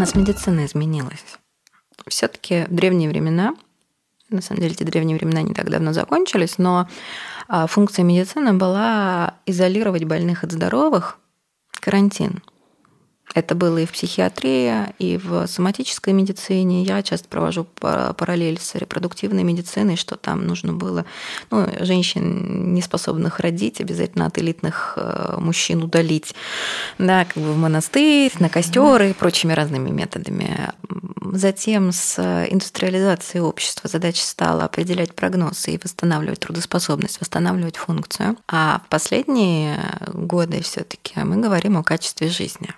нас 0.00 0.14
медицина 0.14 0.64
изменилась. 0.64 1.24
Все-таки 2.08 2.64
в 2.64 2.74
древние 2.74 3.08
времена, 3.10 3.54
на 4.30 4.40
самом 4.40 4.62
деле 4.62 4.72
эти 4.72 4.82
древние 4.82 5.16
времена 5.16 5.42
не 5.42 5.52
так 5.52 5.68
давно 5.68 5.92
закончились, 5.92 6.56
но 6.56 6.88
а, 7.48 7.66
функция 7.66 8.02
медицины 8.02 8.54
была 8.54 9.34
изолировать 9.44 10.04
больных 10.04 10.42
от 10.42 10.52
здоровых, 10.52 11.18
карантин. 11.72 12.42
Это 13.34 13.54
было 13.54 13.78
и 13.78 13.86
в 13.86 13.92
психиатрии, 13.92 14.92
и 14.98 15.16
в 15.16 15.46
соматической 15.46 16.12
медицине. 16.12 16.82
Я 16.82 17.02
часто 17.02 17.28
провожу 17.28 17.64
параллель 17.64 18.58
с 18.58 18.74
репродуктивной 18.74 19.44
медициной, 19.44 19.96
что 19.96 20.16
там 20.16 20.46
нужно 20.46 20.72
было 20.72 21.04
ну, 21.50 21.66
женщин, 21.80 22.74
не 22.74 22.82
способных 22.82 23.38
родить, 23.38 23.80
обязательно 23.80 24.26
от 24.26 24.38
элитных 24.38 24.94
э, 24.96 25.36
мужчин 25.38 25.82
удалить 25.82 26.34
да, 26.98 27.24
как 27.24 27.36
бы 27.36 27.52
в 27.52 27.56
монастырь, 27.56 28.32
на 28.40 28.48
костер 28.48 29.02
и 29.02 29.12
прочими 29.12 29.52
разными 29.52 29.90
методами. 29.90 30.70
Затем 31.32 31.92
с 31.92 32.18
индустриализацией 32.50 33.42
общества 33.42 33.88
задача 33.88 34.22
стала 34.22 34.64
определять 34.64 35.14
прогнозы 35.14 35.72
и 35.72 35.80
восстанавливать 35.82 36.40
трудоспособность, 36.40 37.20
восстанавливать 37.20 37.76
функцию. 37.76 38.36
А 38.48 38.82
в 38.84 38.88
последние 38.88 39.78
годы 40.12 40.60
все-таки 40.62 41.20
мы 41.20 41.36
говорим 41.36 41.76
о 41.76 41.84
качестве 41.84 42.28
жизни. 42.28 42.74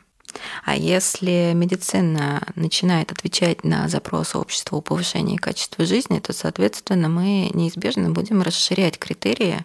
А 0.65 0.77
если 0.77 1.53
медицина 1.55 2.43
начинает 2.55 3.13
отвечать 3.13 3.65
на 3.65 3.89
запрос 3.89 4.35
общества 4.35 4.79
о 4.79 4.81
повышении 4.81 5.37
качества 5.37 5.85
жизни, 5.85 6.19
то, 6.21 6.33
соответственно, 6.33 7.09
мы 7.09 7.51
неизбежно 7.53 8.11
будем 8.11 8.43
расширять 8.43 8.99
критерии 8.99 9.65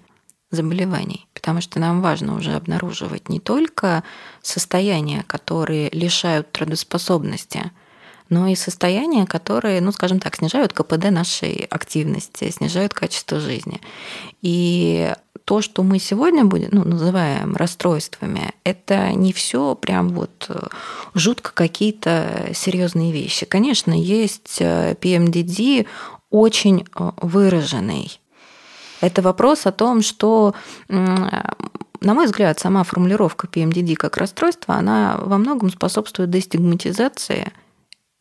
заболеваний, 0.52 1.28
потому 1.34 1.62
что 1.62 1.80
нам 1.80 2.02
важно 2.02 2.36
уже 2.36 2.54
обнаруживать 2.54 3.30
не 3.30 3.40
только 3.40 4.04
состояния, 4.42 5.24
которые 5.28 5.90
лишают 5.90 6.52
трудоспособности, 6.52 7.72
но 8.30 8.48
и 8.48 8.56
состояния, 8.56 9.26
которые, 9.26 9.82
ну, 9.82 9.92
скажем 9.92 10.20
так, 10.20 10.36
снижают 10.36 10.74
КПД 10.74 11.12
нашей 11.12 11.66
активности, 11.70 12.50
снижают 12.50 12.94
качество 12.94 13.40
жизни. 13.40 13.80
И 14.42 15.14
то, 15.48 15.62
что 15.62 15.82
мы 15.82 15.98
сегодня 15.98 16.44
будем, 16.44 16.68
ну, 16.74 16.84
называем 16.84 17.56
расстройствами, 17.56 18.52
это 18.66 19.14
не 19.14 19.32
все 19.32 19.76
прям 19.76 20.10
вот 20.10 20.48
э, 20.50 20.68
жутко 21.14 21.54
какие-то 21.54 22.50
серьезные 22.54 23.14
вещи. 23.14 23.46
Конечно, 23.46 23.94
есть 23.94 24.60
PMDD 24.60 25.84
э, 25.84 25.86
очень 26.30 26.82
э, 26.82 27.12
выраженный. 27.22 28.20
Это 29.00 29.22
вопрос 29.22 29.66
о 29.66 29.72
том, 29.72 30.02
что 30.02 30.54
на 30.90 32.14
мой 32.14 32.26
взгляд, 32.26 32.60
сама 32.60 32.84
формулировка 32.84 33.48
PMDD 33.48 33.96
как 33.96 34.18
расстройство, 34.18 34.76
она 34.76 35.18
во 35.18 35.38
многом 35.38 35.70
способствует 35.70 36.30
дестигматизации– 36.30 37.54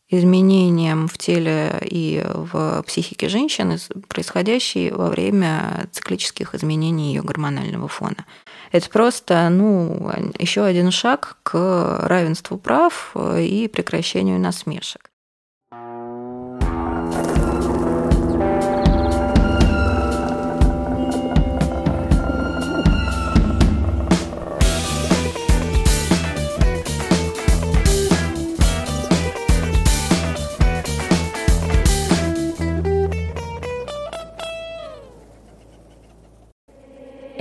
изменениям 0.09 1.07
в 1.07 1.17
теле 1.17 1.79
и 1.81 2.23
в 2.25 2.83
психике 2.83 3.27
женщины, 3.27 3.77
происходящие 4.07 4.93
во 4.93 5.09
время 5.09 5.87
циклических 5.91 6.55
изменений 6.55 7.13
ее 7.13 7.21
гормонального 7.21 7.87
фона. 7.87 8.25
Это 8.71 8.89
просто 8.89 9.49
ну, 9.49 10.11
еще 10.39 10.63
один 10.63 10.91
шаг 10.91 11.37
к 11.43 11.99
равенству 12.03 12.57
прав 12.57 13.15
и 13.37 13.67
прекращению 13.67 14.39
насмешек. 14.39 15.09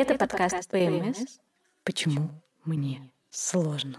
Это 0.09 0.19
подкаст 0.19 0.71
ПМС. 0.71 1.19
Почему 1.83 2.31
мне 2.65 3.11
сложно? 3.31 3.97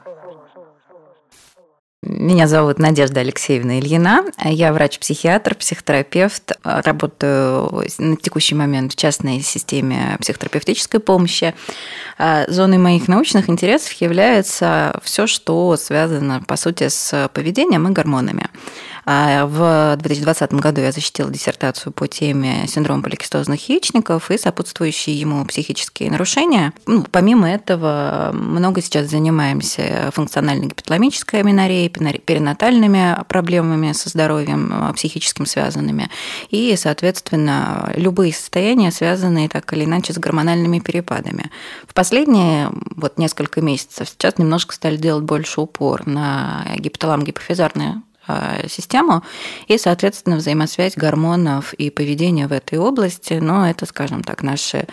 Меня 2.02 2.48
зовут 2.48 2.80
Надежда 2.80 3.20
Алексеевна 3.20 3.80
Ильина. 3.80 4.24
Я 4.46 4.72
врач-психиатр, 4.72 5.56
психотерапевт. 5.56 6.54
Работаю 6.64 7.84
на 7.98 8.16
текущий 8.16 8.56
момент 8.56 8.94
в 8.94 8.96
частной 8.96 9.42
системе 9.42 10.16
психотерапевтической 10.22 11.02
помощи. 11.02 11.54
Зоной 12.48 12.78
моих 12.78 13.10
научных 13.10 13.50
интересов 13.50 13.92
является 13.94 14.98
все, 15.04 15.28
что 15.28 15.76
связано, 15.76 16.42
по 16.48 16.56
сути, 16.56 16.88
с 16.88 17.30
поведением 17.34 17.86
и 17.90 17.92
гормонами. 17.92 18.48
А 19.10 19.46
в 19.46 19.96
2020 20.02 20.56
году 20.56 20.82
я 20.82 20.92
защитила 20.92 21.32
диссертацию 21.32 21.94
по 21.94 22.10
теме 22.10 22.68
синдрома 22.68 23.04
поликистозных 23.04 23.70
яичников 23.70 24.30
и 24.30 24.38
сопутствующие 24.38 25.18
ему 25.18 25.46
психические 25.46 26.12
нарушения. 26.12 26.74
Ну, 26.88 27.06
помимо 27.10 27.50
этого, 27.50 28.32
много 28.34 28.82
сейчас 28.82 29.10
занимаемся 29.10 30.10
функциональной 30.14 30.68
гипоталамической 30.68 31.40
аминореей, 31.40 31.88
перинатальными 31.88 33.16
проблемами 33.30 33.94
со 33.94 34.10
здоровьем, 34.10 34.74
а, 34.74 34.92
психическим 34.92 35.46
связанными, 35.46 36.10
и, 36.50 36.76
соответственно, 36.76 37.94
любые 37.96 38.34
состояния, 38.34 38.92
связанные 38.92 39.48
так 39.48 39.72
или 39.72 39.86
иначе 39.86 40.12
с 40.12 40.18
гормональными 40.18 40.80
перепадами. 40.80 41.50
В 41.88 41.94
последние 41.94 42.70
вот 42.98 43.18
несколько 43.18 43.62
месяцев 43.62 44.10
сейчас 44.10 44.38
немножко 44.38 44.76
стали 44.76 44.98
делать 44.98 45.24
больше 45.24 45.62
упор 45.62 46.06
на 46.06 46.66
гипоталам-гипофизарные 46.76 48.02
Э, 48.02 48.07
систему 48.68 49.24
и, 49.68 49.78
соответственно, 49.78 50.38
взаимосвязь 50.38 50.96
гормонов 50.96 51.74
и 51.74 51.90
поведения 51.90 52.48
в 52.48 52.52
этой 52.52 52.78
области, 52.78 53.34
но 53.34 53.70
это, 53.70 53.86
скажем 53.86 54.24
так, 54.24 54.44
наш 54.44 54.76
э, 54.76 54.86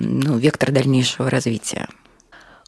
ну, 0.00 0.36
вектор 0.38 0.70
дальнейшего 0.70 1.30
развития. 1.30 1.88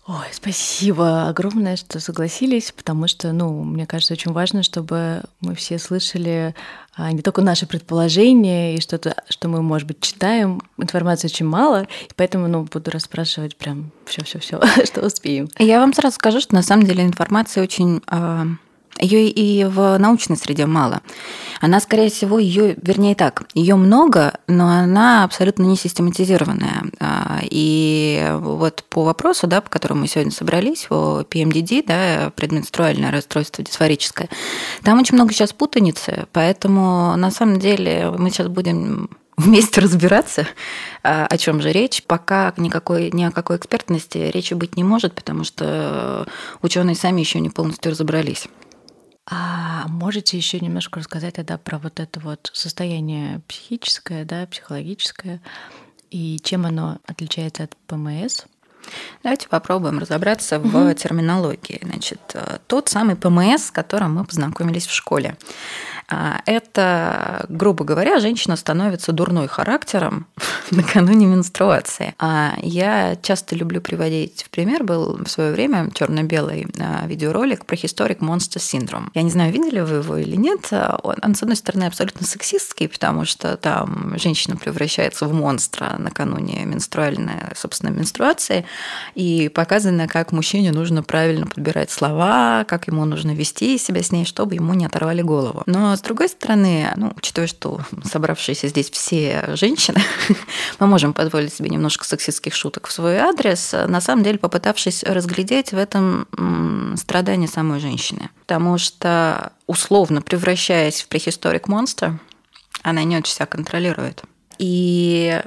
Ой, 0.06 0.26
спасибо 0.32 1.28
огромное, 1.28 1.76
что 1.76 1.98
согласились, 1.98 2.72
потому 2.72 3.08
что, 3.08 3.32
ну, 3.32 3.64
мне 3.64 3.86
кажется, 3.86 4.12
очень 4.12 4.32
важно, 4.32 4.62
чтобы 4.62 5.22
мы 5.40 5.54
все 5.54 5.78
слышали 5.78 6.54
а, 6.94 7.10
не 7.10 7.22
только 7.22 7.40
наши 7.40 7.66
предположения 7.66 8.76
и 8.76 8.82
что-то, 8.82 9.16
что 9.30 9.48
мы, 9.48 9.62
может 9.62 9.88
быть, 9.88 10.02
читаем. 10.02 10.60
Информации 10.76 11.28
очень 11.28 11.46
мало, 11.46 11.84
и 11.84 12.10
поэтому, 12.16 12.48
ну, 12.48 12.64
буду 12.64 12.90
расспрашивать 12.90 13.56
прям 13.56 13.92
все-все-все, 14.04 14.60
что 14.84 15.06
успеем. 15.06 15.48
Я 15.58 15.80
вам 15.80 15.94
сразу 15.94 16.16
скажу, 16.16 16.38
что 16.40 16.54
на 16.54 16.62
самом 16.62 16.84
деле 16.84 17.02
информации 17.02 17.62
очень 17.62 18.02
а, 18.06 18.46
ее 18.98 19.28
и 19.28 19.64
в 19.64 19.98
научной 19.98 20.36
среде 20.36 20.66
мало. 20.66 21.00
Она, 21.60 21.80
скорее 21.80 22.10
всего, 22.10 22.38
ее, 22.38 22.76
вернее 22.80 23.14
так, 23.14 23.44
ее 23.54 23.76
много, 23.76 24.38
но 24.46 24.68
она 24.68 25.24
абсолютно 25.24 25.62
не 25.62 25.76
систематизированная. 25.76 26.84
А, 27.00 27.40
и 27.42 28.32
вот 28.38 28.84
по 28.88 29.04
вопросу, 29.04 29.46
да, 29.46 29.60
по 29.60 29.70
которому 29.70 30.02
мы 30.02 30.08
сегодня 30.08 30.32
собрались, 30.32 30.86
о 30.90 31.22
PMDD, 31.22 31.84
да, 31.86 32.32
предменструальное 32.36 33.10
расстройство 33.10 33.64
дисфорическое, 33.64 34.28
там 34.82 35.00
очень 35.00 35.14
много 35.14 35.32
сейчас 35.32 35.52
путаницы, 35.52 36.26
поэтому 36.32 37.16
на 37.16 37.30
самом 37.30 37.58
деле 37.58 38.12
мы 38.16 38.30
сейчас 38.30 38.48
будем 38.48 39.08
вместе 39.36 39.80
разбираться, 39.80 40.46
а, 41.02 41.26
о 41.26 41.38
чем 41.38 41.60
же 41.60 41.72
речь. 41.72 42.02
Пока 42.04 42.52
никакой, 42.56 43.10
ни 43.12 43.24
о 43.24 43.30
какой 43.30 43.56
экспертности 43.56 44.30
речи 44.32 44.54
быть 44.54 44.76
не 44.76 44.84
может, 44.84 45.14
потому 45.14 45.44
что 45.44 46.26
ученые 46.62 46.94
сами 46.94 47.20
еще 47.20 47.40
не 47.40 47.50
полностью 47.50 47.92
разобрались. 47.92 48.46
А 49.26 49.86
можете 49.88 50.36
еще 50.36 50.60
немножко 50.60 51.00
рассказать 51.00 51.34
тогда 51.34 51.56
про 51.56 51.78
вот 51.78 51.98
это 51.98 52.20
вот 52.20 52.50
состояние 52.52 53.40
психическое, 53.48 54.24
да, 54.24 54.46
психологическое, 54.46 55.40
и 56.10 56.38
чем 56.42 56.66
оно 56.66 56.98
отличается 57.06 57.64
от 57.64 57.76
ПМС? 57.86 58.44
Давайте 59.22 59.48
попробуем 59.48 59.98
разобраться 59.98 60.58
угу. 60.58 60.68
в 60.68 60.94
терминологии. 60.94 61.80
Значит, 61.82 62.20
э, 62.34 62.58
тот 62.66 62.88
самый 62.90 63.16
ПМС, 63.16 63.66
с 63.66 63.70
которым 63.70 64.16
мы 64.16 64.24
познакомились 64.24 64.86
в 64.86 64.92
школе. 64.92 65.36
А, 66.08 66.40
это, 66.46 67.46
грубо 67.48 67.84
говоря, 67.84 68.20
женщина 68.20 68.56
становится 68.56 69.12
дурной 69.12 69.48
характером 69.48 70.26
накануне 70.70 71.26
менструации. 71.26 72.14
А 72.18 72.54
я 72.62 73.16
часто 73.22 73.56
люблю 73.56 73.80
приводить 73.80 74.44
в 74.44 74.50
пример, 74.50 74.84
был 74.84 75.18
в 75.24 75.28
свое 75.28 75.52
время 75.52 75.90
черно-белый 75.92 76.66
а, 76.78 77.06
видеоролик 77.06 77.64
про 77.64 77.76
историк 77.76 78.20
Monster 78.20 78.58
Syndrome. 78.58 79.08
Я 79.14 79.22
не 79.22 79.30
знаю, 79.30 79.52
видели 79.52 79.80
вы 79.80 79.96
его 79.96 80.16
или 80.16 80.36
нет. 80.36 80.70
Он, 81.02 81.34
с 81.34 81.42
одной 81.42 81.56
стороны, 81.56 81.84
абсолютно 81.84 82.26
сексистский, 82.26 82.88
потому 82.88 83.24
что 83.24 83.56
там 83.56 84.14
женщина 84.18 84.56
превращается 84.56 85.26
в 85.26 85.32
монстра 85.32 85.96
накануне 85.98 86.64
менструальной, 86.64 87.34
собственно, 87.54 87.90
менструации, 87.90 88.64
и 89.14 89.48
показано, 89.48 90.08
как 90.08 90.32
мужчине 90.32 90.72
нужно 90.72 91.02
правильно 91.02 91.46
подбирать 91.46 91.90
слова, 91.90 92.64
как 92.68 92.86
ему 92.86 93.04
нужно 93.04 93.32
вести 93.32 93.78
себя 93.78 94.02
с 94.02 94.12
ней, 94.12 94.24
чтобы 94.24 94.54
ему 94.54 94.74
не 94.74 94.86
оторвали 94.86 95.22
голову. 95.22 95.62
Но 95.66 95.93
другой 96.00 96.28
стороны, 96.28 96.90
ну, 96.96 97.12
учитывая, 97.16 97.46
что 97.46 97.80
собравшиеся 98.04 98.68
здесь 98.68 98.90
все 98.90 99.56
женщины, 99.56 100.02
мы 100.78 100.86
можем 100.86 101.12
позволить 101.12 101.52
себе 101.52 101.68
немножко 101.68 102.04
сексистских 102.04 102.54
шуток 102.54 102.86
в 102.86 102.92
свой 102.92 103.18
адрес, 103.18 103.72
на 103.72 104.00
самом 104.00 104.24
деле 104.24 104.38
попытавшись 104.38 105.02
разглядеть 105.04 105.72
в 105.72 105.78
этом 105.78 106.96
страдание 106.96 107.48
самой 107.48 107.80
женщины. 107.80 108.30
Потому 108.40 108.78
что, 108.78 109.52
условно 109.66 110.22
превращаясь 110.22 111.02
в 111.02 111.08
прехисторик 111.08 111.68
монстр, 111.68 112.18
она 112.82 113.02
не 113.04 113.16
очень 113.16 113.34
себя 113.34 113.46
контролирует. 113.46 114.22
И 114.58 115.42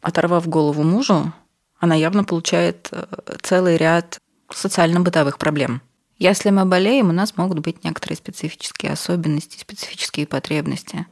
оторвав 0.00 0.48
голову 0.48 0.82
мужу, 0.82 1.32
она 1.78 1.94
явно 1.94 2.24
получает 2.24 2.88
э, 2.92 3.04
целый 3.42 3.76
ряд 3.76 4.18
социально-бытовых 4.50 5.38
проблем. 5.38 5.82
Если 6.18 6.50
мы 6.50 6.64
болеем, 6.64 7.10
у 7.10 7.12
нас 7.12 7.36
могут 7.36 7.60
быть 7.60 7.84
некоторые 7.84 8.16
специфические 8.16 8.92
особенности, 8.92 9.58
специфические 9.58 10.26
потребности. 10.26 11.06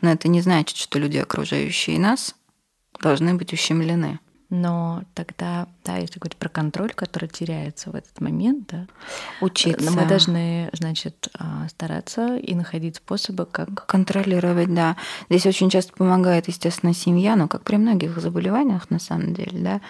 Но 0.00 0.10
это 0.10 0.28
не 0.28 0.40
значит, 0.40 0.76
что 0.76 1.00
люди, 1.00 1.18
окружающие 1.18 1.98
нас, 1.98 2.36
должны 3.00 3.34
быть 3.34 3.52
ущемлены. 3.52 4.20
Но 4.54 5.02
тогда, 5.14 5.66
да, 5.82 5.96
если 5.96 6.18
говорить 6.18 6.36
про 6.36 6.50
контроль, 6.50 6.92
который 6.92 7.26
теряется 7.26 7.90
в 7.90 7.94
этот 7.94 8.20
момент, 8.20 8.68
да, 8.70 8.86
учиться. 9.40 9.90
Мы 9.90 10.04
должны, 10.04 10.68
значит, 10.74 11.28
а, 11.38 11.66
стараться 11.70 12.36
и 12.36 12.54
находить 12.54 12.96
способы, 12.96 13.46
как 13.46 13.86
контролировать, 13.86 14.72
да. 14.72 14.98
Здесь 15.30 15.46
очень 15.46 15.70
часто 15.70 15.94
помогает, 15.94 16.48
естественно, 16.48 16.92
семья, 16.92 17.34
но 17.34 17.48
как 17.48 17.62
при 17.62 17.76
многих 17.76 18.18
заболеваниях, 18.18 18.90
на 18.90 18.98
самом 18.98 19.32
деле, 19.32 19.58
да, 19.58 19.80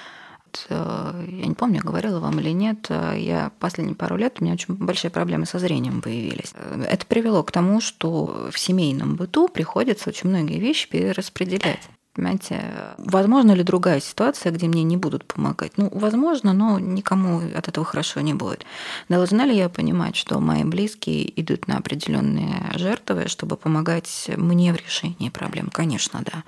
Э, 0.68 1.24
я 1.28 1.46
не 1.46 1.54
помню, 1.54 1.80
говорила 1.82 2.20
вам 2.20 2.40
или 2.40 2.50
нет, 2.50 2.86
э, 2.88 3.16
я 3.18 3.52
последние 3.58 3.96
пару 3.96 4.16
лет, 4.16 4.36
у 4.40 4.44
меня 4.44 4.54
очень 4.54 4.74
большие 4.74 5.10
проблемы 5.10 5.46
со 5.46 5.58
зрением 5.58 6.00
появились. 6.00 6.52
Э, 6.54 6.84
это 6.88 7.06
привело 7.06 7.42
к 7.42 7.52
тому, 7.52 7.80
что 7.80 8.48
в 8.50 8.58
семейном 8.58 9.16
быту 9.16 9.48
приходится 9.48 10.10
очень 10.10 10.28
многие 10.28 10.58
вещи 10.58 10.88
перераспределять. 10.88 11.88
Понимаете, 12.14 12.60
возможно 12.98 13.52
ли 13.52 13.62
другая 13.62 13.98
ситуация, 14.00 14.52
где 14.52 14.66
мне 14.66 14.82
не 14.82 14.98
будут 14.98 15.24
помогать? 15.24 15.72
Ну, 15.78 15.88
возможно, 15.92 16.52
но 16.52 16.78
никому 16.78 17.40
от 17.56 17.68
этого 17.68 17.86
хорошо 17.86 18.20
не 18.20 18.34
будет. 18.34 18.66
Должна 19.08 19.46
ли 19.46 19.56
я 19.56 19.70
понимать, 19.70 20.14
что 20.14 20.38
мои 20.38 20.62
близкие 20.62 21.40
идут 21.40 21.68
на 21.68 21.78
определенные 21.78 22.70
жертвы, 22.74 23.28
чтобы 23.28 23.56
помогать 23.56 24.30
мне 24.36 24.74
в 24.74 24.76
решении 24.76 25.30
проблем? 25.30 25.70
Конечно, 25.72 26.20
да. 26.22 26.44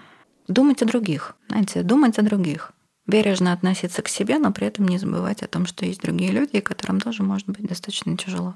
Думать 0.49 0.83
о 0.83 0.85
других, 0.85 1.35
знаете, 1.49 1.83
думать 1.83 2.19
о 2.19 2.23
других 2.23 2.74
бережно 3.07 3.53
относиться 3.53 4.03
к 4.03 4.09
себе, 4.09 4.39
но 4.39 4.53
при 4.53 4.67
этом 4.67 4.89
не 4.89 4.99
забывать 4.99 5.43
о 5.43 5.49
том, 5.49 5.67
что 5.67 5.85
есть 5.85 6.03
другие 6.03 6.31
люди, 6.31 6.61
которым 6.61 7.01
тоже 7.01 7.23
может 7.23 7.47
быть 7.49 7.67
достаточно 7.67 8.17
тяжело. 8.17 8.55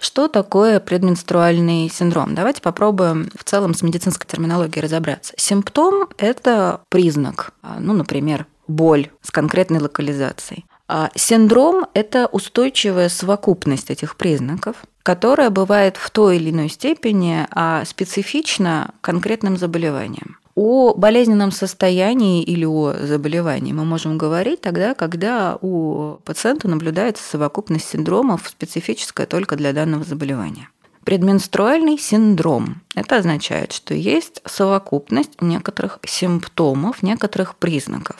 Что 0.00 0.28
такое 0.28 0.80
предменструальный 0.80 1.90
синдром? 1.90 2.34
Давайте 2.34 2.62
попробуем 2.62 3.30
в 3.38 3.44
целом 3.44 3.74
с 3.74 3.82
медицинской 3.82 4.26
терминологией 4.26 4.82
разобраться. 4.82 5.34
Симптом– 5.36 6.08
это 6.16 6.80
признак, 6.88 7.52
а, 7.62 7.76
ну, 7.78 7.92
например, 7.92 8.46
боль 8.68 9.10
с 9.20 9.30
конкретной 9.30 9.80
локализацией. 9.80 10.64
А 10.88 11.10
синдром– 11.14 11.86
это 11.94 12.26
устойчивая 12.26 13.08
совокупность 13.08 13.90
этих 13.90 14.16
признаков, 14.16 14.76
которая 15.06 15.50
бывает 15.50 15.96
в 15.96 16.10
той 16.10 16.34
или 16.34 16.50
иной 16.50 16.68
степени 16.68 17.46
а 17.52 17.84
специфична 17.84 18.90
конкретным 19.02 19.56
заболеванием. 19.56 20.38
О 20.56 20.94
болезненном 20.94 21.52
состоянии 21.52 22.42
или 22.42 22.64
о 22.64 22.92
заболевании 22.92 23.72
мы 23.72 23.84
можем 23.84 24.18
говорить 24.18 24.62
тогда, 24.62 24.94
когда 24.94 25.58
у 25.60 26.16
пациента 26.24 26.66
наблюдается 26.66 27.22
совокупность 27.22 27.88
синдромов, 27.88 28.48
специфическая 28.48 29.28
только 29.28 29.54
для 29.54 29.72
данного 29.72 30.02
заболевания. 30.02 30.70
Предменструальный 31.06 31.98
синдром. 31.98 32.82
Это 32.96 33.18
означает, 33.18 33.72
что 33.72 33.94
есть 33.94 34.42
совокупность 34.44 35.40
некоторых 35.40 36.00
симптомов, 36.04 37.00
некоторых 37.00 37.54
признаков. 37.54 38.16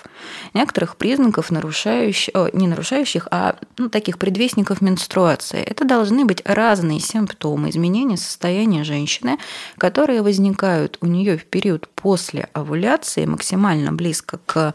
Некоторых 0.55 0.97
признаков, 0.97 1.51
нарушающих, 1.51 2.33
не 2.53 2.69
нарушающих, 2.69 3.27
а 3.33 3.57
ну, 3.77 3.89
таких 3.89 4.19
предвестников 4.19 4.83
менструации. 4.83 5.59
Это 5.59 5.85
должны 5.85 6.27
быть 6.27 6.43
разные 6.45 7.01
симптомы 7.01 7.71
изменения 7.71 8.17
состояния 8.17 8.85
женщины, 8.85 9.39
которые 9.79 10.23
возникают 10.23 10.97
у 11.01 11.07
нее 11.07 11.39
в 11.39 11.45
период 11.45 11.89
после 11.89 12.49
овуляции, 12.53 13.25
максимально 13.25 13.93
близко 13.93 14.39
к 14.47 14.75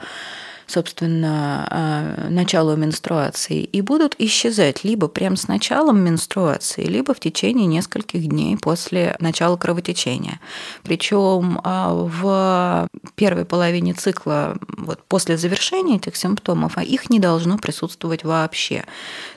собственно, 0.71 1.67
а, 1.69 2.29
началу 2.29 2.75
менструации 2.75 3.63
и 3.63 3.81
будут 3.81 4.15
исчезать 4.17 4.83
либо 4.83 5.07
прямо 5.07 5.35
с 5.35 5.47
началом 5.47 5.99
менструации, 5.99 6.85
либо 6.85 7.13
в 7.13 7.19
течение 7.19 7.65
нескольких 7.65 8.27
дней 8.27 8.57
после 8.57 9.15
начала 9.19 9.57
кровотечения. 9.57 10.39
Причем 10.83 11.59
а, 11.63 11.93
в 11.93 12.87
первой 13.15 13.45
половине 13.45 13.93
цикла, 13.93 14.57
вот 14.77 15.03
после 15.07 15.37
завершения 15.37 15.97
этих 15.97 16.15
симптомов, 16.15 16.77
а 16.77 16.83
их 16.83 17.09
не 17.09 17.19
должно 17.19 17.57
присутствовать 17.57 18.23
вообще. 18.23 18.85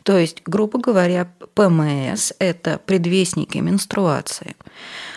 То 0.05 0.17
есть, 0.17 0.43
грубо 0.47 0.79
говоря, 0.79 1.31
ПМС– 1.55 2.33
это 2.39 2.81
предвестники 2.85 3.59
менструации. 3.59 4.57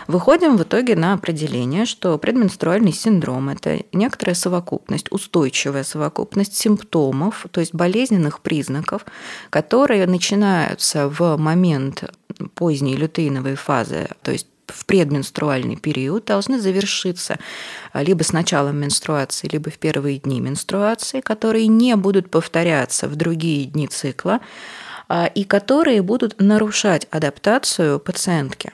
Выходим 0.07 0.55
в 0.55 0.63
итоге 0.63 0.95
на 0.95 1.13
определение, 1.13 1.85
что 1.85 2.17
предменструальный 2.17 2.93
синдром– 2.93 3.49
это 3.49 3.81
некоторая 3.91 4.35
совокупность, 4.35 5.11
устойчивая 5.11 5.83
совокупность 5.83 6.55
симптомов, 6.55 7.45
то 7.51 7.59
есть 7.59 7.75
болезненных 7.75 8.39
признаков, 8.39 9.05
которые 9.49 10.07
начинаются 10.07 11.09
в 11.09 11.35
момент 11.35 12.05
поздней 12.55 12.95
лютеиновой 12.95 13.55
фазы, 13.55 14.07
то 14.21 14.31
есть 14.31 14.47
в 14.67 14.85
предменструальный 14.85 15.75
период 15.75 16.25
должны 16.25 16.59
завершиться 16.59 17.37
либо 17.93 18.23
с 18.23 18.31
началом 18.31 18.77
менструации, 18.77 19.49
либо 19.51 19.69
в 19.69 19.77
первые 19.77 20.19
дни 20.19 20.39
менструации, 20.39 21.21
которые 21.21 21.67
не 21.67 21.95
будут 21.95 22.29
повторяться 22.29 23.07
в 23.07 23.15
другие 23.15 23.65
дни 23.65 23.87
цикла 23.87 24.39
а, 25.07 25.25
и 25.25 25.43
которые 25.43 26.01
будут 26.01 26.39
нарушать 26.39 27.07
адаптацию 27.11 27.99
пациентки. 27.99 28.73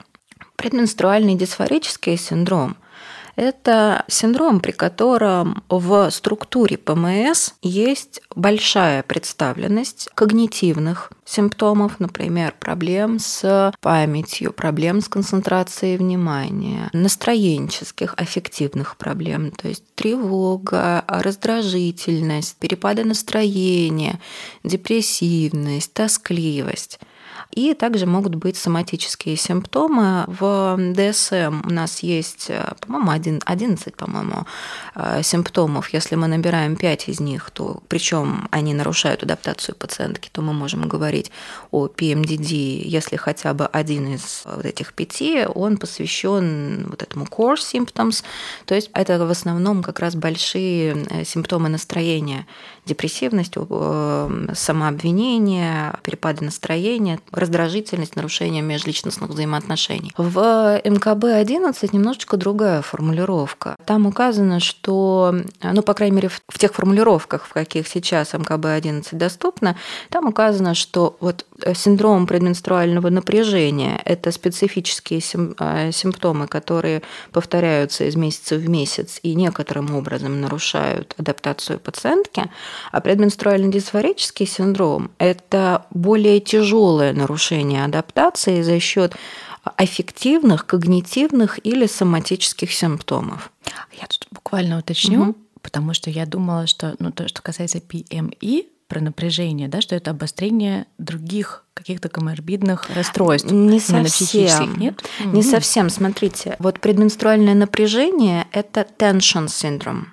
Предменструальный 0.64 1.34
дисфорический 1.34 2.16
синдром– 2.16 2.78
это 3.36 4.06
синдром, 4.08 4.60
при 4.60 4.72
котором 4.72 5.62
в 5.68 6.08
структуре 6.10 6.78
ПМС 6.78 7.50
есть 7.60 8.22
большая 8.34 9.02
представленность 9.02 10.08
когнитивных 10.14 11.12
симптомов, 11.26 12.00
например, 12.00 12.54
проблем 12.58 13.18
с 13.18 13.74
памятью, 13.82 14.54
проблем 14.54 15.02
с 15.02 15.08
концентрацией 15.10 15.98
внимания, 15.98 16.88
настроенческих, 16.94 18.14
аффективных 18.16 18.96
проблем, 18.96 19.50
то 19.50 19.68
есть 19.68 19.84
тревога, 19.94 21.04
раздражительность, 21.06 22.56
перепады 22.56 23.04
настроения, 23.04 24.18
депрессивность, 24.62 25.92
тоскливость– 25.92 27.00
и 27.50 27.74
также 27.74 28.06
могут 28.06 28.34
быть 28.34 28.56
соматические 28.56 29.36
симптомы. 29.36 30.24
В 30.26 30.76
ДСМ 30.78 31.62
у 31.64 31.70
нас 31.70 32.00
есть, 32.00 32.46
э, 32.48 32.74
по-моему, 32.80 33.10
11, 33.44 33.96
по-моему, 33.96 34.46
э, 34.94 35.22
симптомов. 35.22 35.92
Если 35.92 36.16
мы 36.16 36.26
набираем 36.26 36.76
5 36.76 37.08
из 37.08 37.20
них, 37.20 37.50
то 37.50 37.82
причем 37.88 38.48
они 38.50 38.74
нарушают 38.74 39.22
адаптацию 39.22 39.74
пациентки, 39.74 40.28
то 40.32 40.42
мы 40.42 40.52
можем 40.52 40.88
говорить 40.88 41.30
о 41.70 41.86
PMDD, 41.86 42.82
если 42.84 43.16
хотя 43.16 43.54
бы 43.54 43.66
один 43.66 44.14
из 44.14 44.42
вот 44.44 44.64
этих 44.64 44.92
пяти, 44.92 45.46
он 45.46 45.76
посвящен 45.76 46.86
вот 46.88 47.02
этому 47.02 47.24
core 47.24 47.56
symptoms, 47.56 48.24
то 48.66 48.74
есть 48.74 48.90
это 48.94 49.24
в 49.24 49.30
основном 49.30 49.82
как 49.82 50.00
раз 50.00 50.14
большие 50.14 51.06
э, 51.10 51.24
симптомы 51.24 51.68
настроения, 51.68 52.46
депрессивность, 52.86 53.54
самообвинение, 54.54 55.94
перепады 56.02 56.44
настроения, 56.44 57.20
раздражительность, 57.32 58.16
нарушение 58.16 58.62
межличностных 58.62 59.30
взаимоотношений. 59.30 60.12
В 60.16 60.80
МКБ-11 60.84 61.90
немножечко 61.92 62.36
другая 62.36 62.82
формулировка. 62.82 63.76
Там 63.86 64.06
указано, 64.06 64.60
что, 64.60 65.34
ну, 65.62 65.82
по 65.82 65.94
крайней 65.94 66.16
мере, 66.16 66.30
в 66.48 66.58
тех 66.58 66.74
формулировках, 66.74 67.46
в 67.46 67.52
каких 67.52 67.88
сейчас 67.88 68.34
МКБ-11 68.34 69.08
доступно, 69.12 69.76
там 70.10 70.26
указано, 70.26 70.74
что 70.74 71.16
вот 71.20 71.46
синдром 71.74 72.26
предменструального 72.26 73.10
напряжения– 73.10 74.00
это 74.04 74.30
специфические 74.32 75.20
а, 75.58 75.90
симптомы, 75.92 76.46
которые 76.46 77.02
повторяются 77.32 78.04
из 78.04 78.16
месяца 78.16 78.56
в 78.56 78.68
месяц 78.68 79.20
и 79.22 79.34
некоторым 79.34 79.94
образом 79.94 80.40
нарушают 80.40 81.14
адаптацию 81.18 81.78
пациентки, 81.78 82.50
а 82.92 83.00
предменструальный 83.00 83.70
дисфорический 83.70 84.46
синдром– 84.46 85.10
это 85.18 85.86
более 85.90 86.40
тяжелое 86.40 87.12
нарушение 87.12 87.84
адаптации 87.84 88.62
за 88.62 88.80
счет 88.80 89.14
аффективных, 89.64 90.66
когнитивных 90.66 91.58
или 91.64 91.86
соматических 91.86 92.72
симптомов. 92.72 93.50
Я 93.92 94.06
тут 94.06 94.26
буквально 94.30 94.78
уточню, 94.78 95.22
угу. 95.22 95.36
потому 95.62 95.94
что 95.94 96.10
я 96.10 96.26
думала, 96.26 96.66
что 96.66 96.94
ну, 96.98 97.10
то, 97.10 97.28
что 97.28 97.40
касается 97.42 97.78
PMI, 97.78 98.66
про 98.88 99.00
напряжение, 99.00 99.68
да, 99.68 99.80
что 99.80 99.96
это 99.96 100.10
обострение 100.10 100.86
других 100.98 101.64
каких-то 101.74 102.08
коморбидных 102.08 102.88
расстройств. 102.94 103.50
Не 103.50 103.80
совсем. 103.80 104.78
Нет? 104.78 105.02
Не 105.24 105.40
mm-hmm. 105.40 105.42
совсем. 105.42 105.90
Смотрите, 105.90 106.56
вот 106.58 106.80
предменструальное 106.80 107.54
напряжение– 107.54 108.46
это 108.52 108.86
tension 108.98 109.46
syndrome. 109.46 110.04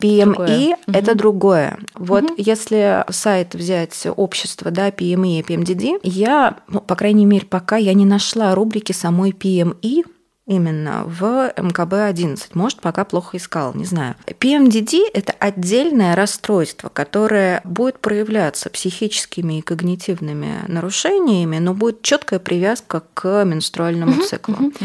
PME 0.00 0.24
другое. 0.24 0.76
это 0.86 1.10
угу. 1.12 1.18
другое. 1.18 1.78
Вот 1.94 2.24
угу. 2.24 2.34
если 2.36 3.04
сайт 3.10 3.54
взять 3.54 4.06
общество, 4.16 4.70
да, 4.70 4.90
PME 4.90 5.40
и 5.40 5.42
PMDD, 5.42 6.00
я, 6.02 6.58
ну, 6.68 6.80
по 6.80 6.96
крайней 6.96 7.26
мере, 7.26 7.46
пока 7.46 7.76
я 7.76 7.94
не 7.94 8.04
нашла 8.04 8.54
рубрики 8.54 8.92
самой 8.92 9.30
PME, 9.30 10.04
Именно 10.46 11.04
в 11.06 11.54
МКБ-11. 11.56 12.50
Может, 12.52 12.80
пока 12.82 13.06
плохо 13.06 13.38
искал, 13.38 13.72
не 13.74 13.86
знаю. 13.86 14.14
PMDD– 14.26 15.04
это 15.14 15.32
отдельное 15.38 16.14
расстройство, 16.14 16.90
которое 16.90 17.62
будет 17.64 17.98
проявляться 17.98 18.68
психическими 18.68 19.58
и 19.58 19.62
когнитивными 19.62 20.64
нарушениями, 20.68 21.58
но 21.58 21.72
будет 21.72 22.02
четкая 22.02 22.40
привязка 22.40 23.02
к 23.14 23.44
менструальному 23.44 24.22
циклу. 24.22 24.54
Uh-huh, 24.56 24.76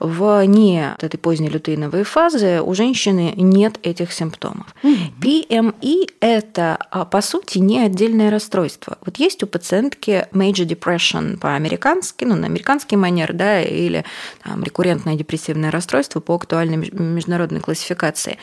uh-huh. 0.00 0.44
Вне 0.44 0.94
этой 1.00 1.16
поздней 1.16 1.48
лютеиновой 1.48 2.02
фазы 2.02 2.60
у 2.60 2.74
женщины 2.74 3.32
нет 3.36 3.78
этих 3.82 4.12
симптомов. 4.12 4.66
Uh-huh. 4.82 4.98
PME– 5.22 6.10
это, 6.20 6.76
а, 6.90 7.06
по 7.06 7.22
сути, 7.22 7.56
не 7.56 7.78
отдельное 7.78 8.30
расстройство. 8.30 8.98
Вот 9.06 9.16
есть 9.16 9.42
у 9.42 9.46
пациентки 9.46 10.28
major 10.32 10.66
depression 10.66 11.38
по-американски, 11.38 12.24
ну, 12.24 12.36
на 12.36 12.44
американский 12.46 12.96
манер, 12.96 13.32
да, 13.32 13.62
или 13.62 14.04
там, 14.44 14.62
рекуррентный 14.62 15.05
трехкомпонентное 15.06 15.16
депрессивное 15.16 15.70
расстройство 15.70 16.20
по 16.20 16.34
актуальной 16.34 16.76
международной 16.76 17.60
классификации 17.60 18.38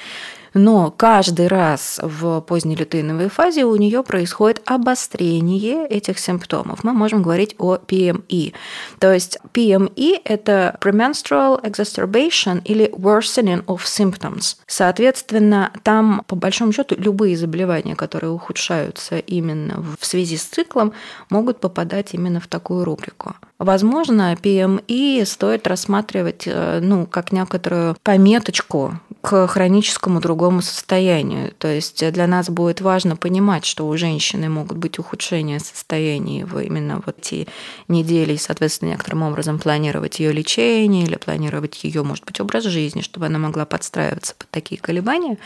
но 0.54 0.92
каждый 0.92 1.48
раз 1.48 2.00
в 2.02 2.42
поздней 2.42 2.76
лютеиновой 2.76 3.30
фазе 3.30 3.66
у 3.66 3.76
нее 3.76 4.04
происходит 4.04 4.62
обострение 4.66 5.88
этих 5.88 6.20
симптомов. 6.20 6.84
Мы 6.84 6.94
можем 6.94 7.24
говорить 7.24 7.56
о 7.58 7.78
PME. 7.78 8.54
То 9.00 9.14
есть 9.14 9.40
PME– 9.54 10.22
это 10.24 10.78
premenstrual 10.80 11.62
exacerbation 11.64 12.62
или 12.64 12.90
worsening 12.92 13.66
of 13.66 13.82
symptoms. 13.84 14.58
Соответственно, 14.68 15.72
там, 15.84 16.24
по 16.28 16.36
большому 16.36 16.72
счету, 16.72 16.96
любые 16.98 17.36
заболевания, 17.36 17.96
которые 17.96 18.32
ухудшаются 18.32 19.18
именно 19.18 19.84
в 20.00 20.06
связи 20.06 20.38
с 20.38 20.44
циклом, 20.44 20.94
могут 21.30 21.60
попадать 21.60 22.14
именно 22.14 22.40
в 22.40 22.48
такую 22.48 22.86
рубрику. 22.86 23.36
Возможно, 23.64 24.34
PME 24.34 25.26
стоит 25.26 25.68
рассматривать 25.68 26.44
э, 26.46 26.80
ну, 26.82 27.06
как 27.06 27.32
некоторую 27.32 27.96
пометочку 28.04 29.00
к 29.24 29.48
хроническому 29.48 30.20
другому 30.20 30.62
состоянию. 30.62 31.54
То 31.58 31.70
есть 31.70 32.12
для 32.12 32.28
нас 32.28 32.50
будет 32.50 32.82
важно 32.82 33.16
понимать, 33.16 33.64
что 33.64 33.88
у 33.88 33.96
женщины 33.96 34.50
могут 34.50 34.78
быть 34.78 35.00
ухудшения 35.00 35.60
состояния 35.60 36.46
в 36.46 36.60
именно 36.60 37.02
вот 37.06 37.20
эти 37.20 37.48
недели, 37.88 38.34
и, 38.34 38.38
соответственно, 38.38 38.90
некоторым 38.90 39.24
образом 39.24 39.60
планировать 39.60 40.20
ее 40.20 40.34
лечение 40.34 41.06
или 41.06 41.16
планировать 41.16 41.86
ее, 41.86 42.04
может 42.04 42.26
быть, 42.26 42.42
образ 42.42 42.66
жизни, 42.66 43.00
чтобы 43.00 43.28
она 43.28 43.40
могла 43.40 43.66
подстраиваться 43.66 44.36
под 44.38 44.50
такие 44.50 44.80
колебания. 44.82 45.38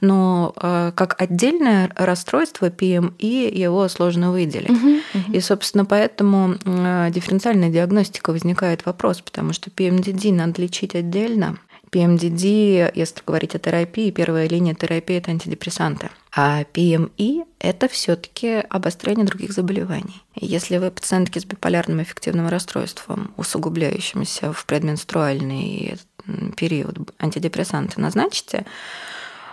Но 0.00 0.54
э, 0.62 0.92
как 0.94 1.20
отдельное 1.20 1.90
расстройство 1.96 2.70
PMI 2.70 3.52
его 3.52 3.88
сложно 3.88 4.30
выделить. 4.30 4.70
Угу, 4.70 4.88
угу. 4.88 5.32
И, 5.32 5.40
собственно, 5.40 5.84
поэтому 5.84 6.54
э, 6.64 7.08
дифференциальная 7.10 7.70
диагностика 7.70 8.30
возникает 8.30 8.86
вопрос, 8.86 9.20
потому 9.20 9.52
что 9.52 9.68
PMDD 9.70 10.32
надо 10.32 10.62
лечить 10.62 10.94
отдельно, 10.94 11.58
PMDD, 11.90 12.92
если 12.94 13.22
говорить 13.26 13.54
о 13.54 13.58
терапии, 13.58 14.10
первая 14.10 14.48
линия 14.48 14.74
терапии– 14.74 15.16
это 15.18 15.30
антидепрессанты. 15.30 16.10
А 16.34 16.64
PMI– 16.64 17.44
это 17.58 17.88
все 17.88 18.16
таки 18.16 18.56
обострение 18.68 19.24
других 19.24 19.52
заболеваний. 19.52 20.22
Если 20.34 20.76
вы 20.78 20.90
пациентки 20.90 21.38
с 21.38 21.44
биполярным 21.44 22.02
эффективным 22.02 22.48
расстройством, 22.48 23.32
усугубляющимся 23.36 24.52
в 24.52 24.66
предменструальный 24.66 25.98
период 26.56 26.98
антидепрессанты 27.18 28.00
назначите, 28.00 28.66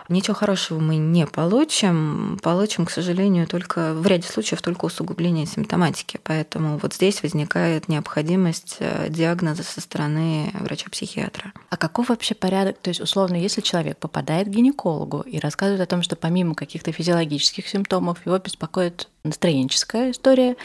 Ничего 0.10 0.36
хорошего 0.36 0.80
мы 0.80 0.98
не 0.98 1.26
получим. 1.26 2.40
Получим, 2.42 2.86
к 2.86 2.92
сожалению, 2.92 3.48
только 3.48 3.94
в 3.94 4.06
ряде 4.06 4.28
случаев 4.28 4.62
только 4.62 4.86
усугубление 4.86 5.46
симптоматики. 5.46 6.20
Поэтому 6.24 6.78
вот 6.78 6.94
здесь 6.94 7.24
возникает 7.24 7.88
необходимость 7.88 8.78
э, 8.80 9.08
диагноза 9.10 9.64
со 9.64 9.82
стороны 9.82 10.52
врача-психиатра. 10.60 11.54
А 11.70 11.78
каков 11.78 12.10
вообще 12.10 12.36
порядок? 12.36 12.78
То 12.80 12.90
есть, 12.90 13.02
условно, 13.02 13.36
если 13.36 13.62
человек 13.62 13.98
попадает 13.98 14.48
к 14.48 14.52
гинекологу 14.52 15.22
и 15.22 15.40
рассказывает 15.40 15.82
о 15.82 15.86
том, 15.90 16.02
что 16.02 16.16
помимо 16.16 16.56
каких-то 16.56 16.92
физиологических 16.92 17.68
симптомов 17.68 18.26
его 18.26 18.38
беспокоит 18.38 19.08
настроенческая 19.24 20.12
история, 20.12 20.58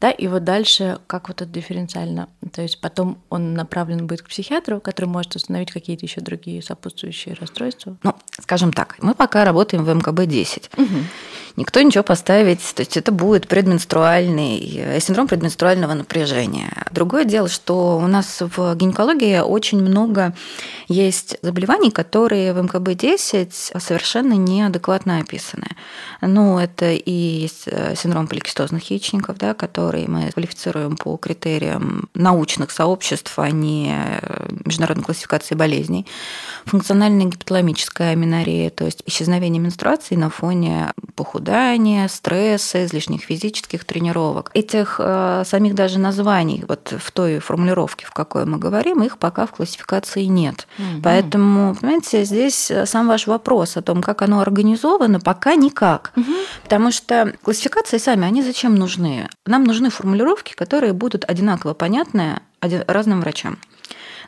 да, 0.00 0.10
и 0.10 0.26
вот 0.26 0.44
дальше 0.44 0.98
как 1.06 1.28
вот 1.28 1.40
это 1.40 1.50
дифференциально, 1.50 2.28
то 2.52 2.60
есть 2.60 2.80
потом 2.80 3.22
он 3.30 3.54
направлен 3.54 4.06
будет 4.06 4.22
к 4.22 4.28
психиатру, 4.28 4.80
который 4.80 5.06
может 5.06 5.34
установить 5.34 5.70
какие-то 5.70 6.04
еще 6.04 6.20
другие 6.20 6.62
сопутствующие 6.62 7.34
расстройства. 7.34 7.96
Ну, 8.02 8.14
скажем 8.38 8.72
так, 8.72 8.96
мы 9.00 9.14
пока 9.14 9.44
работаем 9.44 9.84
в 9.84 9.88
МКБ-10. 9.88 10.70
Угу 10.76 11.04
никто 11.56 11.80
ничего 11.80 12.02
поставить, 12.02 12.60
то 12.74 12.80
есть 12.80 12.96
это 12.96 13.12
будет 13.12 13.48
предменструальный 13.48 14.58
э, 14.76 15.00
синдром 15.00 15.28
предменструального 15.28 15.94
напряжения. 15.94 16.70
Другое 16.90 17.24
дело, 17.24 17.48
что 17.48 17.98
у 17.98 18.06
нас 18.06 18.40
в 18.40 18.74
гинекологии 18.74 19.40
очень 19.40 19.80
много 19.80 20.34
есть 20.88 21.36
заболеваний, 21.42 21.90
которые 21.90 22.52
в 22.52 22.58
МКБ-10 22.58 23.80
совершенно 23.80 24.34
неадекватно 24.34 25.18
описаны. 25.18 25.68
Ну, 26.20 26.58
это 26.58 26.92
и 26.92 27.10
есть 27.10 27.64
э, 27.66 27.94
синдром 27.96 28.28
поликистозных 28.28 28.90
яичников, 28.90 29.38
да, 29.38 29.54
который 29.54 30.06
мы 30.06 30.30
квалифицируем 30.30 30.96
по 30.96 31.16
критериям 31.16 32.08
научных 32.14 32.70
сообществ, 32.70 33.38
а 33.38 33.50
не 33.50 33.94
э, 33.94 34.48
международной 34.64 35.04
классификации 35.04 35.54
болезней. 35.54 36.06
Функциональная 36.64 37.26
гипоталамическая 37.26 38.12
аминорея, 38.12 38.70
то 38.70 38.84
есть 38.84 39.02
исчезновение 39.06 39.60
менструации 39.60 40.14
на 40.14 40.30
фоне 40.30 40.92
похудения 41.16 41.41
похудания, 41.42 42.08
стресса, 42.08 42.84
излишних 42.84 43.22
физических 43.22 43.84
тренировок. 43.84 44.50
Этих 44.54 44.96
э, 44.98 45.42
самих 45.44 45.74
даже 45.74 45.98
названий 45.98 46.64
вот 46.68 46.94
в 46.98 47.10
той 47.10 47.38
формулировке, 47.40 48.06
в 48.06 48.12
какой 48.12 48.44
мы 48.44 48.58
говорим, 48.58 49.02
их 49.02 49.18
пока 49.18 49.46
в 49.46 49.50
классификации 49.50 50.24
нет. 50.24 50.66
Угу. 50.78 51.02
Поэтому, 51.02 51.74
понимаете, 51.74 52.24
здесь 52.24 52.70
сам 52.84 53.08
ваш 53.08 53.26
вопрос 53.26 53.76
о 53.76 53.82
том, 53.82 54.02
как 54.02 54.22
оно 54.22 54.40
организовано, 54.40 55.20
пока 55.20 55.54
никак. 55.54 56.12
Угу. 56.16 56.32
Потому 56.64 56.92
что 56.92 57.34
классификации 57.42 57.98
сами, 57.98 58.26
они 58.26 58.42
зачем 58.42 58.74
нужны? 58.74 59.28
Нам 59.46 59.64
нужны 59.64 59.90
формулировки, 59.90 60.54
которые 60.54 60.92
будут 60.92 61.24
одинаково 61.28 61.74
понятны 61.74 62.40
разным 62.60 63.20
врачам 63.20 63.58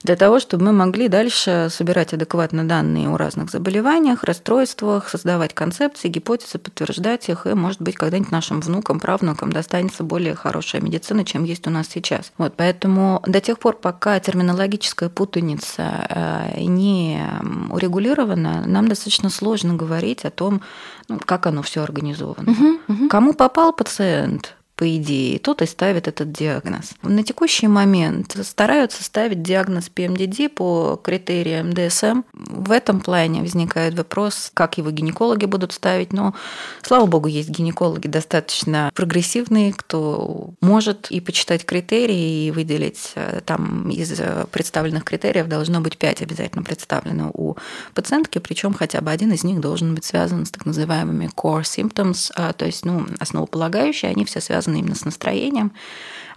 для 0.04 0.16
того, 0.16 0.38
чтобы 0.38 0.66
мы 0.66 0.72
могли 0.72 1.08
дальше 1.08 1.68
собирать 1.70 2.12
адекватно 2.12 2.68
данные 2.68 3.08
о 3.08 3.16
разных 3.16 3.50
заболеваниях, 3.50 4.22
расстройствах, 4.22 5.08
создавать 5.08 5.54
концепции, 5.54 6.08
гипотезы, 6.08 6.58
подтверждать 6.58 7.30
их, 7.30 7.46
и, 7.46 7.54
может 7.54 7.80
быть, 7.80 7.96
когда-нибудь 7.96 8.30
нашим 8.30 8.60
внукам, 8.60 9.00
правнукам 9.00 9.50
достанется 9.50 10.04
более 10.04 10.34
хорошая 10.34 10.82
медицина, 10.82 11.24
чем 11.24 11.44
есть 11.44 11.66
у 11.66 11.70
нас 11.70 11.88
сейчас. 11.88 12.32
Вот, 12.36 12.52
поэтому 12.54 13.22
до 13.26 13.40
тех 13.40 13.58
пор, 13.58 13.76
пока 13.76 14.20
терминологическая 14.20 15.08
путаница 15.08 16.06
э, 16.10 16.60
не 16.60 17.22
урегулирована, 17.70 18.66
нам 18.66 18.88
достаточно 18.88 19.30
сложно 19.30 19.72
говорить 19.72 20.26
о 20.26 20.30
том, 20.30 20.60
ну, 21.08 21.18
как 21.18 21.46
оно 21.46 21.62
все 21.62 21.82
организовано. 21.82 22.52
Угу, 22.52 22.78
угу. 22.88 23.08
Кому 23.08 23.32
попал 23.32 23.72
пациент, 23.72 24.54
по 24.84 24.96
идее, 24.98 25.38
тот 25.38 25.62
и 25.62 25.66
ставит 25.66 26.08
этот 26.08 26.30
диагноз. 26.30 26.92
На 27.02 27.22
текущий 27.22 27.68
момент 27.68 28.36
стараются 28.42 29.02
ставить 29.02 29.40
диагноз 29.40 29.90
PMDD 29.94 30.50
по 30.50 31.00
критериям 31.02 31.72
ДСМ. 31.72 32.20
В 32.34 32.70
этом 32.70 33.00
плане 33.00 33.40
возникает 33.40 33.94
вопрос, 33.94 34.50
как 34.52 34.76
его 34.76 34.90
гинекологи 34.90 35.46
будут 35.46 35.72
ставить, 35.72 36.12
но, 36.12 36.34
слава 36.82 37.06
богу, 37.06 37.28
есть 37.28 37.48
гинекологи 37.48 38.08
достаточно 38.08 38.90
прогрессивные, 38.94 39.72
кто 39.72 40.50
может 40.60 41.10
и 41.10 41.20
почитать 41.20 41.64
критерии, 41.64 42.48
и 42.48 42.50
выделить 42.50 43.12
э, 43.14 43.40
там 43.46 43.88
из 43.88 44.20
представленных 44.50 45.04
критериев 45.04 45.48
должно 45.48 45.80
быть 45.80 45.96
5 45.96 46.20
обязательно 46.20 46.62
представлено 46.62 47.30
у 47.32 47.56
пациентки, 47.94 48.38
причем 48.38 48.74
хотя 48.74 49.00
бы 49.00 49.10
один 49.10 49.32
из 49.32 49.44
них 49.44 49.60
должен 49.60 49.94
быть 49.94 50.04
связан 50.04 50.44
с 50.44 50.50
так 50.50 50.66
называемыми 50.66 51.30
core 51.34 51.62
symptoms, 51.62 52.30
а, 52.36 52.52
то 52.52 52.66
есть 52.66 52.84
ну, 52.84 53.06
основополагающие, 53.18 54.10
они 54.10 54.26
все 54.26 54.42
связаны 54.42 54.73
связаны 54.74 54.78
именно 54.78 54.94
с 54.94 55.04
настроением, 55.04 55.72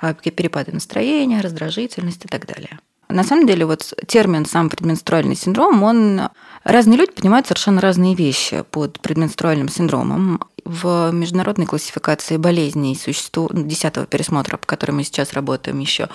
а, 0.01 0.13
перепады 0.13 0.71
настроения, 0.71 1.41
раздражительность 1.41 2.25
и 2.25 2.27
так 2.27 2.45
далее. 2.45 2.79
На 3.09 3.23
самом 3.23 3.47
деле, 3.47 3.65
вот 3.65 3.93
термин 4.05 4.45
сам 4.45 4.69
предменструальный 4.69 5.35
синдром, 5.35 5.81
он 5.83 6.21
разные 6.65 6.97
люди 6.97 7.13
понимают 7.13 7.47
совершенно 7.47 7.79
разные 7.79 8.15
вещи 8.15 8.65
под 8.69 8.99
предменструальным 8.99 9.69
синдромом. 9.69 10.41
В 10.65 11.11
международной 11.13 11.65
классификации 11.65 12.35
болезней 12.35 12.97
существует 12.97 13.65
10 13.65 13.95
ну, 13.95 14.05
пересмотра, 14.05 14.57
по 14.57 14.67
которой 14.67 14.91
мы 14.91 15.05
сейчас 15.05 15.31
работаем 15.31 15.79
еще. 15.79 16.09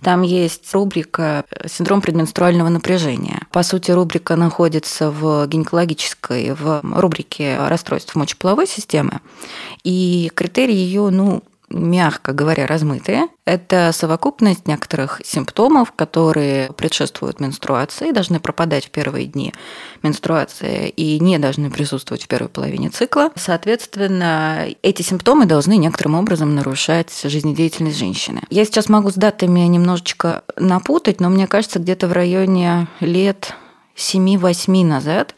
Там 0.00 0.22
есть 0.22 0.74
рубрика 0.74 1.44
«Синдром 1.68 2.00
предменструального 2.00 2.68
напряжения». 2.68 3.46
По 3.52 3.62
сути, 3.62 3.92
рубрика 3.92 4.34
находится 4.34 5.12
в 5.12 5.46
гинекологической, 5.46 6.54
в 6.54 6.80
рубрике 6.82 7.56
расстройств 7.68 8.16
мочеполовой 8.16 8.66
системы. 8.66 9.20
И 9.84 10.32
критерии 10.34 10.74
ее, 10.74 11.10
ну, 11.10 11.44
мягко 11.72 12.32
говоря, 12.32 12.66
размытые. 12.66 13.28
Это 13.44 13.90
совокупность 13.92 14.68
некоторых 14.68 15.20
симптомов, 15.24 15.92
которые 15.92 16.72
предшествуют 16.72 17.40
менструации, 17.40 18.12
должны 18.12 18.38
пропадать 18.40 18.86
в 18.86 18.90
первые 18.90 19.26
дни 19.26 19.52
менструации 20.02 20.88
и 20.88 21.18
не 21.18 21.38
должны 21.38 21.70
присутствовать 21.70 22.24
в 22.24 22.28
первой 22.28 22.48
половине 22.48 22.90
цикла. 22.90 23.30
Соответственно, 23.34 24.66
эти 24.82 25.02
симптомы 25.02 25.46
должны 25.46 25.76
некоторым 25.76 26.14
образом 26.14 26.54
нарушать 26.54 27.12
жизнедеятельность 27.24 27.98
женщины. 27.98 28.42
Я 28.50 28.64
сейчас 28.64 28.88
могу 28.88 29.10
с 29.10 29.14
датами 29.14 29.60
немножечко 29.60 30.44
напутать, 30.56 31.20
но 31.20 31.30
мне 31.30 31.46
кажется, 31.46 31.78
где-то 31.78 32.06
в 32.06 32.12
районе 32.12 32.86
лет 33.00 33.54
7-8 33.96 34.84
назад 34.84 35.34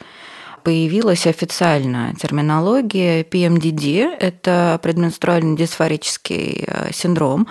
появилась 0.64 1.26
официальная 1.26 2.14
терминология 2.14 3.23
PMDD, 3.23 4.16
это 4.18 4.80
предменструальный 4.83 5.56
дисфорический 5.56 6.64
э, 6.66 6.92
синдром. 6.92 7.47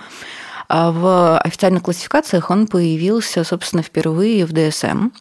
А 0.68 0.90
в 0.90 1.38
официальных 1.38 1.84
классификациях 1.84 2.50
он 2.50 2.66
появился, 2.66 3.44
собственно, 3.44 3.82
впервые 3.82 4.44
в 4.44 4.52
DSM. 4.52 5.12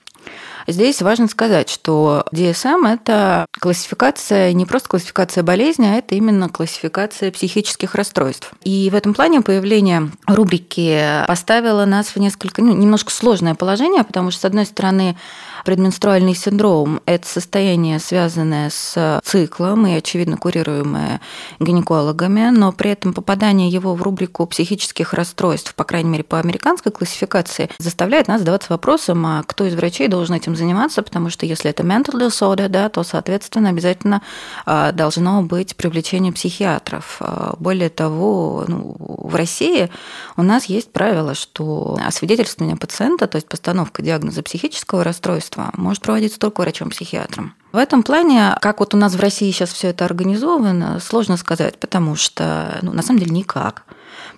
Здесь 0.67 1.01
важно 1.01 1.27
сказать, 1.27 1.69
что 1.69 2.25
DSM– 2.33 2.87
это 2.93 3.45
классификация, 3.59 4.53
не 4.53 4.65
просто 4.65 4.89
классификация 4.89 5.43
болезни, 5.43 5.85
а 5.85 5.95
это 5.95 6.15
именно 6.15 6.49
классификация 6.49 7.31
психических 7.31 7.95
расстройств. 7.95 8.51
И 8.63 8.89
в 8.89 8.95
этом 8.95 9.13
плане 9.13 9.41
появление 9.41 10.11
рубрики 10.27 11.25
поставило 11.27 11.85
нас 11.85 12.07
в 12.07 12.17
несколько, 12.17 12.61
ну, 12.61 12.73
немножко 12.73 13.11
сложное 13.11 13.55
положение, 13.55 14.03
потому 14.03 14.31
что, 14.31 14.41
с 14.41 14.45
одной 14.45 14.65
стороны, 14.65 15.15
Предменструальный 15.63 16.35
синдром– 16.35 16.99
это 17.05 17.25
состояние, 17.25 17.99
связанное 17.99 18.69
с 18.69 19.21
циклом 19.23 19.87
и, 19.87 19.93
очевидно, 19.93 20.35
курируемое 20.35 21.21
гинекологами, 21.59 22.49
но 22.49 22.73
при 22.73 22.91
этом 22.91 23.13
попадание 23.13 23.69
его 23.69 23.95
в 23.95 24.01
рубрику 24.01 24.45
психических 24.45 25.13
расстройств, 25.13 25.73
по 25.73 25.85
крайней 25.85 26.09
мере, 26.09 26.23
по 26.25 26.39
американской 26.39 26.91
классификации, 26.91 27.69
заставляет 27.77 28.27
нас 28.27 28.39
задаваться 28.39 28.73
вопросом, 28.73 29.25
а 29.25 29.43
кто 29.43 29.63
из 29.63 29.75
врачей 29.75 30.09
должен 30.09 30.35
этим 30.35 30.52
заниматься, 30.55 31.01
потому 31.01 31.29
что 31.29 31.45
если 31.45 31.69
это 31.69 31.83
mental 31.83 32.19
disorder, 32.19 32.67
да, 32.67 32.89
то, 32.89 33.03
соответственно, 33.03 33.69
обязательно 33.69 34.21
а, 34.65 34.91
должно 34.91 35.41
быть 35.41 35.75
привлечение 35.75 36.31
психиатров. 36.31 37.17
А, 37.19 37.55
более 37.59 37.89
того, 37.89 38.65
ну, 38.67 38.95
в 38.97 39.35
России 39.35 39.89
у 40.37 40.43
нас 40.43 40.65
есть 40.65 40.91
правило, 40.91 41.33
что 41.35 41.97
освидетельствование 42.05 42.77
пациента, 42.77 43.27
то 43.27 43.37
есть 43.37 43.47
постановка 43.47 44.01
диагноза 44.01 44.43
психического 44.43 45.03
расстройства, 45.03 45.71
может 45.75 46.01
проводиться 46.03 46.39
только 46.39 46.61
врачом-психиатром. 46.61 47.53
В 47.71 47.77
этом 47.77 48.03
плане, 48.03 48.55
как 48.61 48.79
вот 48.79 48.93
у 48.93 48.97
нас 48.97 49.15
в 49.15 49.19
России 49.19 49.49
сейчас 49.51 49.73
все 49.73 49.89
это 49.89 50.05
организовано, 50.05 50.99
сложно 50.99 51.37
сказать, 51.37 51.79
потому 51.79 52.15
что, 52.15 52.77
ну, 52.81 52.93
на 52.93 53.01
самом 53.01 53.19
деле, 53.19 53.31
никак 53.31 53.83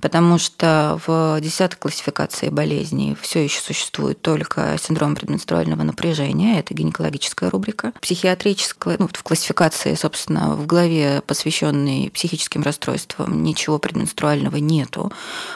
потому 0.01 0.37
что 0.37 0.99
в 1.05 1.39
10 1.41 1.75
классификации 1.75 2.49
болезней 2.49 3.17
все 3.19 3.43
еще 3.43 3.61
существует 3.61 4.21
только 4.21 4.77
синдром 4.81 5.15
предменструального 5.15 5.83
напряжения, 5.83 6.59
это 6.59 6.73
гинекологическая 6.73 7.49
рубрика. 7.49 7.93
Психиатрическая, 8.01 8.97
ну, 8.99 9.07
в 9.11 9.23
классификации, 9.23 9.95
собственно, 9.95 10.55
в 10.55 10.67
главе, 10.67 11.21
посвященной 11.25 12.11
психическим 12.13 12.61
расстройствам, 12.61 13.43
ничего 13.43 13.79
предменструального 13.79 14.57
нету. 14.57 15.11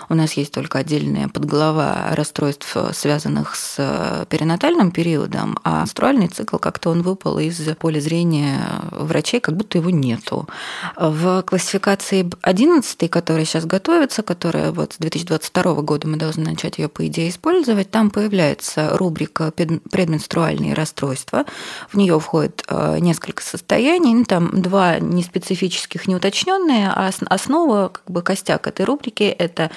У 0.10 0.16
нас 0.16 0.34
есть 0.34 0.54
только 0.54 0.80
отдельная 0.80 1.28
подглава 1.28 2.10
расстройств, 2.12 2.76
связанных 2.94 3.56
с 3.56 4.26
перинатальным 4.30 4.92
периодом, 4.92 5.60
а 5.64 5.82
менструальный 5.82 6.28
цикл 6.28 6.58
как-то 6.58 6.90
он 6.90 7.02
выпал 7.02 7.40
из 7.40 7.60
поля 7.78 8.00
зрения 8.00 8.62
врачей, 8.92 9.40
как 9.40 9.56
будто 9.56 9.78
его 9.78 9.90
нету. 9.90 10.48
В 10.96 11.44
классификации 11.44 12.30
11, 12.42 13.10
которая 13.10 13.46
сейчас 13.46 13.66
готовится, 13.66 14.09
которая 14.18 14.72
вот 14.72 14.94
с 14.94 14.98
2022 14.98 15.82
года 15.82 16.08
мы 16.08 16.18
должны 16.18 16.44
начать 16.44 16.78
ее, 16.78 16.90
по 16.90 17.06
идее, 17.08 17.30
использовать, 17.30 17.92
там 17.92 18.10
появляется 18.10 18.98
рубрика 18.98 19.52
предменструальные 19.52 20.74
расстройства. 20.74 21.46
В 21.90 21.98
нее 21.98 22.20
входит 22.20 22.64
э, 22.68 22.98
несколько 23.00 23.44
состояний, 23.44 24.14
ну, 24.14 24.26
там 24.26 24.62
два 24.62 25.00
неспецифических, 25.00 26.08
неуточненные, 26.08 26.90
а 26.90 27.12
основа, 27.28 27.90
как 27.90 28.04
бы 28.08 28.22
костяк 28.22 28.68
этой 28.68 28.86
рубрики– 28.86 29.24
это 29.40 29.72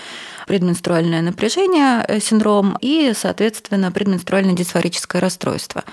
предменструальное 0.46 1.22
напряжение, 1.22 2.04
э, 2.06 2.20
синдром 2.20 2.76
и, 2.80 3.12
соответственно, 3.14 3.92
предменструальное 3.92 4.54
дисфорическое 4.54 5.20
расстройство. 5.20 5.84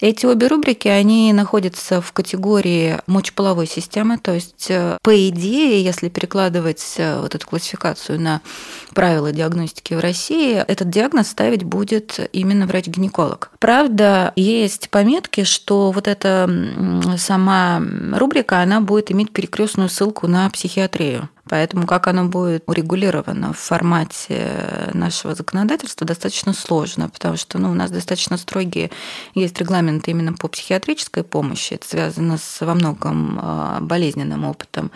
Эти 0.00 0.26
обе 0.26 0.46
рубрики, 0.46 0.88
они 0.88 1.32
находятся 1.32 2.00
в 2.00 2.12
категории 2.12 2.98
мочеполовой 3.06 3.66
системы, 3.66 4.18
то 4.18 4.32
есть, 4.32 4.70
э, 4.70 4.98
по 5.02 5.28
идее, 5.28 5.82
если 5.82 6.08
перекладывать 6.08 6.84
вот 6.98 7.34
эту 7.34 7.46
классификацию 7.46 7.87
ориентацию 7.88 8.20
на 8.20 8.40
правила 8.94 9.32
диагностики 9.32 9.94
в 9.94 10.00
России, 10.00 10.54
этот 10.56 10.90
диагноз 10.90 11.28
ставить 11.28 11.64
будет 11.64 12.18
именно 12.32 12.66
врач-гинеколог. 12.66 13.50
Правда, 13.58 14.32
есть 14.36 14.90
пометки, 14.90 15.44
что 15.44 15.90
вот 15.90 16.08
эта 16.08 16.48
сама 17.16 17.82
рубрика, 18.14 18.60
она 18.60 18.80
будет 18.80 19.10
иметь 19.10 19.32
перекрестную 19.32 19.88
ссылку 19.88 20.26
на 20.26 20.48
психиатрию. 20.50 21.28
Поэтому 21.48 21.86
как 21.86 22.08
оно 22.08 22.26
будет 22.26 22.62
урегулировано 22.66 23.54
в 23.54 23.58
формате 23.58 24.90
нашего 24.92 25.34
законодательства, 25.34 26.06
достаточно 26.06 26.52
сложно, 26.52 27.08
потому 27.08 27.38
что 27.38 27.58
ну, 27.58 27.70
у 27.70 27.74
нас 27.74 27.90
достаточно 27.90 28.36
строгие 28.36 28.90
есть 29.34 29.58
регламенты 29.58 30.10
именно 30.10 30.34
по 30.34 30.48
психиатрической 30.48 31.24
помощи. 31.24 31.74
Это 31.74 31.88
связано 31.88 32.36
с 32.36 32.60
во 32.60 32.74
многом 32.74 33.38
а, 33.40 33.78
болезненным 33.80 34.44
опытом 34.44 34.90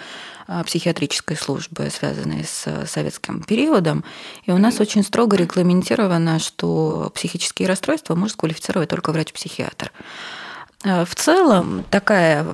психиатрической 0.64 1.36
службы, 1.36 1.88
связанной 1.90 2.44
с 2.44 2.86
советским 2.86 3.42
периодом. 3.42 4.04
И 4.44 4.52
у 4.52 4.58
нас 4.58 4.80
очень 4.80 5.02
строго 5.02 5.36
регламентировано, 5.36 6.38
что 6.38 7.10
психические 7.14 7.68
расстройства 7.68 8.14
может 8.14 8.36
квалифицировать 8.36 8.88
только 8.88 9.12
врач-психиатр. 9.12 9.92
А, 10.84 11.04
в 11.04 11.14
целом 11.14 11.84
такая 11.90 12.46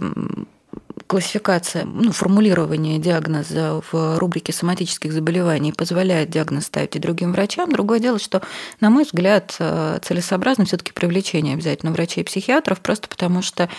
классификация, 1.08 1.84
ну, 1.84 2.12
формулирование 2.12 2.98
диагноза 2.98 3.80
в 3.90 4.18
рубрике 4.18 4.52
соматических 4.52 5.12
заболеваний 5.12 5.72
позволяет 5.72 6.28
диагноз 6.28 6.66
ставить 6.66 6.96
и 6.96 6.98
другим 6.98 7.32
врачам. 7.32 7.72
Другое 7.72 7.98
дело, 7.98 8.18
что, 8.18 8.42
на 8.80 8.90
мой 8.90 9.04
взгляд, 9.04 9.56
э, 9.58 9.98
целесообразно 10.02 10.66
все-таки 10.66 10.92
привлечение 10.92 11.54
обязательно 11.54 11.92
врачей 11.92 12.22
и 12.22 12.26
психиатров, 12.26 12.80
просто 12.80 13.08
потому 13.08 13.40
что 13.40 13.70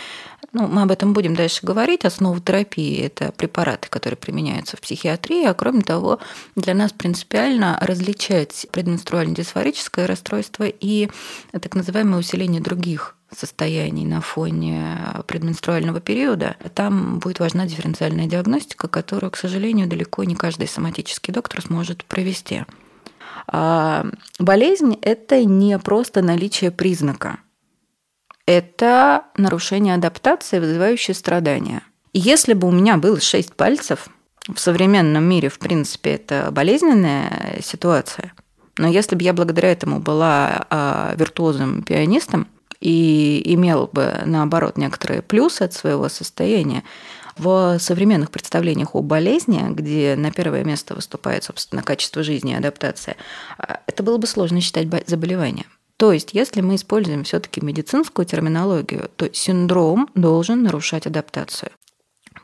ну, 0.52 0.68
мы 0.68 0.82
об 0.82 0.92
этом 0.92 1.14
будем 1.14 1.36
дальше 1.36 1.66
говорить. 1.66 2.06
Основа 2.06 2.40
терапии– 2.40 2.98
это 3.06 3.32
препараты, 3.32 3.88
которые 3.90 4.18
применяются 4.18 4.78
в 4.78 4.82
психиатрии. 4.82 5.46
А 5.46 5.54
кроме 5.54 5.82
того, 5.82 6.20
для 6.56 6.74
нас 6.74 6.92
принципиально 6.92 7.78
различать 7.82 8.68
предменструально-дисфорическое 8.72 10.08
расстройство 10.08 10.66
и 10.68 11.10
так 11.52 11.76
называемое 11.76 12.20
усиление 12.20 12.62
других 12.62 13.16
состояний 13.36 14.06
на 14.06 14.22
фоне 14.22 14.98
предменструального 15.28 16.00
периода, 16.00 16.56
там 16.74 17.20
будет 17.20 17.40
важна 17.40 17.68
дифференциальная 17.68 18.26
диагностика, 18.26 18.88
которую, 18.88 19.30
к 19.30 19.38
сожалению, 19.38 19.88
далеко 19.88 20.24
не 20.24 20.36
каждый 20.36 20.68
соматический 20.68 21.32
доктор 21.32 21.62
сможет 21.62 22.06
провести. 22.06 22.64
А 23.48 24.08
болезнь– 24.40 24.98
это 25.02 25.44
не 25.46 25.78
просто 25.78 26.22
наличие 26.24 26.72
признака. 26.72 27.40
Это 28.50 29.26
нарушение 29.38 29.94
адаптации, 29.94 30.60
вызывающее 30.60 31.14
страдания. 31.14 31.84
если 32.14 32.54
бы 32.54 32.68
у 32.68 32.72
меня 32.72 32.98
было 32.98 33.20
шесть 33.20 33.54
пальцев, 33.54 34.08
в 34.48 34.60
современном 34.60 35.24
мире, 35.24 35.50
в 35.50 35.60
принципе, 35.60 36.16
это 36.16 36.50
болезненная 36.52 37.60
ситуация, 37.62 38.34
но 38.78 38.88
если 38.88 39.16
бы 39.16 39.22
я 39.22 39.34
благодаря 39.34 39.72
этому 39.72 40.00
была 40.00 40.66
а, 40.70 41.14
виртуозным 41.16 41.84
пианистом– 41.84 42.48
и 42.80 43.42
имел 43.54 43.90
бы, 43.92 44.22
наоборот, 44.26 44.78
некоторые 44.78 45.22
плюсы 45.22 45.64
от 45.64 45.74
своего 45.74 46.10
состояния, 46.10 46.84
в 47.38 47.78
современных 47.80 48.32
представлениях 48.32 48.96
о 48.96 49.02
болезни, 49.02 49.64
где 49.70 50.16
на 50.18 50.30
первое 50.30 50.66
место 50.66 50.94
выступает, 50.94 51.46
собственно, 51.46 51.82
качество 51.82 52.22
жизни 52.22 52.52
и 52.52 52.56
адаптация, 52.56 53.16
а, 53.58 53.80
это 53.88 54.04
было 54.04 54.18
бы 54.18 54.28
сложно 54.28 54.60
считать 54.60 54.88
заболеванием. 55.08 55.68
То 56.00 56.14
есть, 56.14 56.30
если 56.32 56.62
мы 56.62 56.76
используем 56.76 57.26
все-таки 57.26 57.60
медицинскую 57.60 58.26
терминологию, 58.26 59.12
то 59.18 59.32
синдром 59.34 60.10
должен 60.16 60.64
нарушать 60.64 61.06
адаптацию. 61.06 61.72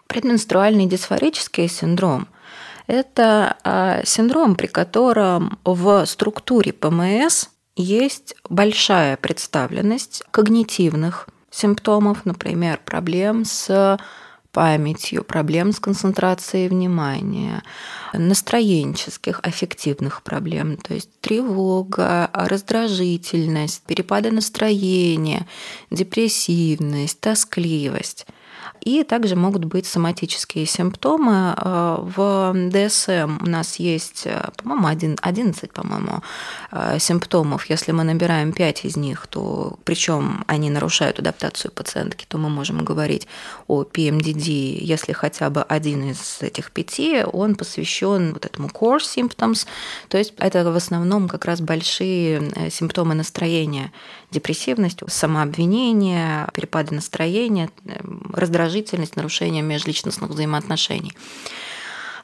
Предменструальный 0.07 0.87
дисфорический 0.87 1.69
синдром– 1.69 2.27
это 2.87 3.55
а, 3.63 4.03
синдром, 4.03 4.55
при 4.55 4.67
котором 4.67 5.57
в 5.63 6.05
структуре 6.05 6.73
ПМС 6.73 7.47
есть 7.77 8.35
большая 8.49 9.15
представленность 9.15 10.23
когнитивных 10.31 11.29
симптомов, 11.49 12.25
например, 12.25 12.81
проблем 12.83 13.45
с 13.45 13.97
памятью, 14.55 15.25
проблем 15.25 15.73
с 15.73 15.81
концентрацией 15.81 16.69
внимания, 16.69 17.61
настроенческих, 18.13 19.41
аффективных 19.43 20.23
проблем, 20.23 20.77
то 20.77 20.93
есть 20.93 21.09
тревога, 21.19 22.29
раздражительность, 22.31 23.83
перепады 23.83 24.31
настроения, 24.31 25.45
депрессивность, 25.91 27.19
тоскливость. 27.19 28.25
И 28.81 29.03
также 29.03 29.35
могут 29.35 29.65
быть 29.65 29.85
соматические 29.85 30.65
симптомы. 30.65 31.55
Э, 31.57 31.97
в 31.99 32.53
ДСМ 32.69 33.37
у 33.41 33.49
нас 33.49 33.77
есть, 33.77 34.23
э, 34.25 34.49
по-моему, 34.57 34.87
11, 35.21 35.71
по-моему, 35.71 36.21
э, 36.71 36.99
симптомов. 36.99 37.69
Если 37.69 37.91
мы 37.91 38.03
набираем 38.03 38.51
5 38.51 38.85
из 38.85 38.97
них, 38.97 39.27
то 39.27 39.79
причем 39.83 40.43
они 40.47 40.69
нарушают 40.69 41.19
адаптацию 41.19 41.71
пациентки, 41.71 42.25
то 42.27 42.37
мы 42.37 42.49
можем 42.49 42.85
говорить 42.85 43.27
о 43.67 43.83
PMDD, 43.83 44.77
если 44.81 45.13
хотя 45.13 45.49
бы 45.49 45.63
один 45.63 46.11
из 46.11 46.37
этих 46.41 46.71
пяти, 46.71 47.23
он 47.23 47.55
посвящен 47.55 48.33
вот 48.33 48.45
этому 48.45 48.67
core 48.67 48.99
symptoms, 48.99 49.65
то 50.09 50.17
есть 50.17 50.33
это 50.37 50.71
в 50.71 50.75
основном 50.75 51.27
как 51.27 51.45
раз 51.45 51.61
большие 51.61 52.69
симптомы 52.69 53.15
настроения, 53.15 53.91
депрессивность, 54.31 54.99
самообвинение, 55.07 56.47
перепады 56.53 56.95
настроения, 56.95 57.69
раздражительность 58.33 58.54
раздражительность, 58.55 59.15
нарушение 59.15 59.61
межличностных 59.61 60.29
взаимоотношений. 60.31 61.13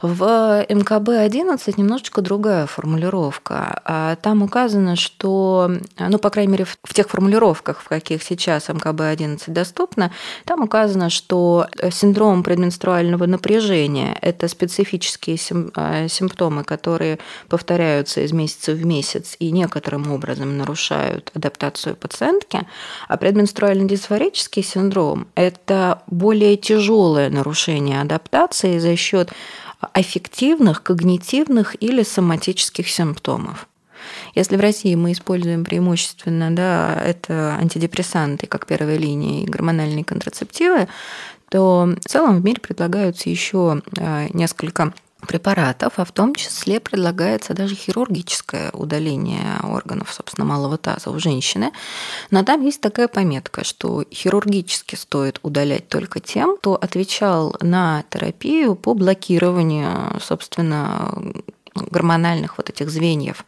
В 0.01 0.65
МКБ-11 0.67 1.75
немножечко 1.77 2.21
другая 2.21 2.65
формулировка. 2.65 3.81
А 3.85 4.15
там 4.15 4.41
указано, 4.41 4.95
что, 4.95 5.71
ну, 5.99 6.17
по 6.17 6.31
крайней 6.31 6.53
мере, 6.53 6.65
в 6.65 6.93
тех 6.93 7.07
формулировках, 7.07 7.81
в 7.81 7.87
каких 7.87 8.23
сейчас 8.23 8.69
МКБ-11 8.69 9.43
доступно, 9.47 10.11
там 10.45 10.63
указано, 10.63 11.11
что 11.11 11.67
синдром 11.91 12.41
предменструального 12.41 13.27
напряжения– 13.27 14.17
это 14.21 14.47
специфические 14.47 15.37
а, 15.75 16.07
симптомы, 16.07 16.63
которые 16.63 17.19
повторяются 17.47 18.21
из 18.21 18.31
месяца 18.31 18.71
в 18.71 18.83
месяц 18.83 19.35
и 19.37 19.51
некоторым 19.51 20.11
образом 20.11 20.57
нарушают 20.57 21.31
адаптацию 21.35 21.95
пациентки, 21.95 22.67
а 23.07 23.17
предменструальный 23.17 23.87
дисфорический 23.87 24.63
синдром– 24.63 25.27
это 25.35 26.01
более 26.07 26.57
тяжелое 26.57 27.29
нарушение 27.29 28.01
адаптации 28.01 28.79
за 28.79 28.95
счет 28.95 29.31
аффективных, 29.93 30.83
когнитивных 30.83 31.75
или 31.81 32.03
соматических 32.03 32.89
симптомов. 32.89 33.67
Если 34.35 34.55
в 34.55 34.59
России 34.59 34.95
мы 34.95 35.11
используем 35.11 35.63
преимущественно 35.63 36.55
да, 36.55 37.01
это 37.03 37.55
антидепрессанты 37.59 38.47
как 38.47 38.65
первой 38.65 38.97
линии 38.97 39.43
и 39.43 39.49
гормональные 39.49 40.03
контрацептивы, 40.03 40.87
то 41.49 41.93
в 41.99 42.09
целом 42.09 42.39
в 42.39 42.45
мире 42.45 42.61
предлагаются 42.61 43.29
еще 43.29 43.81
а, 43.99 44.27
несколько 44.33 44.93
препаратов, 45.27 45.93
а 45.97 46.05
в 46.05 46.11
том 46.11 46.35
числе 46.35 46.79
предлагается 46.79 47.53
даже 47.53 47.75
хирургическое 47.75 48.71
удаление 48.71 49.59
органов, 49.63 50.13
собственно, 50.13 50.45
малого 50.45 50.77
таза 50.77 51.09
у 51.11 51.19
женщины. 51.19 51.71
Но 52.29 52.43
там 52.43 52.61
есть 52.61 52.81
такая 52.81 53.07
пометка, 53.07 53.63
что 53.63 54.03
хирургически 54.11 54.95
стоит 54.95 55.39
удалять 55.43 55.87
только 55.87 56.19
тем, 56.19 56.57
кто 56.57 56.75
отвечал 56.75 57.55
на 57.61 58.03
терапию 58.09 58.75
по 58.75 58.93
блокированию, 58.93 60.19
собственно, 60.19 61.13
гормональных 61.75 62.57
вот 62.57 62.69
этих 62.69 62.89
звеньев. 62.89 63.45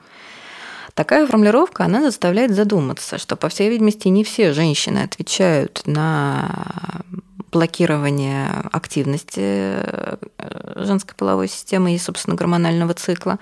Такая 0.94 1.26
формулировка, 1.26 1.86
она 1.86 2.02
заставляет 2.02 2.52
задуматься, 2.52 3.18
что, 3.18 3.36
по 3.36 3.50
всей 3.50 3.70
видимости, 3.70 4.10
не 4.10 4.24
все 4.24 4.54
женщины 4.54 5.00
отвечают 5.00 5.82
на 5.86 7.02
блокирование 7.54 8.50
активности 8.72 9.39
э, 9.39 10.18
женской 10.76 11.16
половой 11.16 11.48
системы 11.48 11.94
и, 11.96 12.00
собственно, 12.00 12.36
гормонального 12.36 12.94
цикла. 12.94 13.39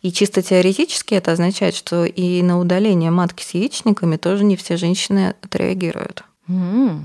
И 0.00 0.10
чисто 0.10 0.42
теоретически 0.42 1.14
это 1.14 1.32
означает, 1.32 1.74
что 1.74 2.04
и 2.04 2.42
на 2.42 2.58
удаление 2.58 3.10
матки 3.10 3.42
с 3.42 3.54
яичниками 3.54 4.16
тоже 4.16 4.44
не 4.44 4.56
все 4.56 4.76
женщины 4.76 5.34
отреагируют. 5.42 6.24
Mm. 6.48 7.02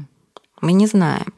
Мы 0.62 0.74
не 0.74 0.88
знаем. 0.88 1.34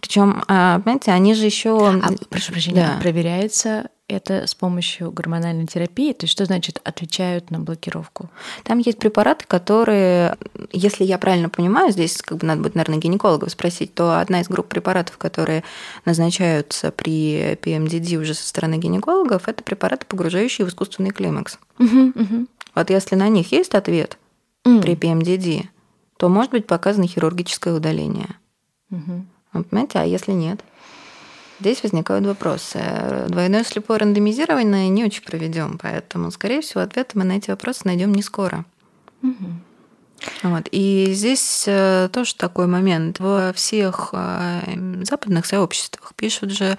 Причем, 0.00 0.42
а, 0.48 0.78
понимаете, 0.78 1.12
они 1.12 1.34
же 1.34 1.44
еще. 1.44 1.76
А, 1.76 2.12
прошу 2.30 2.52
прощения, 2.52 2.92
да. 2.94 3.00
проверяется 3.00 3.88
это 4.12 4.46
с 4.46 4.54
помощью 4.54 5.10
гормональной 5.10 5.66
терапии? 5.66 6.12
То 6.12 6.24
есть 6.24 6.32
что 6.32 6.44
значит 6.44 6.80
отвечают 6.84 7.50
на 7.50 7.58
блокировку? 7.58 8.30
Там 8.64 8.78
есть 8.78 8.98
препараты, 8.98 9.44
которые, 9.46 10.36
если 10.72 11.04
я 11.04 11.18
правильно 11.18 11.48
понимаю, 11.48 11.92
здесь 11.92 12.20
как 12.22 12.38
бы 12.38 12.46
надо 12.46 12.62
будет, 12.62 12.74
наверное, 12.74 12.98
гинекологов 12.98 13.50
спросить, 13.50 13.94
то 13.94 14.20
одна 14.20 14.40
из 14.40 14.48
групп 14.48 14.68
препаратов, 14.68 15.18
которые 15.18 15.64
назначаются 16.04 16.90
при 16.90 17.54
PMDD 17.54 18.16
уже 18.16 18.34
со 18.34 18.46
стороны 18.46 18.76
гинекологов, 18.76 19.48
это 19.48 19.62
препараты, 19.62 20.06
погружающие 20.06 20.66
в 20.66 20.68
искусственный 20.68 21.10
климакс. 21.10 21.58
Угу, 21.78 22.12
угу. 22.14 22.46
Вот 22.74 22.90
если 22.90 23.16
на 23.16 23.28
них 23.28 23.52
есть 23.52 23.74
ответ 23.74 24.18
угу. 24.64 24.80
при 24.80 24.94
PMDD, 24.94 25.66
то 26.16 26.28
может 26.28 26.52
быть 26.52 26.66
показано 26.66 27.06
хирургическое 27.06 27.74
удаление. 27.74 28.36
Угу. 28.90 29.64
понимаете, 29.70 29.98
а 29.98 30.04
если 30.04 30.32
нет? 30.32 30.62
Здесь 31.62 31.84
возникают 31.84 32.26
вопросы. 32.26 32.80
Двойное 33.28 33.62
слепое 33.62 34.00
рандомизирование 34.00 34.88
не 34.88 35.04
очень 35.04 35.22
проведем, 35.22 35.78
поэтому, 35.80 36.32
скорее 36.32 36.60
всего, 36.60 36.80
ответы 36.80 37.16
мы 37.16 37.22
на 37.22 37.36
эти 37.36 37.50
вопросы 37.50 37.82
найдем 37.84 38.12
не 38.12 38.20
скоро. 38.20 38.64
Угу. 39.22 39.46
Вот. 40.42 40.68
И 40.72 41.12
здесь 41.12 41.62
э, 41.68 42.08
тоже 42.12 42.34
такой 42.34 42.66
момент. 42.66 43.20
Во 43.20 43.52
всех 43.52 44.08
э, 44.12 45.04
западных 45.04 45.46
сообществах 45.46 46.14
пишут 46.16 46.50
же 46.50 46.76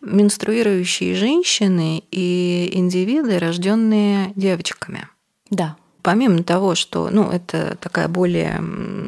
менструирующие 0.00 1.16
женщины 1.16 2.04
и 2.12 2.70
индивиды, 2.72 3.36
рожденные 3.40 4.32
девочками. 4.36 5.08
Да 5.50 5.76
помимо 6.02 6.42
того, 6.42 6.74
что 6.74 7.08
ну, 7.10 7.30
это 7.30 7.76
такая 7.80 8.08
более 8.08 8.60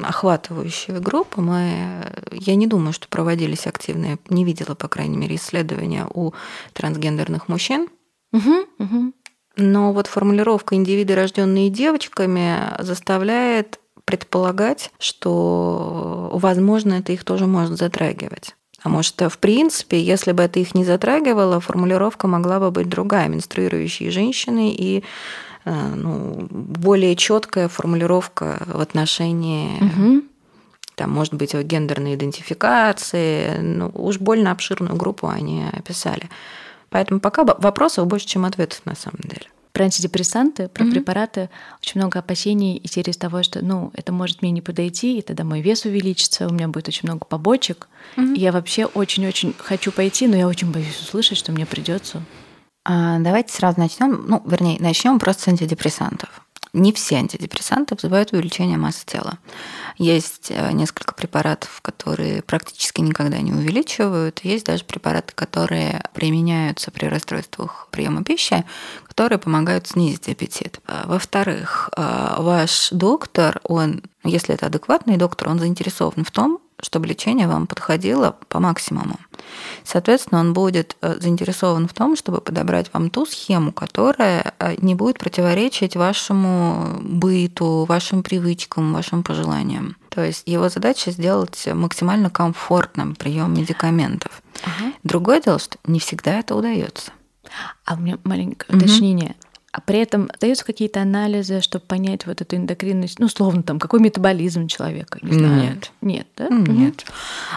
охватывающая 0.03 0.99
группа, 1.01 1.41
мы, 1.41 2.13
я 2.33 2.55
не 2.55 2.67
думаю, 2.67 2.93
что 2.93 3.09
проводились 3.09 3.67
активные, 3.67 4.19
не 4.29 4.45
видела, 4.45 4.75
по 4.75 4.89
крайней 4.89 5.17
мере, 5.17 5.37
исследования 5.37 6.07
у 6.13 6.33
трансгендерных 6.73 7.49
мужчин. 7.49 7.89
Угу, 8.33 8.55
угу. 8.79 9.13
Но 9.57 9.93
вот 9.93 10.07
формулировка 10.07 10.75
индивиды, 10.75 11.15
рожденные 11.15 11.69
девочками, 11.69 12.75
заставляет 12.79 13.81
предполагать, 14.05 14.91
что, 14.99 16.31
возможно, 16.33 16.95
это 16.95 17.13
их 17.13 17.25
тоже 17.25 17.47
может 17.47 17.79
затрагивать. 17.79 18.55
А 18.83 18.89
может, 18.89 19.21
в 19.21 19.39
принципе, 19.39 20.03
если 20.03 20.33
бы 20.33 20.43
это 20.43 20.59
их 20.59 20.75
не 20.75 20.85
затрагивало, 20.85 21.61
формулировка 21.61 22.27
могла 22.27 22.59
бы 22.59 22.71
быть 22.71 22.89
другая. 22.89 23.29
Менструирующие 23.29 24.11
женщины 24.11 24.75
и 24.77 25.05
ну, 25.65 26.47
более 26.51 27.17
четкая 27.17 27.69
формулировка 27.69 28.63
в 28.67 28.81
отношении 28.81 29.77
угу. 29.81 30.25
там, 30.95 31.11
может 31.11 31.35
быть, 31.35 31.55
гендерной 31.55 32.15
идентификации. 32.15 33.59
Ну, 33.59 33.91
уж 33.95 34.19
больно 34.19 34.51
обширную 34.51 34.97
группу 34.97 35.29
они 35.29 35.65
описали. 35.73 36.29
Поэтому 36.91 37.21
пока 37.21 37.45
вопросов 37.45 38.07
больше, 38.07 38.27
чем 38.27 38.45
ответов 38.45 38.83
на 38.85 38.95
самом 38.95 39.21
деле. 39.23 39.47
Про 39.73 39.85
антидепрессанты, 39.85 40.69
про 40.69 40.85
mm-hmm. 40.85 40.91
препараты 40.91 41.49
очень 41.81 41.99
много 41.99 42.19
опасений 42.19 42.77
и 42.77 42.87
серии 42.87 43.13
того, 43.13 43.43
что 43.43 43.65
ну, 43.65 43.91
это 43.95 44.13
может 44.13 44.43
мне 44.43 44.51
не 44.51 44.61
подойти, 44.61 45.19
и 45.19 45.23
тогда 45.23 45.45
мой 45.45 45.63
вес 45.63 45.87
увеличится, 45.87 46.47
у 46.47 46.53
меня 46.53 46.69
будет 46.69 46.89
очень 46.89 47.09
много 47.09 47.25
побочек. 47.25 47.89
Mm-hmm. 48.17 48.35
И 48.35 48.41
я 48.41 48.53
вообще 48.53 48.85
очень-очень 48.85 49.55
хочу 49.57 49.91
пойти, 49.91 50.27
но 50.27 50.37
я 50.37 50.47
очень 50.47 50.71
боюсь 50.71 51.01
услышать, 51.01 51.39
что 51.39 51.53
мне 51.53 51.65
придется. 51.65 52.23
А, 52.85 53.19
давайте 53.19 53.55
сразу 53.55 53.79
начнем, 53.79 54.25
ну, 54.27 54.43
вернее, 54.45 54.79
начнем 54.81 55.19
просто 55.19 55.43
с 55.45 55.49
антидепрессантов. 55.49 56.43
Не 56.73 56.95
все 56.95 57.17
антидепрессанты 57.17 57.95
вызывают 57.95 58.33
увеличение 58.33 58.79
массы 58.79 59.05
тела. 59.05 59.39
Есть 59.99 60.51
э, 60.51 60.73
несколько 60.73 61.13
препаратов, 61.13 61.83
которые 61.83 62.41
практически 62.41 63.03
никогда 63.03 63.39
не 63.43 63.53
увеличивают. 63.53 64.41
Есть 64.43 64.65
даже 64.65 64.83
препараты, 64.85 65.35
которые 65.35 66.03
применяются 66.15 66.91
при 66.91 67.07
расстройствах 67.07 67.89
приема 67.91 68.25
пищи, 68.25 68.65
которые 69.07 69.39
помогают 69.39 69.87
снизить 69.87 70.31
аппетит. 70.31 70.81
А, 70.87 71.05
во-вторых, 71.07 71.91
а, 71.95 72.41
ваш 72.41 72.89
доктор, 72.91 73.61
он, 73.65 74.03
если 74.25 74.55
это 74.55 74.67
адекватный 74.67 75.19
доктор, 75.19 75.51
он 75.51 75.59
заинтересован 75.59 76.25
в 76.25 76.31
том, 76.31 76.59
чтобы 76.83 77.07
лечение 77.07 77.47
вам 77.47 77.67
подходило 77.67 78.37
по 78.49 78.61
максимуму. 78.61 79.19
Соответственно, 79.85 80.41
он 80.41 80.53
будет 80.53 80.97
э, 81.01 81.17
заинтересован 81.21 81.89
в 81.89 81.95
том, 81.95 82.17
чтобы 82.17 82.41
подобрать 82.41 82.93
вам 82.93 83.09
ту 83.11 83.25
схему, 83.25 83.73
которая 83.73 84.55
э, 84.59 84.75
не 84.79 84.95
будет 84.95 85.19
противоречить 85.19 85.97
вашему 85.97 87.01
быту, 87.01 87.85
вашим 87.85 88.23
привычкам, 88.23 88.93
вашим 88.93 89.23
пожеланиям. 89.23 89.97
То 90.09 90.25
есть 90.25 90.43
его 90.47 90.69
задача 90.69 91.11
сделать 91.11 91.69
максимально 91.73 92.31
комфортным 92.31 93.15
прием 93.15 93.55
медикаментов. 93.55 94.43
Ага. 94.65 94.93
Другое 95.05 95.41
дело, 95.41 95.59
что 95.59 95.79
не 95.87 96.01
всегда 96.01 96.39
это 96.41 96.55
удается. 96.55 97.13
А 97.85 97.95
у 97.95 97.99
меня 97.99 98.19
маленькое 98.25 98.77
уточнение. 98.77 99.37
А 99.73 99.81
при 99.81 100.01
этом 100.01 100.31
даются 100.39 100.67
какие-то 100.67 101.01
анализы, 101.01 101.63
чтобы 101.63 101.87
понять 101.87 102.27
вот 102.27 102.43
эту 102.43 102.57
эндокринность, 102.57 103.19
ну, 103.19 103.29
словно 103.29 103.63
там, 103.63 103.79
какой 103.79 104.01
метаболизм 104.01 104.67
человека, 104.67 105.19
не 105.23 105.33
знаю. 105.33 105.63
Нет. 105.63 105.93
Нет, 106.03 106.27
да? 106.37 106.49
Нет. 106.51 107.07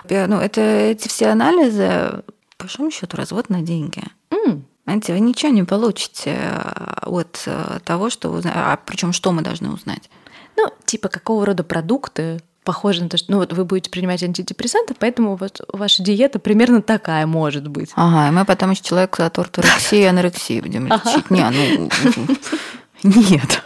Угу. 0.05 0.13
Ну, 0.29 0.39
это 0.39 0.61
эти 0.61 1.09
все 1.09 1.27
анализы, 1.27 2.23
по 2.57 2.63
большому 2.63 2.89
счету, 2.89 3.17
развод 3.17 3.49
на 3.49 3.61
деньги. 3.61 4.01
Mm. 4.29 4.61
Знаете, 4.85 5.13
вы 5.13 5.19
ничего 5.19 5.51
не 5.51 5.63
получите 5.63 6.37
э, 6.37 7.05
от 7.05 7.43
э, 7.47 7.79
того, 7.83 8.09
что 8.09 8.29
вы 8.29 8.37
узнаете. 8.37 8.59
А 8.59 8.77
причем 8.77 9.11
что 9.11 9.31
мы 9.31 9.41
должны 9.41 9.71
узнать? 9.71 10.09
Ну, 10.55 10.71
типа, 10.85 11.09
какого 11.09 11.45
рода 11.45 11.63
продукты 11.63 12.39
похоже 12.65 13.03
на 13.03 13.09
то, 13.09 13.17
что 13.17 13.31
ну 13.31 13.37
вот 13.37 13.53
вы 13.53 13.63
будете 13.63 13.89
принимать 13.89 14.21
антидепрессанты, 14.23 14.95
поэтому 14.99 15.35
вот 15.35 15.61
ваша 15.71 16.03
диета 16.03 16.39
примерно 16.39 16.81
такая 16.81 17.25
может 17.25 17.67
быть. 17.67 17.91
Ага, 17.95 18.27
и 18.27 18.31
мы 18.31 18.43
потом 18.43 18.71
еще 18.71 18.83
человека 18.83 19.25
от 19.25 19.39
орторексии 19.39 19.99
и 20.01 20.03
анорексии 20.03 20.59
будем 20.59 20.87
лечить. 20.87 21.29
Не, 21.31 21.49
ну 21.51 21.89
нет. 23.03 23.63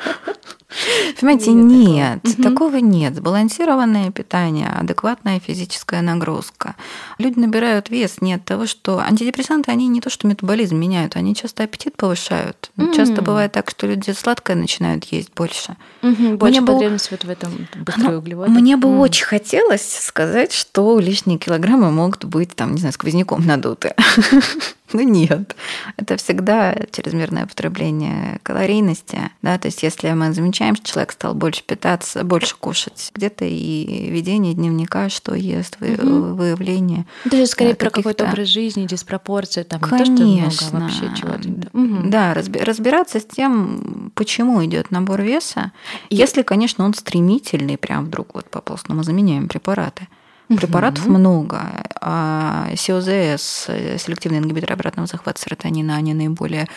Понимаете, 1.20 1.52
нет, 1.52 2.24
нет 2.24 2.38
такого. 2.38 2.50
такого 2.50 2.76
нет. 2.78 3.16
Сбалансированное 3.16 4.12
питание, 4.12 4.68
адекватная 4.70 5.40
физическая 5.40 6.02
нагрузка. 6.02 6.76
Люди 7.18 7.40
набирают 7.40 7.90
вес 7.90 8.22
не 8.22 8.34
от 8.34 8.46
того, 8.46 8.68
что 8.68 9.00
антидепрессанты, 9.00 9.72
они 9.72 9.88
не 9.88 10.00
то, 10.00 10.10
что 10.10 10.28
метаболизм 10.28 10.78
меняют, 10.78 11.16
они 11.16 11.36
часто 11.36 11.64
аппетит 11.64 11.98
повышают. 11.98 12.72
Mm-hmm. 12.78 12.96
Часто 12.96 13.22
бывает 13.22 13.52
так, 13.52 13.70
что 13.72 13.88
люди 13.88 14.12
сладкое 14.12 14.56
начинают 14.56 15.06
есть 15.06 15.34
больше. 15.34 15.76
Mm-hmm. 16.04 16.38
Больше 16.38 16.62
мне 16.62 16.72
потребность 16.72 17.10
бы... 17.10 17.18
вот 17.18 17.26
в 17.26 17.30
этом 17.30 17.68
быстрой 17.84 18.18
углеводы. 18.18 18.52
Мне 18.52 18.78
бы 18.78 18.90
mm. 18.90 19.00
очень 19.00 19.26
хотелось 19.26 19.92
сказать, 19.92 20.54
что 20.54 21.00
лишние 21.00 21.40
килограммы 21.40 21.92
могут 21.92 22.26
быть, 22.26 22.56
там, 22.56 22.74
не 22.74 22.80
знаю, 22.80 22.94
сквозняком 22.94 23.46
надуты. 23.46 23.96
Ну 24.92 25.02
нет, 25.02 25.56
это 25.98 26.18
всегда 26.18 26.76
чрезмерное 26.92 27.46
употребление 27.46 28.40
калорийности. 28.42 29.20
Да? 29.42 29.58
То 29.60 29.68
есть 29.68 29.84
если 29.84 30.10
мы 30.14 30.34
замечаем, 30.34 30.59
что 30.76 30.86
человек 30.86 31.12
стал 31.13 31.34
больше 31.34 31.63
питаться, 31.63 32.24
больше 32.24 32.56
кушать, 32.58 33.12
где-то 33.15 33.45
и 33.45 34.10
ведение 34.10 34.54
дневника, 34.54 35.10
что 35.10 35.34
ест, 35.34 35.78
угу. 35.80 36.34
выявление. 36.34 37.06
Есть 37.32 37.54
скорее 37.54 37.72
да, 37.72 37.76
про 37.78 37.89
какой-то 37.89 38.26
образ 38.26 38.48
жизни, 38.48 38.86
диспропорции, 38.86 39.63
там 39.63 39.80
Конечно. 39.80 40.24
не 40.24 40.43
то, 40.43 40.52
что 40.52 40.76
много, 40.76 40.84
вообще 40.84 41.12
чего-то. 41.15 41.50
Угу. 41.78 42.10
Да, 42.10 42.34
разбираться 42.34 43.19
с 43.19 43.26
тем, 43.26 44.12
почему 44.15 44.63
идет 44.65 44.91
набор 44.91 45.22
веса, 45.22 45.72
и... 46.10 46.15
если, 46.15 46.41
конечно, 46.41 46.84
он 46.86 46.93
стремительный, 46.93 47.78
прям 47.78 48.06
вдруг 48.06 48.36
вот 48.36 48.50
попался, 48.50 48.86
но 48.89 48.95
мы 48.95 49.04
заменяем 49.04 49.48
препараты. 49.48 50.08
Препаратов 50.50 51.06
угу. 51.06 51.14
много. 51.14 51.62
А 52.02 52.70
СИОЗС, 52.76 53.68
селективный 54.04 54.40
ингибитор 54.40 54.74
обратного 54.74 55.08
захвата 55.08 55.40
серотонина, 55.40 55.96
они 55.96 56.16
наиболее, 56.16 56.68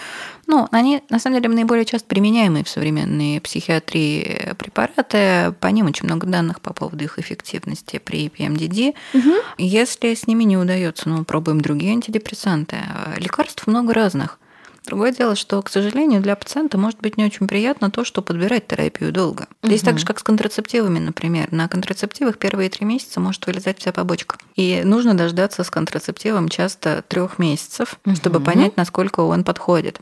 ну, 0.47 0.69
они 0.73 1.03
на 1.09 1.19
самом 1.19 1.41
деле 1.41 1.55
наиболее 1.55 1.87
часто 1.87 2.07
применяемые 2.07 2.65
в 2.65 2.69
современной 2.69 3.41
психиатрии 3.41 4.55
препараты. 4.59 5.55
По 5.61 5.69
ним 5.69 5.87
очень 5.87 6.05
много 6.05 6.27
данных 6.27 6.61
по 6.61 6.75
поводу 6.75 7.03
их 7.03 7.19
эффективности 7.19 7.99
при 7.99 8.29
PMDD. 8.29 8.95
Угу. 9.15 9.35
Если 9.57 10.15
с 10.15 10.27
ними 10.27 10.45
не 10.45 10.59
удается, 10.59 11.09
ну, 11.09 11.25
пробуем 11.25 11.63
другие 11.63 11.93
антидепрессанты. 11.93 12.77
Лекарств 13.17 13.67
много 13.67 13.95
разных. 13.95 14.39
Другое 14.85 15.13
дело, 15.13 15.37
что, 15.37 15.63
к 15.63 15.69
сожалению, 15.69 16.21
для 16.21 16.35
пациента 16.35 16.77
может 16.77 17.01
быть 17.01 17.17
не 17.17 17.25
очень 17.25 17.47
приятно 17.47 17.91
то, 17.91 18.05
что 18.05 18.21
подбирать 18.21 18.67
терапию 18.67 19.13
долго. 19.13 19.47
Здесь 19.63 19.83
угу. 19.83 19.91
так 19.91 19.99
же, 19.99 20.07
как 20.07 20.19
с 20.19 20.23
контрацептивами, 20.23 20.99
например. 20.99 21.53
На 21.53 21.69
контрацептивах 21.69 22.39
первые 22.39 22.69
три 22.69 22.85
месяца 22.85 23.21
может 23.21 23.47
вылезать 23.47 23.79
вся 23.79 23.93
побочка. 23.93 24.37
И 24.57 24.83
нужно 24.85 25.15
дождаться 25.17 25.63
с 25.63 25.71
контрацептивом 25.71 26.49
часто 26.49 27.05
трех 27.07 27.39
месяцев, 27.39 27.99
угу. 28.05 28.17
чтобы 28.17 28.41
понять, 28.41 28.77
насколько 28.77 29.21
он 29.21 29.45
подходит. 29.45 30.01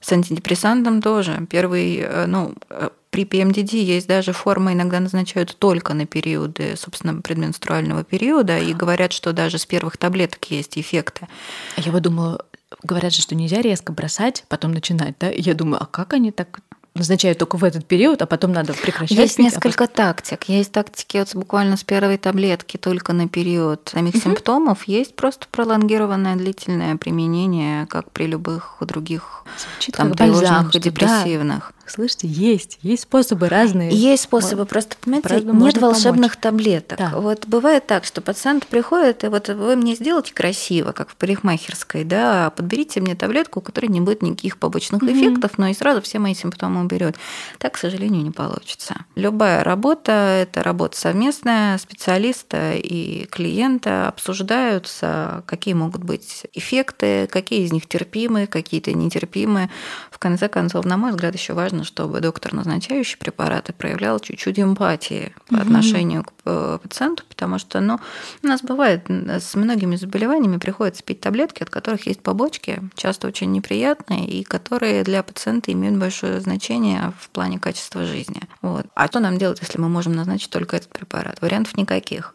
С 0.00 0.12
антидепрессантом 0.12 1.02
тоже. 1.02 1.46
Первый, 1.50 1.98
э, 1.98 2.26
ну, 2.26 2.54
э, 2.70 2.88
при 3.10 3.24
ПМДД 3.24 3.72
есть 3.72 4.06
даже 4.06 4.32
формы, 4.32 4.72
иногда 4.72 5.00
назначают 5.00 5.56
только 5.58 5.94
на 5.94 6.06
периоды, 6.06 6.74
собственно, 6.76 7.20
предменструального 7.20 8.04
периода, 8.04 8.58
и 8.58 8.72
говорят, 8.72 9.12
что 9.12 9.32
даже 9.32 9.58
с 9.58 9.66
первых 9.66 9.96
таблеток 9.96 10.44
есть 10.50 10.78
эффекты. 10.78 11.28
Я 11.76 11.92
бы 11.92 12.00
думала, 12.00 12.46
говорят 12.82 13.12
же, 13.12 13.22
что 13.22 13.34
нельзя 13.34 13.60
резко 13.60 13.92
бросать, 13.92 14.44
потом 14.48 14.72
начинать, 14.72 15.14
да? 15.18 15.30
И 15.30 15.40
я 15.40 15.54
думаю, 15.54 15.82
а 15.82 15.86
как 15.86 16.12
они 16.12 16.30
так 16.32 16.60
назначают 16.94 17.38
только 17.38 17.56
в 17.56 17.64
этот 17.64 17.86
период, 17.86 18.20
а 18.22 18.26
потом 18.26 18.52
надо 18.52 18.74
прекращать. 18.74 19.16
Есть 19.16 19.36
пить, 19.36 19.46
несколько 19.46 19.84
а 19.84 19.86
потом... 19.86 20.06
тактик. 20.06 20.44
Есть 20.44 20.72
тактики 20.72 21.18
вот 21.18 21.34
буквально 21.34 21.76
с 21.76 21.84
первой 21.84 22.18
таблетки 22.18 22.76
только 22.76 23.12
на 23.12 23.28
период 23.28 23.90
самих 23.92 24.14
угу. 24.14 24.22
симптомов. 24.22 24.84
Есть 24.84 25.14
просто 25.14 25.46
пролонгированное 25.50 26.36
длительное 26.36 26.96
применение, 26.96 27.86
как 27.86 28.10
при 28.10 28.26
любых 28.26 28.76
других 28.80 29.44
Звучит 29.56 29.96
там, 29.96 30.14
тревожных 30.14 30.74
и 30.74 30.80
депрессивных. 30.80 31.72
Да 31.76 31.79
Слышите, 31.90 32.28
есть, 32.28 32.78
есть 32.82 33.02
способы 33.02 33.48
разные. 33.48 33.90
Есть 33.90 34.24
способы, 34.24 34.62
вот. 34.62 34.68
просто, 34.68 34.96
понимаете, 35.00 35.44
нет 35.44 35.78
волшебных 35.78 36.38
помочь. 36.38 36.62
таблеток. 36.64 36.98
Да. 36.98 37.12
Вот 37.16 37.46
бывает 37.46 37.86
так, 37.86 38.04
что 38.04 38.20
пациент 38.20 38.66
приходит, 38.66 39.24
и 39.24 39.28
вот 39.28 39.48
вы 39.48 39.76
мне 39.76 39.94
сделайте 39.94 40.32
красиво, 40.32 40.92
как 40.92 41.10
в 41.10 41.16
парикмахерской, 41.16 42.04
да, 42.04 42.50
подберите 42.50 43.00
мне 43.00 43.14
таблетку, 43.14 43.58
у 43.58 43.62
которой 43.62 43.86
не 43.86 44.00
будет 44.00 44.22
никаких 44.22 44.58
побочных 44.58 45.02
mm-hmm. 45.02 45.12
эффектов, 45.12 45.58
но 45.58 45.66
и 45.68 45.74
сразу 45.74 46.00
все 46.00 46.18
мои 46.18 46.34
симптомы 46.34 46.82
уберет. 46.82 47.16
Так, 47.58 47.74
к 47.74 47.78
сожалению, 47.78 48.22
не 48.22 48.30
получится. 48.30 48.94
Любая 49.16 49.64
работа– 49.64 50.12
это 50.42 50.62
работа 50.62 50.96
совместная, 50.96 51.78
специалиста 51.78 52.74
и 52.74 53.26
клиента 53.26 54.08
обсуждаются, 54.08 55.42
какие 55.46 55.74
могут 55.74 56.04
быть 56.04 56.46
эффекты, 56.52 57.26
какие 57.26 57.64
из 57.64 57.72
них 57.72 57.88
терпимы, 57.88 58.46
какие-то 58.46 58.92
нетерпимы. 58.92 59.70
В 60.10 60.18
конце 60.18 60.48
концов, 60.48 60.84
на 60.84 60.96
мой 60.96 61.10
взгляд, 61.10 61.34
еще 61.34 61.54
важно 61.54 61.79
важно, 61.80 61.84
чтобы 61.84 62.20
доктор, 62.20 62.52
назначающий 62.52 63.18
препараты, 63.18 63.72
проявлял 63.72 64.20
чуть-чуть 64.20 64.58
эмпатии 64.58 65.32
по 65.48 65.54
угу. 65.54 65.62
отношению 65.62 66.24
к 66.24 66.32
э, 66.44 66.78
пациенту, 66.82 67.24
потому 67.28 67.58
что 67.58 67.80
ну, 67.80 67.98
у 68.42 68.46
нас 68.46 68.62
бывает 68.62 69.06
с 69.08 69.54
многими 69.54 69.96
заболеваниями 69.96 70.58
приходится 70.58 71.02
пить 71.02 71.20
таблетки, 71.20 71.62
от 71.62 71.70
которых 71.70 72.06
есть 72.06 72.22
побочки, 72.22 72.80
часто 72.94 73.28
очень 73.28 73.52
неприятные, 73.52 74.26
и 74.26 74.44
которые 74.44 75.02
для 75.04 75.22
пациента 75.22 75.72
имеют 75.72 75.98
большое 75.98 76.40
значение 76.40 77.12
в 77.18 77.28
плане 77.30 77.58
качества 77.58 78.04
жизни. 78.04 78.42
Вот. 78.62 78.86
А 78.94 79.06
что 79.06 79.20
нам 79.20 79.38
делать, 79.38 79.60
если 79.62 79.80
мы 79.80 79.88
можем 79.88 80.12
назначить 80.14 80.50
только 80.50 80.76
этот 80.76 80.90
препарат? 80.90 81.40
Вариантов 81.40 81.76
никаких 81.76 82.34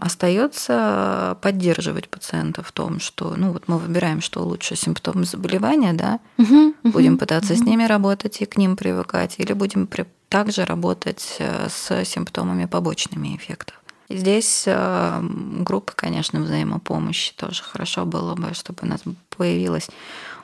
остается 0.00 1.36
поддерживать 1.40 2.08
пациента 2.08 2.62
в 2.62 2.72
том, 2.72 3.00
что, 3.00 3.34
ну 3.36 3.52
вот 3.52 3.68
мы 3.68 3.78
выбираем, 3.78 4.20
что 4.20 4.42
лучше 4.42 4.76
симптомы 4.76 5.24
заболевания, 5.24 5.92
да, 5.92 6.20
угу, 6.38 6.74
будем 6.84 7.18
пытаться 7.18 7.54
угу. 7.54 7.62
с 7.62 7.64
ними 7.64 7.84
работать 7.84 8.40
и 8.40 8.46
к 8.46 8.56
ним 8.56 8.76
привыкать, 8.76 9.36
или 9.38 9.52
будем 9.52 9.86
при... 9.86 10.06
также 10.28 10.64
работать 10.64 11.36
э, 11.38 11.68
с 11.68 12.04
симптомами 12.04 12.66
побочными 12.66 13.36
эффектов. 13.36 13.76
И 14.08 14.16
здесь 14.16 14.64
э, 14.66 15.20
группы, 15.60 15.92
конечно, 15.96 16.40
взаимопомощи 16.40 17.32
тоже 17.34 17.62
хорошо 17.62 18.04
было 18.04 18.34
бы, 18.34 18.52
чтобы 18.52 18.80
у 18.82 18.86
нас 18.86 19.00
появилась 19.36 19.88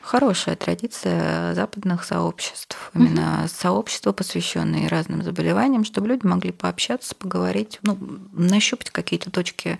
хорошая 0.08 0.56
традиция 0.56 1.54
западных 1.54 2.02
сообществ, 2.02 2.90
именно 2.94 3.40
угу. 3.42 3.48
сообщества, 3.48 4.12
посвященные 4.12 4.88
разным 4.88 5.22
заболеваниям, 5.22 5.84
чтобы 5.84 6.08
люди 6.08 6.24
могли 6.24 6.50
пообщаться, 6.50 7.14
поговорить, 7.14 7.78
ну, 7.82 7.98
нащупать 8.32 8.88
какие-то 8.88 9.30
точки 9.30 9.78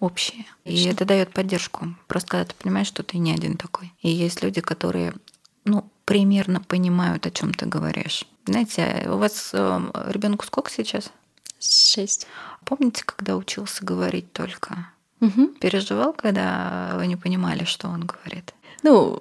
общие. 0.00 0.44
Отлично. 0.64 0.88
И 0.88 0.92
это 0.92 1.04
дает 1.04 1.32
поддержку. 1.32 1.94
Просто 2.08 2.30
когда 2.30 2.44
ты 2.46 2.54
понимаешь, 2.60 2.88
что 2.88 3.04
ты 3.04 3.16
не 3.18 3.32
один 3.32 3.56
такой. 3.56 3.92
И 4.02 4.10
есть 4.10 4.42
люди, 4.42 4.60
которые, 4.60 5.14
ну, 5.64 5.88
примерно 6.04 6.60
понимают, 6.60 7.24
о 7.24 7.30
чем 7.30 7.54
ты 7.54 7.66
говоришь. 7.66 8.24
Знаете, 8.46 9.06
у 9.08 9.18
вас 9.18 9.50
э, 9.52 9.80
ребенку 10.08 10.44
сколько 10.46 10.72
сейчас? 10.72 11.12
Шесть. 11.60 12.26
Помните, 12.64 13.04
когда 13.06 13.36
учился 13.36 13.84
говорить 13.84 14.32
только? 14.32 14.88
Угу. 15.20 15.46
Переживал, 15.60 16.12
когда 16.12 16.94
вы 16.96 17.06
не 17.06 17.14
понимали, 17.14 17.62
что 17.62 17.86
он 17.86 18.04
говорит? 18.04 18.52
Ну, 18.84 19.18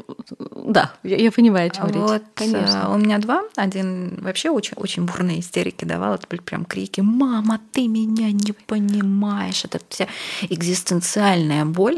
да, 0.66 0.94
я, 1.04 1.16
я 1.16 1.32
понимаю, 1.32 1.68
о 1.68 1.70
чем 1.70 1.88
вот, 1.88 2.12
речь. 2.12 2.22
Конечно. 2.36 2.94
У 2.94 2.98
меня 2.98 3.18
два. 3.18 3.44
Один 3.56 4.20
вообще 4.22 4.50
очень, 4.50 4.74
очень 4.76 5.06
бурные 5.06 5.40
истерики 5.40 5.86
давал. 5.86 6.16
Это 6.16 6.28
были 6.28 6.42
прям 6.42 6.66
крики 6.66 7.00
«Мама, 7.00 7.62
ты 7.72 7.88
меня 7.88 8.30
не 8.34 8.52
понимаешь!» 8.52 9.64
Это 9.64 9.80
вся 9.88 10.10
экзистенциальная 10.50 11.64
боль, 11.64 11.98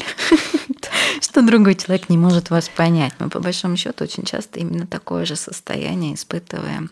что 1.22 1.42
другой 1.42 1.74
человек 1.74 2.08
не 2.10 2.20
может 2.20 2.52
вас 2.52 2.70
понять. 2.70 3.14
Мы, 3.18 3.30
по 3.30 3.40
большому 3.40 3.78
счету, 3.78 4.04
очень 4.04 4.26
часто 4.26 4.60
именно 4.60 4.86
такое 4.86 5.26
же 5.26 5.36
состояние 5.36 6.14
испытываем. 6.14 6.92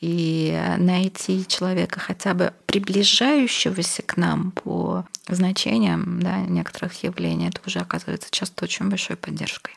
И 0.00 0.56
найти 0.78 1.44
человека 1.48 1.98
хотя 1.98 2.34
бы 2.34 2.52
приближающегося 2.66 4.02
к 4.02 4.16
нам 4.16 4.52
по 4.52 5.06
значениям 5.26 6.20
да, 6.22 6.38
некоторых 6.42 7.02
явлений, 7.02 7.48
это 7.48 7.60
уже 7.66 7.80
оказывается 7.80 8.28
часто 8.30 8.64
очень 8.64 8.88
большой 8.88 9.16
поддержкой. 9.16 9.74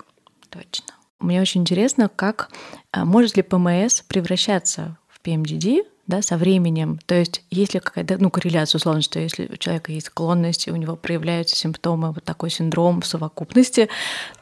Точно. 0.58 0.94
Мне 1.20 1.42
очень 1.42 1.62
интересно, 1.62 2.10
как 2.10 2.50
а, 2.92 3.06
может 3.06 3.38
ли 3.38 3.44
ПМС 3.44 4.02
превращаться 4.02 4.98
в 5.08 5.22
ПМДД, 5.22 5.88
да, 6.08 6.22
со 6.22 6.38
временем. 6.38 7.00
То 7.06 7.16
есть 7.16 7.44
есть 7.52 7.74
ли 7.74 7.80
какая-то 7.80 8.18
ну, 8.18 8.30
корреляция, 8.30 8.80
условно, 8.80 9.02
что 9.02 9.20
если 9.20 9.50
у 9.52 9.58
человека 9.58 9.92
есть 9.92 10.08
склонность, 10.08 10.68
у 10.70 10.76
него 10.76 10.96
проявляются 10.96 11.56
симптомы, 11.56 12.12
вот 12.14 12.24
такой 12.24 12.50
синдром 12.50 13.02
в 13.02 13.06
совокупности, 13.06 13.90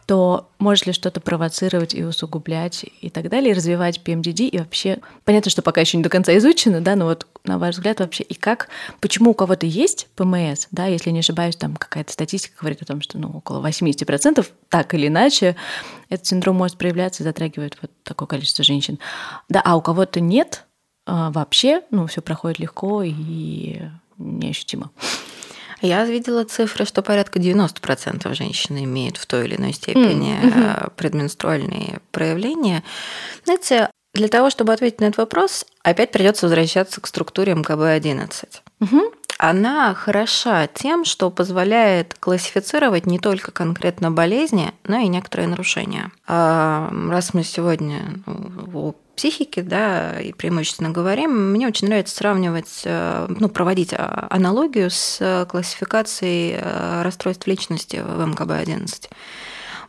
то 0.06 0.50
может 0.60 0.86
ли 0.86 0.94
что-то 0.94 1.20
провоцировать 1.20 1.96
и 1.96 2.04
усугублять 2.04 2.86
и 3.02 3.10
так 3.10 3.30
далее, 3.30 3.52
и 3.52 3.54
развивать 3.56 4.00
PMDD, 4.04 4.48
и 4.48 4.60
вообще, 4.60 5.00
понятно, 5.24 5.50
что 5.50 5.64
пока 5.64 5.82
еще 5.82 5.98
не 5.98 6.04
до 6.04 6.10
конца 6.10 6.38
изучено, 6.38 6.82
да, 6.82 6.96
но 6.96 7.06
вот 7.06 7.26
на 7.44 7.58
ваш 7.58 7.76
взгляд 7.76 8.00
вообще, 8.00 8.24
и 8.24 8.36
как, 8.36 8.70
почему 9.02 9.32
у 9.32 9.34
кого-то 9.34 9.66
есть 9.66 10.08
ПМС, 10.16 10.68
да, 10.70 10.86
если 10.86 11.10
не 11.10 11.20
ошибаюсь, 11.20 11.56
там 11.56 11.76
какая-то 11.76 12.14
статистика 12.14 12.60
говорит 12.60 12.84
о 12.84 12.86
том, 12.86 13.02
что, 13.02 13.18
ну, 13.18 13.30
около 13.30 13.68
80% 13.68 14.46
так 14.70 14.94
или 14.94 15.08
иначе 15.08 15.56
этот 16.10 16.28
синдром 16.28 16.58
может 16.58 16.78
проявляться 16.78 17.24
и 17.24 17.26
затрагивает 17.26 17.78
вот 17.82 17.90
такое 18.04 18.28
количество 18.28 18.64
женщин. 18.64 19.00
Да, 19.50 19.62
а 19.66 19.76
у 19.76 19.82
кого-то 19.82 20.20
нет, 20.20 20.65
а, 21.06 21.32
вообще, 21.32 21.82
ну, 21.92 22.08
все 22.08 22.22
проходит 22.22 22.60
легко 22.60 23.04
и 23.04 23.82
неощутимо. 24.18 24.92
Я 25.82 26.06
видела 26.06 26.46
цифры, 26.46 26.86
что 26.86 27.02
порядка 27.02 27.40
90% 27.40 28.34
женщин 28.34 28.78
имеют 28.78 29.18
в 29.18 29.26
той 29.26 29.46
или 29.46 29.56
иной 29.56 29.74
степени 29.74 30.40
mm-hmm. 30.42 30.94
предменструальные 30.96 32.00
проявления. 32.12 32.84
Знаете, 33.44 33.90
для 34.14 34.30
того, 34.30 34.50
чтобы 34.50 34.74
ответить 34.74 35.02
на 35.02 35.06
этот 35.06 35.18
вопрос, 35.18 35.66
опять 35.84 36.12
придется 36.12 36.46
возвращаться 36.46 37.02
к 37.02 37.08
структуре 37.08 37.54
МКБ-11. 37.54 38.62
Mm-hmm. 38.80 39.15
Она 39.38 39.94
хороша 39.94 40.68
тем, 40.68 41.04
что 41.04 41.30
позволяет 41.30 42.16
классифицировать 42.20 43.06
не 43.06 43.20
только 43.20 43.52
конкретно 43.52 44.10
болезни, 44.10 44.72
но 44.86 44.98
и 45.00 45.08
некоторые 45.08 45.48
нарушения. 45.48 46.12
А 46.26 46.90
раз 47.10 47.34
мы 47.34 47.44
сегодня 47.44 48.22
ну, 48.26 48.96
психики, 49.16 49.60
да, 49.62 50.20
и 50.20 50.32
преимущественно 50.32 50.90
говорим, 50.90 51.52
мне 51.52 51.68
очень 51.68 51.88
нравится 51.88 52.16
сравнивать, 52.16 52.82
э, 52.86 53.28
ну, 53.28 53.50
проводить 53.50 53.94
а, 53.94 54.28
аналогию 54.30 54.90
с 54.90 55.46
классификацией 55.50 56.58
э, 56.58 57.02
расстройств 57.02 57.48
личности 57.48 58.02
в 58.06 58.22
МКБ-11. 58.22 59.10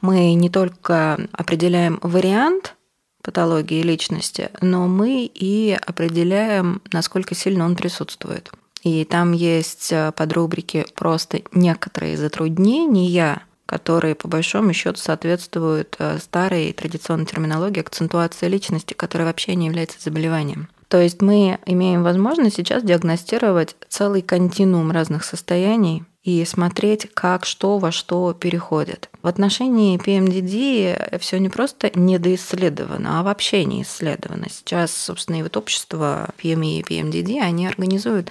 Мы 0.01 0.35
не 0.35 0.51
только 0.51 1.19
определяем 1.33 1.99
вариант 2.03 2.75
патологии 3.23 3.83
личности, 3.83 4.51
но 4.61 4.87
мы 4.87 5.25
и 5.33 5.77
определяем, 5.87 6.81
насколько 6.93 7.35
сильно 7.35 7.65
он 7.65 7.75
присутствует. 7.75 8.53
И 8.83 9.05
там 9.05 9.33
есть 9.33 9.91
э, 9.93 10.12
подрубрики 10.12 10.87
просто 10.95 11.43
некоторые 11.53 12.17
затруднения, 12.17 13.43
которые 13.67 14.15
по 14.15 14.29
большому 14.29 14.73
счету 14.73 14.99
соответствуют 14.99 15.97
э, 15.99 16.19
старой 16.21 16.73
традиционной 16.73 17.27
терминологии 17.27 17.81
акцентуации 17.81 18.49
личности, 18.49 18.95
которая 18.95 19.27
вообще 19.27 19.55
не 19.55 19.67
является 19.67 20.01
заболеванием. 20.01 20.69
То 20.89 21.01
есть 21.01 21.21
мы 21.21 21.59
имеем 21.67 22.05
возможность 22.05 22.57
сейчас 22.57 22.85
диагностировать 22.85 23.75
целый 23.89 24.23
континуум 24.23 24.93
разных 24.93 25.25
состояний 25.25 26.05
и 26.27 26.45
смотреть, 26.45 27.09
как 27.15 27.47
что 27.47 27.79
во 27.79 27.93
что 27.93 28.35
переходит. 28.35 29.09
В 29.23 29.29
отношении 29.29 29.97
PMDD 29.97 31.21
все 31.21 31.39
не 31.39 31.49
просто 31.49 31.93
недоисследовано, 31.95 33.21
а 33.21 33.23
вообще 33.23 33.65
не 33.65 33.83
исследовано. 33.83 34.49
Сейчас, 34.51 34.91
собственно, 34.91 35.37
и 35.37 35.45
вот 35.45 35.57
общество 35.57 36.31
PME 36.43 36.81
и 36.81 36.83
PMDD, 36.83 37.39
они 37.41 37.69
организуют 37.69 38.31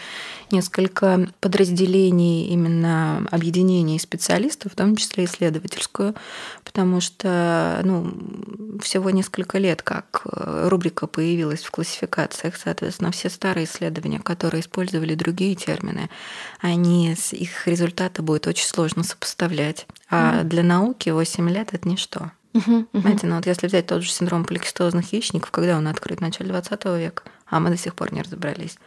несколько 0.51 1.29
подразделений 1.39 2.47
именно 2.47 3.25
объединений 3.31 3.97
специалистов, 3.97 4.73
в 4.73 4.75
том 4.75 4.97
числе 4.97 5.23
исследовательскую, 5.23 6.15
потому 6.75 6.99
что 6.99 7.79
ну, 7.85 8.11
всего 8.81 9.09
несколько 9.09 9.59
лет, 9.59 9.81
как 9.81 10.23
э, 10.25 10.67
рубрика 10.67 11.07
появилась 11.07 11.63
в 11.63 11.71
классификациях, 11.71 12.57
соответственно, 12.57 13.11
все 13.11 13.29
старые 13.29 13.63
исследования, 13.63 14.19
которые 14.19 14.59
использовали 14.59 15.15
другие 15.15 15.55
термины, 15.55 16.09
они 16.59 17.15
их 17.31 17.65
результаты 17.65 18.23
будет 18.23 18.45
очень 18.47 18.65
сложно 18.65 19.03
сопоставлять. 19.03 19.87
А 20.09 20.41
mm-hmm. 20.41 20.43
для 20.43 20.63
науки 20.63 21.09
8 21.11 21.49
лет 21.49 21.69
это 21.71 21.87
ничто. 21.87 22.31
Uh-huh. 22.53 22.85
Знаете, 22.91 23.27
ну 23.27 23.37
вот 23.37 23.45
если 23.45 23.67
взять 23.67 23.87
тот 23.87 24.03
же 24.03 24.11
синдром 24.11 24.43
поликистозных 24.43 25.13
яичников, 25.13 25.51
когда 25.51 25.77
он 25.77 25.87
открыт 25.87 26.19
в 26.19 26.21
начале 26.21 26.49
20 26.49 26.85
века, 26.97 27.23
а 27.47 27.61
мы 27.61 27.69
до 27.69 27.77
сих 27.77 27.95
пор 27.95 28.13
не 28.13 28.21
разобрались. 28.21 28.77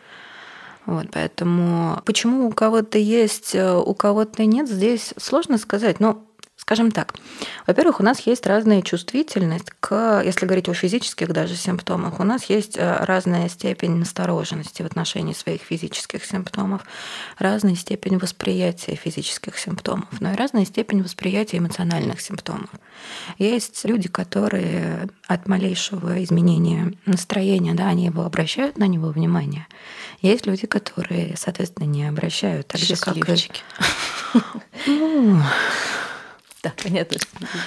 Вот, 0.84 1.06
поэтому 1.10 2.02
почему 2.04 2.48
у 2.48 2.50
кого-то 2.50 2.98
есть, 2.98 3.54
э, 3.54 3.74
у 3.74 3.94
кого-то 3.94 4.44
нет, 4.44 4.68
здесь 4.68 5.14
сложно 5.16 5.56
сказать. 5.56 6.00
Но 6.00 6.27
Скажем 6.68 6.90
так, 6.90 7.14
во-первых, 7.66 7.98
у 8.00 8.02
нас 8.02 8.20
есть 8.26 8.46
разная 8.46 8.82
чувствительность 8.82 9.70
к, 9.80 10.20
если 10.22 10.44
говорить 10.44 10.68
о 10.68 10.74
физических 10.74 11.32
даже 11.32 11.56
симптомах, 11.56 12.20
у 12.20 12.24
нас 12.24 12.44
есть 12.50 12.76
э, 12.76 13.04
разная 13.06 13.48
степень 13.48 13.92
настороженности 13.96 14.82
в 14.82 14.84
отношении 14.84 15.32
своих 15.32 15.62
физических 15.62 16.26
симптомов, 16.26 16.82
разная 17.38 17.74
степень 17.74 18.18
восприятия 18.18 18.96
физических 18.96 19.58
симптомов, 19.58 20.08
но 20.20 20.32
и 20.32 20.36
разная 20.36 20.66
степень 20.66 21.02
восприятия 21.02 21.56
эмоциональных 21.56 22.20
симптомов. 22.20 22.68
Есть 23.38 23.82
люди, 23.86 24.10
которые 24.10 25.08
от 25.26 25.48
малейшего 25.48 26.22
изменения 26.22 26.92
настроения, 27.06 27.72
да, 27.72 27.88
они 27.88 28.04
его 28.04 28.24
обращают 28.24 28.76
на 28.76 28.86
него 28.86 29.08
внимание. 29.08 29.66
Есть 30.20 30.44
люди, 30.44 30.66
которые, 30.66 31.34
соответственно, 31.38 31.86
не 31.86 32.06
обращают. 32.06 32.66
Так 32.66 32.82
же, 32.82 32.94
как 32.96 33.16
и... 33.16 33.50
Ну, 34.86 35.40
да, 36.62 36.72
понятно. 36.82 37.18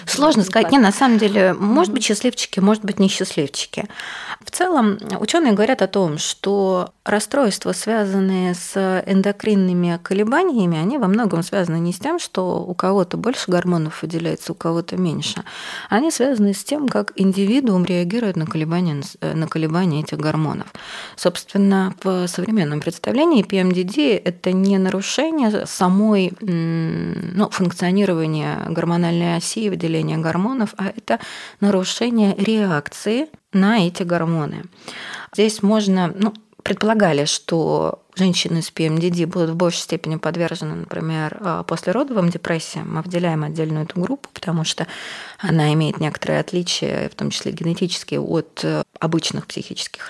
Сложно 0.05 0.43
сказать. 0.43 0.71
Не, 0.71 0.79
на 0.79 0.91
самом 0.91 1.17
деле, 1.17 1.53
может 1.53 1.93
быть, 1.93 2.03
счастливчики, 2.03 2.59
может 2.59 2.83
быть, 2.83 2.99
несчастливчики. 2.99 3.87
В 4.43 4.51
целом, 4.51 4.97
ученые 5.19 5.53
говорят 5.53 5.81
о 5.81 5.87
том, 5.87 6.17
что 6.17 6.91
расстройства, 7.05 7.71
связанные 7.73 8.53
с 8.53 9.03
эндокринными 9.05 9.99
колебаниями, 10.03 10.77
они 10.77 10.97
во 10.97 11.07
многом 11.07 11.43
связаны 11.43 11.79
не 11.79 11.93
с 11.93 11.99
тем, 11.99 12.19
что 12.19 12.63
у 12.63 12.73
кого-то 12.73 13.17
больше 13.17 13.49
гормонов 13.49 14.01
выделяется, 14.01 14.51
у 14.51 14.55
кого-то 14.55 14.97
меньше. 14.97 15.43
Они 15.89 16.11
связаны 16.11 16.53
с 16.53 16.63
тем, 16.63 16.87
как 16.87 17.13
индивидуум 17.15 17.85
реагирует 17.85 18.35
на 18.35 18.45
колебания, 18.45 19.01
на 19.21 19.47
колебания 19.47 20.01
этих 20.01 20.17
гормонов. 20.17 20.67
Собственно, 21.15 21.95
в 22.03 22.27
современном 22.27 22.81
представлении 22.81 23.45
PMDD– 23.45 24.21
это 24.25 24.51
не 24.51 24.77
нарушение 24.77 25.65
самой 25.65 26.33
ну, 26.41 27.49
функционирования 27.49 28.65
гормональной 28.81 29.37
оси 29.37 29.65
и 29.65 29.69
выделения 29.69 30.17
гормонов, 30.17 30.73
а 30.77 30.87
это 30.87 31.19
нарушение 31.59 32.35
реакции 32.35 33.27
на 33.53 33.85
эти 33.87 34.03
гормоны. 34.03 34.63
Здесь 35.33 35.61
можно, 35.61 36.11
ну, 36.15 36.33
предполагали, 36.63 37.25
что 37.25 38.01
женщины 38.15 38.61
с 38.61 38.71
PMDD 38.71 39.25
будут 39.25 39.51
в 39.51 39.55
большей 39.55 39.79
степени 39.79 40.17
подвержены, 40.17 40.75
например, 40.75 41.37
а, 41.39 41.63
послеродовым 41.63 42.29
депрессиям. 42.29 42.93
Мы 42.93 43.01
выделяем 43.01 43.43
отдельную 43.43 43.85
эту 43.85 43.99
группу, 43.99 44.29
потому 44.33 44.63
что 44.63 44.87
она 45.39 45.73
имеет 45.73 45.99
некоторые 45.99 46.39
отличия, 46.39 47.09
в 47.09 47.15
том 47.15 47.29
числе 47.29 47.51
генетические, 47.51 48.19
от 48.19 48.61
э, 48.63 48.83
обычных 48.99 49.47
психических 49.47 50.09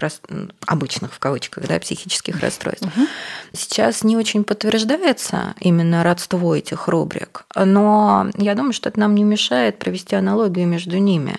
обычных 0.65 1.13
в 1.13 1.19
кавычках, 1.19 1.67
да, 1.67 1.79
психических 1.79 2.39
расстройств. 2.39 2.85
Угу. 2.85 3.07
Сейчас 3.53 4.03
не 4.03 4.17
очень 4.17 4.43
подтверждается 4.43 5.53
именно 5.59 6.03
родство 6.03 6.55
этих 6.55 6.87
рубрик, 6.87 7.45
но 7.55 8.29
я 8.37 8.55
думаю, 8.55 8.73
что 8.73 8.89
это 8.89 8.99
нам 8.99 9.15
не 9.15 9.23
мешает 9.23 9.79
провести 9.79 10.15
аналогию 10.15 10.67
между 10.67 10.97
ними. 10.97 11.37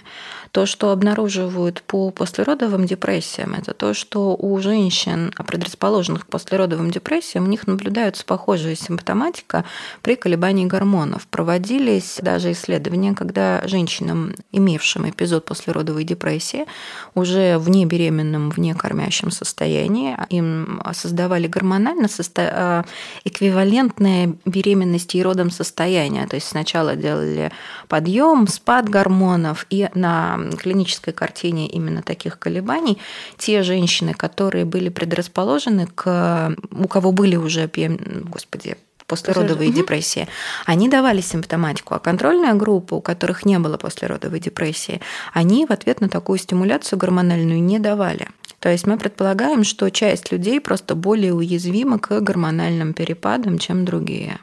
То, 0.52 0.66
что 0.66 0.90
обнаруживают 0.90 1.82
по 1.82 2.10
послеродовым 2.10 2.84
депрессиям, 2.84 3.54
это 3.54 3.72
то, 3.72 3.94
что 3.94 4.36
у 4.38 4.60
женщин, 4.60 5.32
предрасположенных 5.46 6.26
к 6.26 6.28
послеродовым 6.28 6.90
депрессиям, 6.90 7.44
у 7.44 7.48
них 7.48 7.66
наблюдается 7.66 8.22
похожая 8.26 8.74
симптоматика 8.74 9.64
при 10.02 10.14
колебании 10.14 10.66
гормонов. 10.66 11.26
Проводились 11.28 12.18
даже 12.20 12.52
исследования, 12.52 13.14
когда 13.14 13.66
женщинам, 13.66 14.34
имевшим 14.52 15.08
эпизод 15.08 15.46
послеродовой 15.46 16.04
депрессии, 16.04 16.66
уже 17.14 17.56
в 17.56 17.70
небеременном, 17.70 18.50
в 18.50 18.58
некормящем 18.58 19.30
состоянии, 19.30 20.18
им 20.28 20.82
создавали 20.92 21.46
гормонально 21.46 22.08
состо... 22.08 22.84
эквивалентное 23.24 24.34
беременности 24.44 25.16
и 25.16 25.22
родом 25.22 25.50
состояние. 25.50 26.26
То 26.26 26.36
есть 26.36 26.48
сначала 26.48 26.94
делали 26.94 27.50
подъем, 27.88 28.46
спад 28.48 28.90
гормонов, 28.90 29.66
и 29.70 29.88
на 29.94 30.41
клинической 30.50 31.12
картине 31.12 31.68
именно 31.68 32.02
таких 32.02 32.38
колебаний, 32.38 32.98
те 33.38 33.62
женщины, 33.62 34.14
которые 34.14 34.64
были 34.64 34.88
предрасположены 34.88 35.86
к, 35.86 36.56
у 36.70 36.88
кого 36.88 37.12
были 37.12 37.36
уже, 37.36 37.70
господи, 38.24 38.76
послеродовые 39.06 39.68
угу. 39.68 39.76
депрессии, 39.76 40.26
они 40.64 40.88
давали 40.88 41.20
симптоматику, 41.20 41.94
а 41.94 41.98
контрольная 41.98 42.54
группа, 42.54 42.94
у 42.94 43.02
которых 43.02 43.44
не 43.44 43.58
было 43.58 43.76
послеродовой 43.76 44.40
депрессии, 44.40 45.02
они 45.34 45.66
в 45.66 45.70
ответ 45.70 46.00
на 46.00 46.08
такую 46.08 46.38
стимуляцию 46.38 46.98
гормональную 46.98 47.62
не 47.62 47.78
давали. 47.78 48.28
То 48.58 48.70
есть 48.70 48.86
мы 48.86 48.96
предполагаем, 48.96 49.64
что 49.64 49.90
часть 49.90 50.32
людей 50.32 50.60
просто 50.60 50.94
более 50.94 51.34
уязвима 51.34 51.98
к 51.98 52.20
гормональным 52.20 52.94
перепадам, 52.94 53.58
чем 53.58 53.84
другие. 53.84 54.38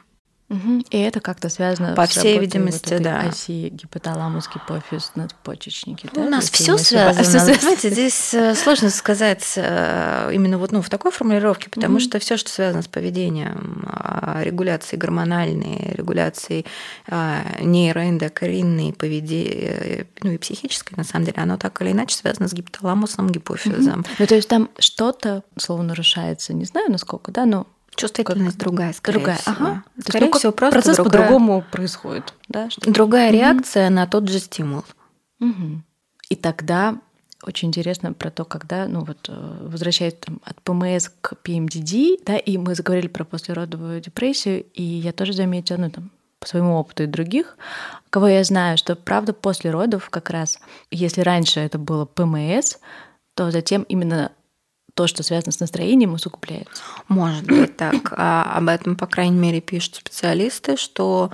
Угу. 0.50 0.82
И 0.90 0.98
это 0.98 1.20
как-то 1.20 1.48
связано 1.48 1.94
По 1.94 2.06
всей 2.06 2.40
видимости, 2.40 2.94
вот 2.94 3.02
да. 3.02 3.20
оси 3.20 3.68
гипоталамус, 3.68 4.48
гипофиз, 4.52 5.12
надпочечники. 5.14 6.10
Да? 6.12 6.22
У 6.22 6.28
нас 6.28 6.50
все 6.50 6.76
связано. 6.76 7.54
Знаете, 7.54 7.90
здесь 7.90 8.34
э, 8.34 8.56
сложно 8.56 8.90
сказать 8.90 9.52
э, 9.54 10.30
именно 10.32 10.58
вот 10.58 10.72
ну, 10.72 10.82
в 10.82 10.90
такой 10.90 11.12
формулировке, 11.12 11.70
потому 11.70 11.94
угу. 11.94 12.00
что 12.00 12.18
все, 12.18 12.36
что 12.36 12.50
связано 12.50 12.82
с 12.82 12.88
поведением, 12.88 13.84
а, 13.86 14.40
регуляцией 14.42 14.98
гормональной, 14.98 15.94
регуляцией 15.94 16.66
а, 17.06 17.44
нейроэндокринной, 17.60 18.92
поведения, 18.92 20.08
ну 20.20 20.32
и 20.32 20.38
психической, 20.38 20.96
на 20.96 21.04
самом 21.04 21.26
деле, 21.26 21.38
оно 21.38 21.58
так 21.58 21.80
или 21.80 21.92
иначе 21.92 22.16
связано 22.16 22.48
с 22.48 22.52
гипоталамусом, 22.52 23.30
гипофизом. 23.30 24.00
Угу. 24.00 24.08
Ну, 24.18 24.26
то 24.26 24.34
есть 24.34 24.48
там 24.48 24.68
что-то, 24.80 25.44
слово 25.56 25.82
нарушается, 25.82 26.52
не 26.54 26.64
знаю 26.64 26.90
насколько, 26.90 27.30
да, 27.30 27.46
но 27.46 27.68
Чувствительность 28.00 28.56
как... 28.56 28.64
другая, 28.66 28.92
скорее 28.92 29.18
другая. 29.18 29.36
всего. 29.38 29.54
Ага. 29.58 29.84
Скорее 30.00 30.26
есть, 30.26 30.34
ну, 30.34 30.38
всего, 30.38 30.52
просто 30.52 30.78
процесс 30.80 30.96
другая... 30.96 31.22
по-другому 31.22 31.64
происходит. 31.70 32.34
Да? 32.48 32.70
Что 32.70 32.90
другая 32.90 33.28
угу. 33.28 33.36
реакция 33.38 33.90
на 33.90 34.06
тот 34.06 34.28
же 34.28 34.38
стимул. 34.38 34.84
Угу. 35.40 35.82
И 36.30 36.36
тогда 36.36 36.98
очень 37.42 37.68
интересно 37.68 38.12
про 38.12 38.30
то, 38.30 38.44
когда, 38.44 38.86
ну 38.86 39.04
вот, 39.04 39.28
э, 39.28 39.58
возвращаясь 39.62 40.14
там, 40.14 40.40
от 40.44 40.60
ПМС 40.62 41.08
к 41.20 41.36
ПМДД, 41.36 42.24
да, 42.24 42.36
и 42.36 42.58
мы 42.58 42.74
заговорили 42.74 43.08
про 43.08 43.24
послеродовую 43.24 44.00
депрессию, 44.00 44.64
и 44.74 44.82
я 44.82 45.12
тоже 45.12 45.32
заметила, 45.32 45.78
ну 45.78 45.90
там, 45.90 46.10
по 46.38 46.46
своему 46.46 46.76
опыту 46.76 47.04
и 47.04 47.06
других, 47.06 47.56
кого 48.10 48.28
я 48.28 48.44
знаю, 48.44 48.78
что 48.78 48.96
правда 48.96 49.32
после 49.32 49.70
родов 49.70 50.10
как 50.10 50.30
раз, 50.30 50.58
если 50.90 51.20
раньше 51.20 51.60
это 51.60 51.78
было 51.78 52.04
ПМС, 52.04 52.78
то 53.34 53.50
затем 53.50 53.82
именно 53.84 54.32
то, 55.00 55.06
что 55.06 55.22
связано 55.22 55.50
с 55.50 55.60
настроением, 55.60 56.12
усугубляется. 56.12 56.82
Может 57.08 57.46
быть 57.46 57.74
так. 57.74 58.12
А 58.18 58.52
об 58.54 58.68
этом, 58.68 58.96
по 58.96 59.06
крайней 59.06 59.38
мере, 59.38 59.62
пишут 59.62 59.94
специалисты, 59.94 60.76
что 60.76 61.30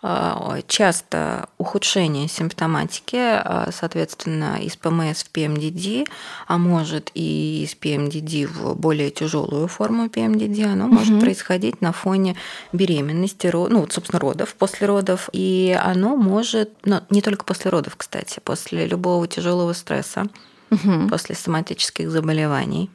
а, 0.00 0.60
часто 0.68 1.48
ухудшение 1.58 2.28
симптоматики, 2.28 3.16
а, 3.16 3.70
соответственно, 3.72 4.58
из 4.60 4.76
ПМС 4.76 5.24
в 5.24 5.30
ПМДД, 5.30 6.08
а 6.46 6.58
может 6.58 7.10
и 7.14 7.64
из 7.64 7.74
ПМДД 7.74 8.48
в 8.48 8.76
более 8.76 9.10
тяжелую 9.10 9.66
форму 9.66 10.08
ПМДД, 10.08 10.66
оно 10.66 10.84
угу. 10.84 10.94
может 10.94 11.18
происходить 11.18 11.80
на 11.80 11.90
фоне 11.90 12.36
беременности, 12.72 13.50
ну, 13.52 13.80
вот, 13.80 13.92
собственно, 13.92 14.20
родов, 14.20 14.54
после 14.54 14.86
родов. 14.86 15.28
И 15.32 15.76
оно 15.76 16.14
может, 16.14 16.70
ну, 16.84 17.00
не 17.10 17.20
только 17.20 17.44
после 17.44 17.72
родов, 17.72 17.96
кстати, 17.96 18.40
после 18.44 18.86
любого 18.86 19.26
тяжелого 19.26 19.72
стресса, 19.72 20.28
угу. 20.70 21.08
после 21.08 21.34
соматических 21.34 22.10
заболеваний. 22.10 22.90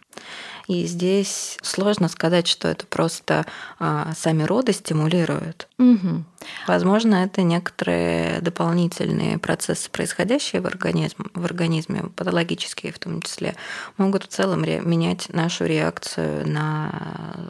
И 0.67 0.85
здесь 0.85 1.57
сложно 1.61 2.07
сказать, 2.07 2.47
что 2.47 2.69
это 2.69 2.85
просто 2.85 3.45
а, 3.79 4.13
сами 4.15 4.43
роды 4.43 4.71
стимулируют. 4.71 5.67
Угу. 5.77 6.23
Возможно, 6.67 7.15
это 7.15 7.41
некоторые 7.41 8.39
дополнительные 8.39 9.37
процессы, 9.39 9.89
происходящие 9.89 10.61
в 10.61 10.65
организме, 10.65 11.25
в 11.33 11.43
организме, 11.43 12.03
патологические 12.15 12.93
в 12.93 12.99
том 12.99 13.21
числе, 13.21 13.55
могут 13.97 14.23
в 14.23 14.27
целом 14.27 14.63
менять 14.63 15.27
нашу 15.33 15.65
реакцию 15.65 16.49
на 16.49 17.49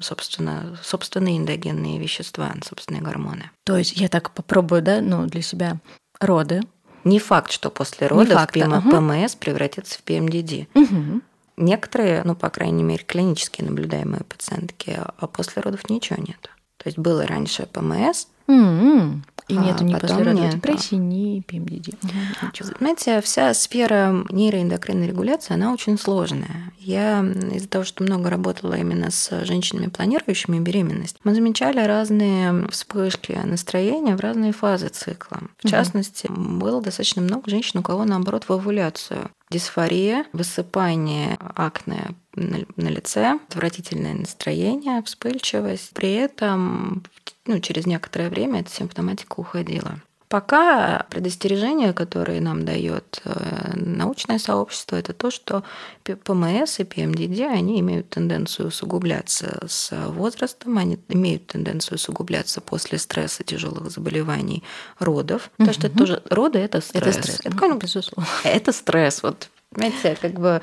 собственно, 0.00 0.78
собственные 0.82 1.38
эндогенные 1.38 1.98
вещества, 1.98 2.52
собственные 2.64 3.00
гормоны. 3.02 3.50
То 3.64 3.78
есть 3.78 3.96
я 3.96 4.08
так 4.08 4.32
попробую, 4.32 4.82
да, 4.82 5.00
ну, 5.00 5.26
для 5.26 5.40
себя 5.40 5.78
роды, 6.20 6.60
не 7.04 7.18
факт, 7.18 7.52
что 7.52 7.70
после 7.70 8.06
родов 8.06 8.34
факт, 8.34 8.54
ПМ, 8.54 8.72
угу. 8.72 8.90
ПМС 8.90 9.34
превратится 9.34 9.98
в 9.98 10.02
ПМДД. 10.02 10.68
Угу. 10.74 11.20
Некоторые, 11.56 12.22
ну, 12.24 12.34
по 12.34 12.50
крайней 12.50 12.82
мере, 12.82 13.04
клинически 13.04 13.62
наблюдаемые 13.62 14.24
пациентки, 14.24 14.98
а 14.98 15.26
после 15.26 15.62
родов 15.62 15.88
ничего 15.88 16.18
нет. 16.20 16.50
То 16.78 16.88
есть 16.88 16.98
было 16.98 17.26
раньше 17.26 17.66
ПМС, 17.66 18.26
угу. 18.46 19.22
И 19.46 19.56
нету 19.56 19.84
а, 19.84 19.84
ни 19.84 19.94
послеродовой 19.94 20.50
депрессии, 20.50 20.94
ни 20.94 21.40
ПМДД. 21.40 22.02
Угу, 22.02 22.72
Знаете, 22.78 23.20
вся 23.20 23.52
сфера 23.52 24.24
нейроэндокринной 24.30 25.06
регуляции, 25.06 25.52
она 25.52 25.72
очень 25.72 25.98
сложная. 25.98 26.72
Я 26.78 27.20
из-за 27.52 27.68
того, 27.68 27.84
что 27.84 28.04
много 28.04 28.30
работала 28.30 28.74
именно 28.74 29.10
с 29.10 29.44
женщинами, 29.44 29.88
планирующими 29.88 30.60
беременность, 30.60 31.18
мы 31.24 31.34
замечали 31.34 31.80
разные 31.80 32.66
вспышки 32.68 33.38
настроения 33.44 34.16
в 34.16 34.20
разные 34.20 34.52
фазы 34.52 34.88
цикла. 34.88 35.42
В 35.62 35.68
частности, 35.68 36.26
было 36.30 36.80
достаточно 36.80 37.20
много 37.20 37.50
женщин, 37.50 37.80
у 37.80 37.82
кого, 37.82 38.04
наоборот, 38.04 38.44
в 38.48 38.52
овуляцию 38.52 39.30
дисфория, 39.50 40.24
высыпание 40.32 41.38
акне 41.54 42.14
на 42.34 42.88
лице, 42.88 43.38
отвратительное 43.48 44.14
настроение, 44.14 45.02
вспыльчивость. 45.02 45.92
При 45.94 46.12
этом 46.14 47.04
ну, 47.46 47.60
через 47.60 47.86
некоторое 47.86 48.30
время 48.30 48.60
эта 48.60 48.70
симптоматика 48.70 49.40
уходила. 49.40 50.00
Пока 50.28 51.06
предостережение, 51.10 51.92
которое 51.92 52.40
нам 52.40 52.64
дает 52.64 53.20
э, 53.24 53.72
научное 53.74 54.38
сообщество, 54.38 54.96
это 54.96 55.12
то, 55.12 55.30
что 55.30 55.62
ПМС 56.02 56.80
и 56.80 56.84
ПМДД, 56.84 57.42
они 57.42 57.78
имеют 57.78 58.08
тенденцию 58.08 58.68
усугубляться 58.68 59.60
с 59.68 59.92
возрастом, 60.08 60.78
они 60.78 60.98
имеют 61.08 61.46
тенденцию 61.46 61.96
усугубляться 61.96 62.60
после 62.60 62.98
стресса, 62.98 63.44
тяжелых 63.44 63.90
заболеваний, 63.90 64.64
родов. 64.98 65.50
Потому 65.56 65.74
что 65.74 65.86
это 65.86 65.98
тоже 65.98 66.22
роды 66.30 66.58
это 66.58 66.80
стресс. 66.80 67.16
Это 67.16 67.22
стресс. 67.22 67.40
Это, 67.44 67.56
ну, 67.56 67.78
безусловно. 67.78 68.28
Это 68.44 68.72
стресс. 68.72 69.22
Вот, 69.22 69.48
понимаете, 69.70 70.18
как 70.20 70.32
бы 70.32 70.62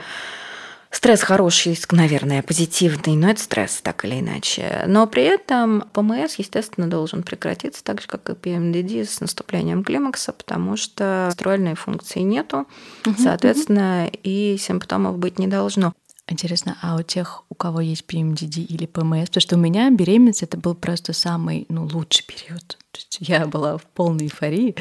Стресс 0.91 1.21
хороший, 1.21 1.79
наверное, 1.91 2.43
позитивный, 2.43 3.15
но 3.15 3.29
это 3.29 3.41
стресс 3.41 3.81
так 3.81 4.03
или 4.03 4.19
иначе. 4.19 4.83
Но 4.87 5.07
при 5.07 5.23
этом 5.23 5.85
ПМС, 5.93 6.35
естественно, 6.35 6.89
должен 6.89 7.23
прекратиться 7.23 7.81
так 7.81 8.01
же, 8.01 8.07
как 8.07 8.29
и 8.29 8.35
ПМДД 8.35 9.09
с 9.09 9.21
наступлением 9.21 9.85
климакса, 9.85 10.33
потому 10.33 10.75
что 10.75 11.29
струальной 11.31 11.75
функции 11.75 12.19
нету, 12.19 12.67
соответственно, 13.17 14.11
и 14.23 14.57
симптомов 14.59 15.17
быть 15.17 15.39
не 15.39 15.47
должно. 15.47 15.93
Интересно, 16.27 16.77
а 16.81 16.95
у 16.95 17.01
тех, 17.01 17.43
у 17.49 17.55
кого 17.55 17.81
есть 17.81 18.05
ПМДД 18.05 18.57
или 18.57 18.85
ПМС, 18.85 19.27
потому 19.27 19.41
что 19.41 19.55
у 19.55 19.59
меня 19.59 19.89
беременность 19.89 20.43
это 20.43 20.57
был 20.57 20.75
просто 20.75 21.13
самый 21.13 21.65
ну, 21.67 21.85
лучший 21.85 22.25
период. 22.25 22.77
То 22.91 22.99
есть 22.99 23.17
я 23.21 23.47
была 23.47 23.77
в 23.77 23.83
полной 23.83 24.25
эйфории. 24.25 24.75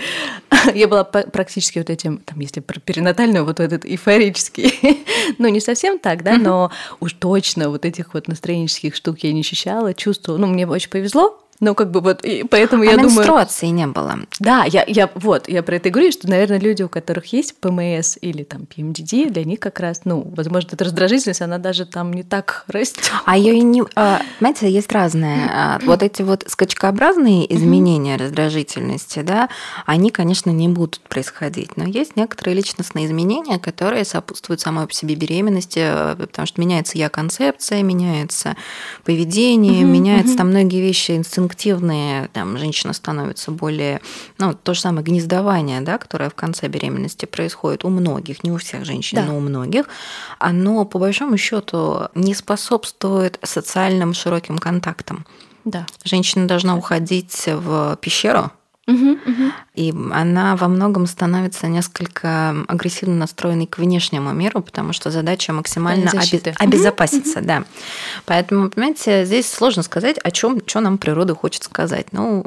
я 0.74 0.88
была 0.88 1.04
практически 1.04 1.78
вот 1.78 1.90
этим, 1.90 2.18
там, 2.18 2.40
если 2.40 2.60
про 2.60 2.80
перинатальную, 2.80 3.44
вот 3.44 3.60
этот 3.60 3.84
эйфорический. 3.84 5.04
ну, 5.38 5.48
не 5.48 5.60
совсем 5.60 5.98
так, 5.98 6.22
да, 6.22 6.36
но 6.36 6.70
уж 7.00 7.14
точно 7.14 7.70
вот 7.70 7.84
этих 7.84 8.14
вот 8.14 8.28
настроенческих 8.28 8.94
штук 8.94 9.20
я 9.20 9.32
не 9.32 9.40
ощущала, 9.40 9.94
чувствовала. 9.94 10.40
Ну, 10.40 10.46
мне 10.48 10.66
очень 10.66 10.90
повезло, 10.90 11.40
ну, 11.60 11.74
как 11.74 11.90
бы 11.90 12.00
вот, 12.00 12.24
и 12.24 12.42
поэтому 12.44 12.82
а 12.82 12.86
я 12.86 12.92
думаю... 12.92 13.10
менструации 13.10 13.66
не 13.66 13.86
было. 13.86 14.20
Да, 14.38 14.64
я, 14.64 14.82
я 14.86 15.10
вот, 15.14 15.46
я 15.46 15.62
про 15.62 15.76
это 15.76 15.90
говорю, 15.90 16.10
что, 16.10 16.26
наверное, 16.28 16.58
люди, 16.58 16.82
у 16.82 16.88
которых 16.88 17.26
есть 17.34 17.54
ПМС 17.60 18.16
или 18.22 18.44
там 18.44 18.64
ПМДД, 18.64 19.30
для 19.30 19.44
них 19.44 19.60
как 19.60 19.78
раз, 19.78 20.00
ну, 20.04 20.22
возможно, 20.34 20.70
эта 20.72 20.84
раздражительность, 20.84 21.42
она 21.42 21.58
даже 21.58 21.84
там 21.84 22.14
не 22.14 22.22
так 22.22 22.64
растет. 22.68 23.12
А 23.26 23.36
ее 23.36 23.60
не... 23.60 23.82
А, 23.94 24.22
знаете, 24.38 24.70
есть 24.70 24.90
разные. 24.90 25.50
А, 25.52 25.78
вот 25.84 26.02
эти 26.02 26.22
вот 26.22 26.44
скачкообразные 26.46 27.54
изменения 27.54 28.16
раздражительности, 28.16 29.20
да, 29.20 29.50
они, 29.84 30.10
конечно, 30.10 30.48
не 30.48 30.68
будут 30.68 31.00
происходить, 31.00 31.76
но 31.76 31.84
есть 31.84 32.16
некоторые 32.16 32.54
личностные 32.54 33.04
изменения, 33.04 33.58
которые 33.58 34.06
сопутствуют 34.06 34.62
самой 34.62 34.86
по 34.86 34.94
себе 34.94 35.14
беременности, 35.14 35.86
потому 36.16 36.46
что 36.46 36.58
меняется 36.58 36.96
я 36.96 37.10
концепция, 37.10 37.82
меняется 37.82 38.56
поведение, 39.04 39.84
меняются 39.84 40.38
там 40.38 40.48
многие 40.48 40.80
вещи, 40.80 41.12
инстинкт 41.12 41.49
инстинктивные, 41.50 42.28
там, 42.32 42.58
женщина 42.58 42.92
становится 42.92 43.50
более, 43.50 44.00
ну, 44.38 44.54
то 44.54 44.74
же 44.74 44.80
самое 44.80 45.04
гнездование, 45.04 45.80
да, 45.80 45.98
которое 45.98 46.30
в 46.30 46.34
конце 46.34 46.68
беременности 46.68 47.26
происходит 47.26 47.84
у 47.84 47.88
многих, 47.88 48.44
не 48.44 48.52
у 48.52 48.56
всех 48.56 48.84
женщин, 48.84 49.18
да. 49.18 49.24
но 49.24 49.36
у 49.36 49.40
многих, 49.40 49.86
оно 50.38 50.84
по 50.84 50.98
большому 50.98 51.36
счету 51.36 52.08
не 52.14 52.34
способствует 52.34 53.38
социальным 53.42 54.14
широким 54.14 54.58
контактам. 54.58 55.26
Да. 55.64 55.86
Женщина 56.04 56.46
должна 56.46 56.76
уходить 56.76 57.46
в 57.46 57.98
пещеру, 58.00 58.50
Угу, 58.90 59.10
угу. 59.10 59.52
И 59.74 59.94
она 60.12 60.56
во 60.56 60.68
многом 60.68 61.06
становится 61.06 61.68
несколько 61.68 62.56
агрессивно 62.68 63.14
настроенной 63.14 63.66
к 63.66 63.78
внешнему 63.78 64.32
миру, 64.32 64.62
потому 64.62 64.92
что 64.92 65.10
задача 65.10 65.52
максимально 65.52 66.10
оби- 66.10 66.54
обезопаситься, 66.58 67.38
угу. 67.38 67.46
да. 67.46 67.64
Поэтому, 68.26 68.70
понимаете, 68.70 69.24
здесь 69.24 69.50
сложно 69.50 69.82
сказать, 69.82 70.18
о 70.18 70.30
чем, 70.30 70.60
что 70.66 70.80
нам 70.80 70.98
природа 70.98 71.34
хочет 71.34 71.64
сказать. 71.64 72.06
Ну, 72.12 72.44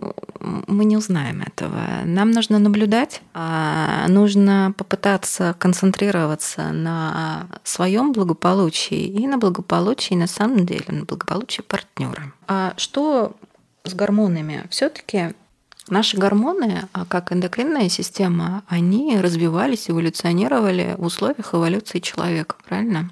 мы 0.67 0.85
не 0.85 0.97
узнаем 0.97 1.41
этого. 1.41 1.79
Нам 2.03 2.31
нужно 2.31 2.59
наблюдать, 2.59 3.21
а 3.33 4.05
нужно 4.09 4.73
попытаться 4.77 5.55
концентрироваться 5.57 6.71
на 6.71 7.47
своем 7.63 8.11
благополучии 8.11 9.05
и 9.05 9.27
на 9.27 9.37
благополучии 9.37 10.15
на 10.15 10.27
самом 10.27 10.65
деле, 10.65 10.85
на 10.87 11.05
благополучии 11.05 11.61
партнера. 11.61 12.33
А 12.47 12.73
что 12.77 13.35
с 13.83 13.93
гормонами? 13.93 14.65
Все-таки 14.69 15.33
Наши 15.89 16.17
гормоны, 16.17 16.87
а 16.93 17.05
как 17.05 17.31
эндокринная 17.33 17.89
система, 17.89 18.63
они 18.67 19.17
развивались, 19.19 19.89
эволюционировали 19.89 20.95
в 20.97 21.05
условиях 21.05 21.53
эволюции 21.53 21.99
человека, 21.99 22.55
правильно? 22.65 23.11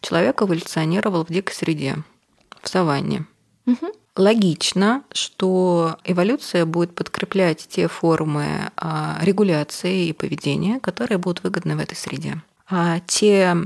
Человек 0.00 0.42
эволюционировал 0.42 1.24
в 1.24 1.28
дикой 1.28 1.54
среде, 1.54 1.96
в 2.60 2.68
саванне. 2.68 3.26
Угу. 3.64 3.92
логично, 4.16 5.04
что 5.12 5.96
эволюция 6.04 6.66
будет 6.66 6.96
подкреплять 6.96 7.66
те 7.70 7.86
формы 7.86 8.70
а, 8.76 9.18
регуляции 9.22 10.08
и 10.08 10.12
поведения, 10.12 10.80
которые 10.80 11.18
будут 11.18 11.44
выгодны 11.44 11.76
в 11.76 11.78
этой 11.78 11.94
среде. 11.96 12.42
А 12.68 13.00
те 13.06 13.56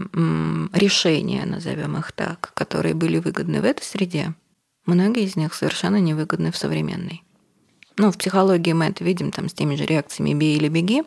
решения, 0.72 1.44
назовем 1.46 1.96
их 1.96 2.12
так, 2.12 2.50
которые 2.54 2.94
были 2.94 3.18
выгодны 3.18 3.60
в 3.60 3.64
этой 3.64 3.84
среде, 3.84 4.34
многие 4.84 5.24
из 5.24 5.36
них 5.36 5.54
совершенно 5.54 5.96
невыгодны 5.96 6.52
в 6.52 6.56
современной. 6.56 7.22
Ну, 7.98 8.12
в 8.12 8.18
психологии 8.18 8.72
мы 8.72 8.86
это 8.86 9.04
видим 9.04 9.30
там 9.30 9.48
с 9.48 9.54
теми 9.54 9.74
же 9.76 9.86
реакциями 9.86 10.34
«бей 10.34 10.56
или 10.56 10.68
беги», 10.68 11.02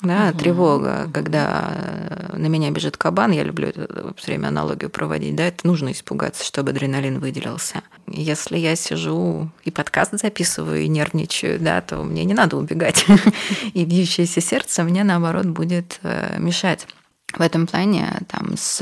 да, 0.00 0.28
угу. 0.28 0.38
тревога, 0.38 1.10
когда 1.12 1.72
э, 1.72 2.36
на 2.36 2.46
меня 2.46 2.70
бежит 2.70 2.96
кабан, 2.96 3.32
я 3.32 3.42
люблю 3.42 3.68
это 3.68 4.14
все 4.16 4.26
время 4.28 4.48
аналогию 4.48 4.90
проводить, 4.90 5.34
да, 5.34 5.44
это 5.44 5.66
нужно 5.66 5.90
испугаться, 5.90 6.44
чтобы 6.44 6.70
адреналин 6.70 7.18
выделился. 7.18 7.82
Если 8.06 8.58
я 8.58 8.76
сижу 8.76 9.50
и 9.64 9.72
подкаст 9.72 10.12
записываю, 10.12 10.82
и 10.82 10.88
нервничаю, 10.88 11.58
да, 11.58 11.80
то 11.80 12.04
мне 12.04 12.24
не 12.24 12.34
надо 12.34 12.56
убегать. 12.56 13.04
И 13.74 13.84
бьющееся 13.84 14.40
сердце 14.40 14.84
мне, 14.84 15.02
наоборот, 15.02 15.46
будет 15.46 15.98
э, 16.02 16.38
мешать. 16.38 16.86
В 17.36 17.42
этом 17.42 17.66
плане 17.66 18.20
там 18.28 18.56
с 18.56 18.80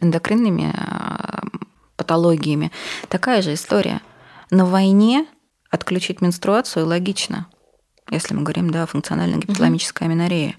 эндокринными 0.00 0.72
э, 0.74 1.58
патологиями 1.96 2.72
такая 3.08 3.42
же 3.42 3.52
история. 3.52 4.00
На 4.50 4.64
войне 4.64 5.26
отключить 5.70 6.20
менструацию 6.20 6.86
логично– 6.86 7.46
если 8.10 8.34
мы 8.34 8.42
говорим, 8.42 8.70
да, 8.70 8.86
функциональная 8.86 9.38
гипоталамическая 9.38 10.08
аминорея. 10.08 10.54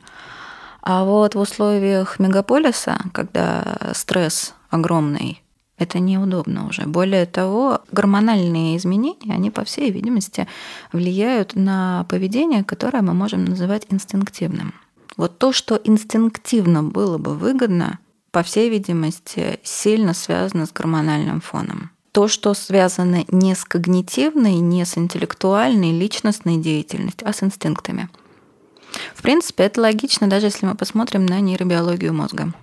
А 0.81 1.03
вот 1.03 1.35
в 1.35 1.39
условиях 1.39 2.19
мегаполиса, 2.19 2.99
когда 3.13 3.91
стресс 3.93 4.53
огромный, 4.69 5.43
это 5.77 5.99
неудобно 5.99 6.67
уже. 6.67 6.83
Более 6.83 7.25
того, 7.25 7.81
гормональные 7.91 8.77
изменения, 8.77 9.33
они, 9.33 9.49
по 9.49 9.63
всей 9.63 9.91
видимости, 9.91 10.47
влияют 10.91 11.55
на 11.55 12.05
поведение, 12.09 12.63
которое 12.63 13.01
мы 13.01 13.13
можем 13.13 13.45
называть 13.45 13.87
инстинктивным. 13.89 14.73
Вот 15.17 15.37
то, 15.37 15.51
что 15.51 15.79
инстинктивно 15.83 16.83
было 16.83 17.17
бы 17.17 17.35
выгодно, 17.35 17.99
по 18.31 18.43
всей 18.43 18.69
видимости, 18.69 19.59
сильно 19.63 20.13
связано 20.13 20.65
с 20.65 20.71
гормональным 20.71 21.41
фоном 21.41 21.91
то, 22.11 22.27
что 22.27 22.53
связано 22.53 23.25
не 23.29 23.55
с 23.55 23.63
когнитивной, 23.63 24.55
не 24.55 24.85
с 24.85 24.97
интеллектуальной, 24.97 25.91
личностной 25.91 26.57
деятельностью, 26.57 27.27
а 27.27 27.33
с 27.33 27.43
инстинктами. 27.43 28.09
В 29.13 29.21
принципе, 29.21 29.63
это 29.63 29.81
логично, 29.81 30.27
даже 30.27 30.47
если 30.47 30.65
мы 30.65 30.75
посмотрим 30.75 31.25
на 31.25 31.39
нейробиологию 31.39 32.13
мозга. 32.13 32.53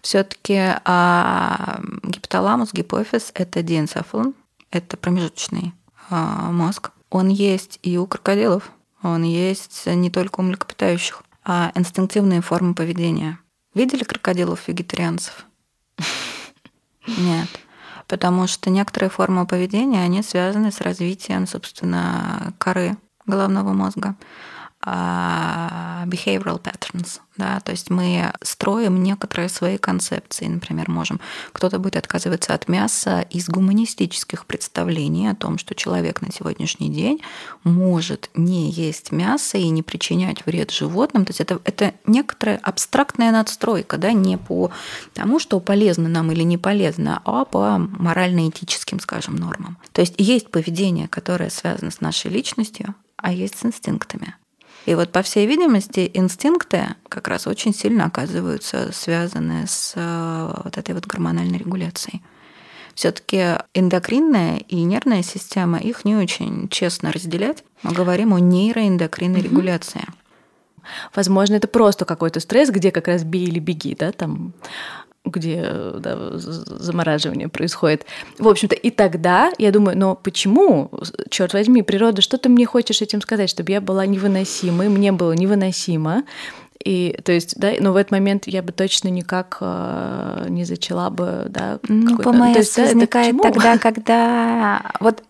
Все-таки 0.00 0.74
а, 0.84 1.80
гипоталамус, 2.02 2.72
гипофиз– 2.72 3.30
это 3.34 3.62
диэнцефалон, 3.62 4.34
это 4.70 4.96
промежуточный 4.96 5.74
а, 6.10 6.50
мозг. 6.50 6.90
Он 7.10 7.28
есть 7.28 7.78
и 7.82 7.98
у 7.98 8.06
крокодилов, 8.06 8.72
он 9.02 9.22
есть 9.22 9.86
не 9.86 10.10
только 10.10 10.40
у 10.40 10.42
млекопитающих, 10.42 11.22
а 11.44 11.70
инстинктивные 11.74 12.40
формы 12.40 12.74
поведения. 12.74 13.38
Видели 13.74 14.04
крокодилов-вегетарианцев? 14.04 15.46
Нет 17.06 17.48
потому 18.12 18.46
что 18.46 18.68
некоторые 18.68 19.08
формы 19.08 19.46
поведения, 19.46 20.02
они 20.02 20.22
связаны 20.22 20.70
с 20.70 20.82
развитием, 20.82 21.46
собственно, 21.46 22.52
коры 22.58 22.98
головного 23.24 23.72
мозга. 23.72 24.16
А, 24.84 26.02
behavioral 26.06 26.60
patterns, 26.60 27.20
да, 27.36 27.60
то 27.60 27.70
есть 27.70 27.88
мы 27.88 28.32
строим 28.42 29.00
некоторые 29.00 29.48
свои 29.48 29.78
концепции, 29.78 30.46
например, 30.46 30.90
можем, 30.90 31.20
кто-то 31.52 31.78
будет 31.78 31.94
отказываться 31.94 32.52
от 32.52 32.66
мяса 32.66 33.20
из 33.30 33.48
гуманистических 33.48 34.44
представлений 34.44 35.28
о 35.28 35.36
том, 35.36 35.58
что 35.58 35.76
человек 35.76 36.20
на 36.20 36.32
сегодняшний 36.32 36.88
день 36.88 37.22
может 37.62 38.28
не 38.34 38.72
есть 38.72 39.12
мясо 39.12 39.56
и 39.56 39.68
не 39.68 39.84
причинять 39.84 40.44
вред 40.46 40.72
животным, 40.72 41.26
то 41.26 41.30
есть 41.30 41.40
это, 41.40 41.60
это 41.62 41.94
некоторая 42.04 42.56
абстрактная 42.56 43.30
надстройка, 43.30 43.98
да, 43.98 44.10
не 44.10 44.36
по 44.36 44.72
тому, 45.14 45.38
что 45.38 45.60
полезно 45.60 46.08
нам 46.08 46.32
или 46.32 46.42
не 46.42 46.58
полезно, 46.58 47.22
а 47.24 47.44
по 47.44 47.78
морально-этическим, 47.78 48.98
скажем, 48.98 49.36
нормам. 49.36 49.78
То 49.92 50.00
есть 50.00 50.14
есть 50.18 50.50
поведение, 50.50 51.06
которое 51.06 51.50
связано 51.50 51.92
с 51.92 52.00
нашей 52.00 52.32
личностью, 52.32 52.96
а 53.16 53.32
есть 53.32 53.60
с 53.60 53.64
инстинктами. 53.64 54.34
И 54.86 54.94
вот, 54.94 55.12
по 55.12 55.22
всей 55.22 55.46
видимости, 55.46 56.10
инстинкты 56.12 56.88
как 57.08 57.28
раз 57.28 57.46
очень 57.46 57.74
сильно 57.74 58.06
оказываются 58.06 58.90
связаны 58.92 59.66
с 59.66 59.92
э, 59.94 60.60
вот 60.64 60.76
этой 60.76 60.94
вот 60.94 61.06
гормональной 61.06 61.58
регуляцией. 61.58 62.22
Все-таки 62.94 63.58
эндокринная 63.74 64.58
и 64.58 64.82
нервная 64.82 65.22
система, 65.22 65.78
их 65.78 66.04
не 66.04 66.16
очень 66.16 66.68
честно 66.68 67.12
разделять. 67.12 67.64
Мы 67.82 67.92
говорим 67.92 68.34
о 68.34 68.40
нейроэндокринной 68.40 69.40
угу. 69.40 69.48
регуляции. 69.48 70.04
Возможно, 71.14 71.54
это 71.54 71.68
просто 71.68 72.04
какой-то 72.04 72.40
стресс, 72.40 72.70
где 72.70 72.90
как 72.90 73.06
раз 73.06 73.22
бей 73.22 73.44
или 73.44 73.60
беги, 73.60 73.94
да, 73.94 74.10
там 74.10 74.52
где 75.24 75.62
да, 75.98 76.30
замораживание 76.32 77.48
происходит. 77.48 78.04
В 78.38 78.48
общем-то, 78.48 78.74
и 78.74 78.90
тогда 78.90 79.52
я 79.58 79.70
думаю, 79.70 79.96
но 79.96 80.16
почему, 80.16 80.90
черт 81.30 81.52
возьми, 81.52 81.82
природа, 81.82 82.22
что 82.22 82.38
ты 82.38 82.48
мне 82.48 82.66
хочешь 82.66 83.02
этим 83.02 83.20
сказать, 83.20 83.48
чтобы 83.48 83.70
я 83.70 83.80
была 83.80 84.04
невыносимой, 84.04 84.88
мне 84.88 85.12
было 85.12 85.32
невыносимо, 85.32 86.24
и 86.84 87.16
то 87.24 87.30
есть, 87.30 87.58
да, 87.58 87.72
но 87.78 87.92
в 87.92 87.96
этот 87.96 88.10
момент 88.10 88.48
я 88.48 88.62
бы 88.62 88.72
точно 88.72 89.08
никак 89.08 89.58
э, 89.60 90.46
не 90.48 90.64
зачала 90.64 91.10
бы, 91.10 91.46
да. 91.48 91.78
Ну, 91.88 92.18
ПМС 92.18 92.34
ну, 92.34 92.54
есть, 92.56 92.76
да, 92.76 92.82
возникает 92.82 93.40
тогда, 93.40 93.78
когда 93.78 94.92
вот 95.00 95.22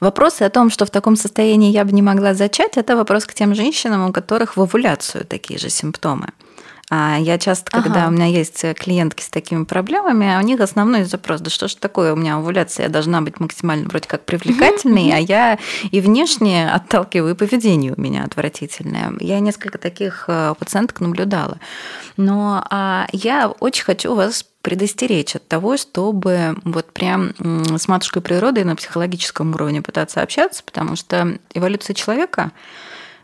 Вопросы 0.00 0.42
о 0.42 0.50
том, 0.50 0.70
что 0.70 0.84
в 0.84 0.90
таком 0.90 1.14
состоянии 1.14 1.70
я 1.70 1.84
бы 1.84 1.92
не 1.92 2.02
могла 2.02 2.34
зачать, 2.34 2.76
это 2.76 2.96
вопрос 2.96 3.24
к 3.24 3.34
тем 3.34 3.54
женщинам, 3.54 4.08
у 4.08 4.12
которых 4.12 4.56
в 4.56 4.60
овуляцию 4.60 5.24
такие 5.24 5.60
же 5.60 5.70
симптомы. 5.70 6.28
А 6.90 7.18
я 7.20 7.38
часто, 7.38 7.70
когда 7.70 8.02
ага. 8.02 8.08
у 8.08 8.10
меня 8.10 8.26
есть 8.26 8.64
клиентки 8.74 9.22
с 9.22 9.28
такими 9.28 9.62
проблемами, 9.62 10.36
у 10.38 10.42
них 10.44 10.60
основной 10.60 11.04
запрос, 11.04 11.40
да 11.40 11.48
что 11.48 11.68
ж 11.68 11.76
такое, 11.76 12.12
у 12.12 12.16
меня 12.16 12.36
овуляция, 12.36 12.86
я 12.86 12.90
должна 12.90 13.20
быть 13.20 13.38
максимально 13.38 13.88
вроде 13.88 14.08
как 14.08 14.24
привлекательной, 14.24 15.12
а 15.14 15.18
я 15.18 15.58
и 15.90 16.00
внешне 16.00 16.68
отталкиваю, 16.68 17.34
и 17.34 17.36
поведение 17.36 17.94
у 17.96 18.00
меня 18.00 18.24
отвратительное. 18.24 19.12
Я 19.20 19.38
несколько 19.38 19.78
таких 19.78 20.24
э, 20.26 20.54
пациенток 20.58 21.00
наблюдала. 21.00 21.58
Но 22.16 22.66
а, 22.68 23.06
я 23.12 23.48
очень 23.48 23.84
хочу 23.84 24.14
вас 24.14 24.44
предостеречь 24.62 25.36
от 25.36 25.46
того, 25.48 25.76
чтобы 25.76 26.56
вот 26.64 26.92
прям 26.92 27.32
с 27.78 27.88
матушкой 27.88 28.20
природой 28.20 28.64
на 28.64 28.76
психологическом 28.76 29.54
уровне 29.54 29.80
пытаться 29.80 30.20
общаться, 30.22 30.62
потому 30.64 30.96
что 30.96 31.38
эволюция 31.54 31.94
человека 31.94 32.52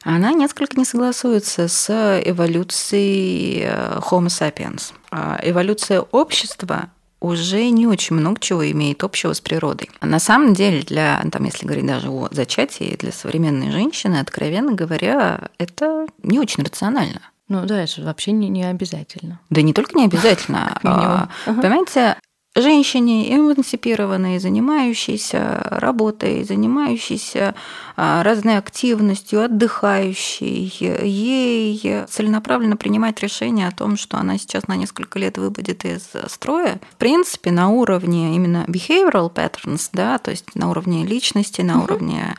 она 0.07 0.33
несколько 0.33 0.79
не 0.79 0.85
согласуется 0.85 1.67
с 1.67 2.23
эволюцией 2.25 3.63
э, 3.65 3.99
Homo 3.99 4.29
sapiens. 4.29 4.93
А 5.11 5.39
эволюция 5.43 6.01
общества 6.01 6.91
уже 7.21 7.69
не 7.71 7.87
очень 7.89 8.15
много 8.15 8.39
чего 8.41 8.71
имеет 8.71 9.03
общего 9.03 9.33
с 9.33 9.41
природой. 9.41 9.91
На 10.01 10.21
самом 10.21 10.55
деле, 10.55 10.83
для, 10.83 11.25
там, 11.33 11.45
если 11.45 11.67
говорить 11.67 11.87
даже 11.87 12.09
о 12.09 12.29
зачатии, 12.31 12.97
для 12.97 13.11
современной 13.11 13.73
женщины, 13.73 14.17
откровенно 14.17 14.73
говоря, 14.73 15.49
это 15.59 16.07
не 16.23 16.39
очень 16.39 16.63
рационально. 16.63 17.21
Ну 17.49 17.65
да, 17.65 17.83
это 17.83 18.03
вообще 18.03 18.33
не, 18.33 18.49
не 18.49 18.65
обязательно. 18.65 19.41
Да 19.51 19.63
не 19.63 19.73
только 19.73 19.97
не 19.97 20.05
обязательно. 20.05 20.79
А, 20.83 21.29
понимаете, 21.45 22.17
женщине 22.57 23.35
эмансипированной, 23.37 24.39
занимающейся 24.39 25.69
работой, 25.71 26.43
занимающейся 26.43 27.55
а, 27.97 28.23
разной 28.23 28.57
активностью, 28.57 29.45
отдыхающей, 29.45 30.73
ей 31.05 32.05
целенаправленно 32.09 32.77
принимать 32.77 33.21
решение 33.21 33.69
о 33.69 33.73
том, 33.73 33.97
что 33.97 34.17
она 34.17 34.39
сейчас 34.39 34.69
на 34.69 34.77
несколько 34.77 35.19
лет 35.19 35.39
выбудет 35.39 35.85
из 35.85 36.11
строя. 36.29 36.81
В 36.93 36.97
принципе, 36.97 37.51
на 37.51 37.69
уровне 37.69 38.35
именно 38.35 38.65
behavioral 38.67 39.33
patterns, 39.33 39.91
да, 39.93 40.19
то 40.19 40.31
есть 40.31 40.55
на 40.55 40.71
уровне 40.71 41.05
личности, 41.05 41.61
на 41.61 41.83
уровне 41.83 42.35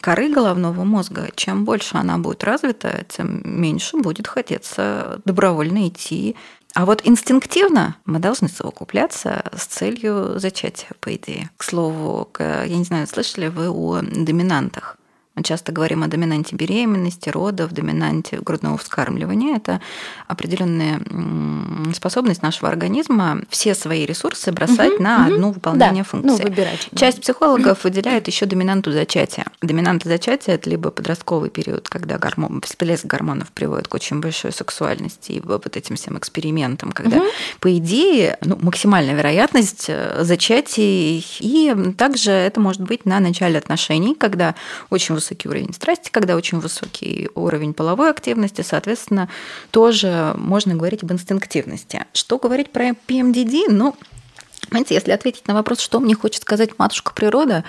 коры 0.00 0.28
головного 0.28 0.84
мозга, 0.84 1.30
чем 1.36 1.64
больше 1.64 1.96
она 1.96 2.18
будет 2.18 2.42
развита, 2.44 3.04
тем 3.08 3.40
меньше 3.44 3.96
будет 3.96 4.26
хотеться 4.26 5.20
добровольно 5.24 5.88
идти 5.88 6.36
а 6.74 6.86
вот 6.86 7.02
инстинктивно 7.04 7.96
мы 8.04 8.18
должны 8.18 8.48
совокупляться 8.48 9.44
с 9.56 9.64
целью 9.66 10.40
зачатия, 10.40 10.90
по 11.00 11.14
идее. 11.14 11.50
К 11.56 11.62
слову, 11.62 12.28
я 12.38 12.76
не 12.76 12.84
знаю, 12.84 13.06
слышали 13.06 13.46
вы 13.46 13.70
о 13.70 14.02
доминантах? 14.02 14.98
Мы 15.34 15.42
часто 15.42 15.72
говорим 15.72 16.04
о 16.04 16.06
доминанте 16.06 16.54
беременности, 16.54 17.28
родов, 17.28 17.72
доминанте 17.72 18.38
грудного 18.40 18.78
вскармливания. 18.78 19.56
Это 19.56 19.80
определенная 20.28 21.00
способность 21.92 22.42
нашего 22.42 22.68
организма 22.68 23.40
все 23.48 23.74
свои 23.74 24.06
ресурсы 24.06 24.52
бросать 24.52 24.94
угу, 24.94 25.02
на 25.02 25.26
угу. 25.26 25.34
одну 25.34 25.50
выполнение 25.52 26.04
да, 26.04 26.08
функции. 26.08 26.42
Ну, 26.42 26.48
выбирать. 26.50 26.88
Часть 26.94 27.20
психологов 27.20 27.82
выделяет 27.82 28.28
еще 28.28 28.46
доминанту 28.46 28.92
зачатия. 28.92 29.46
Доминанта 29.60 30.08
зачатия 30.08 30.54
это 30.54 30.70
либо 30.70 30.90
подростковый 30.90 31.50
период, 31.50 31.88
когда 31.88 32.18
гормон, 32.18 32.60
всплеск 32.60 33.04
гормонов 33.06 33.50
приводит 33.50 33.88
к 33.88 33.94
очень 33.94 34.20
большой 34.20 34.52
сексуальности 34.52 35.32
и 35.32 35.40
вот 35.40 35.76
этим 35.76 35.96
всем 35.96 36.16
экспериментам, 36.16 36.92
когда, 36.92 37.16
угу. 37.16 37.26
по 37.58 37.76
идее, 37.76 38.38
ну, 38.42 38.56
максимальная 38.60 39.14
вероятность 39.14 39.86
э, 39.88 40.22
зачатий. 40.22 41.26
И 41.40 41.74
также 41.98 42.30
это 42.30 42.60
может 42.60 42.82
быть 42.82 43.04
на 43.04 43.18
начале 43.18 43.58
отношений, 43.58 44.14
когда 44.14 44.54
очень 44.90 45.14
высокий 45.24 45.48
уровень 45.48 45.72
страсти, 45.72 46.10
когда 46.10 46.36
очень 46.36 46.60
высокий 46.60 47.30
уровень 47.34 47.72
половой 47.72 48.10
активности, 48.10 48.60
соответственно, 48.62 49.28
тоже 49.70 50.34
можно 50.36 50.74
говорить 50.74 51.02
об 51.02 51.12
инстинктивности. 51.12 52.04
Что 52.12 52.38
говорить 52.38 52.70
про 52.70 52.90
PMDD? 52.90 53.64
Ну, 53.68 53.96
знаете, 54.68 54.94
если 54.94 55.12
ответить 55.12 55.48
на 55.48 55.54
вопрос, 55.54 55.80
что 55.80 55.98
мне 56.00 56.14
хочет 56.14 56.42
сказать 56.42 56.78
матушка 56.78 57.12
природа, 57.14 57.64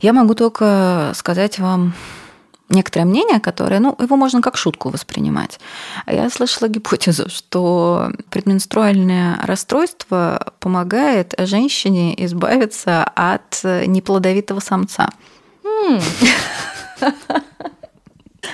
я 0.00 0.12
могу 0.12 0.34
только 0.34 1.12
сказать 1.14 1.58
вам 1.58 1.92
некоторое 2.70 3.04
мнение, 3.04 3.40
которое, 3.40 3.80
ну, 3.80 3.96
его 3.98 4.16
можно 4.16 4.40
как 4.42 4.56
шутку 4.56 4.90
воспринимать. 4.90 5.58
Я 6.06 6.30
слышала 6.30 6.68
гипотезу, 6.68 7.28
что 7.28 8.10
предменструальное 8.30 9.38
расстройство 9.42 10.52
помогает 10.60 11.34
женщине 11.38 12.14
избавиться 12.24 13.04
от 13.04 13.60
неплодовитого 13.64 14.60
самца. 14.60 15.10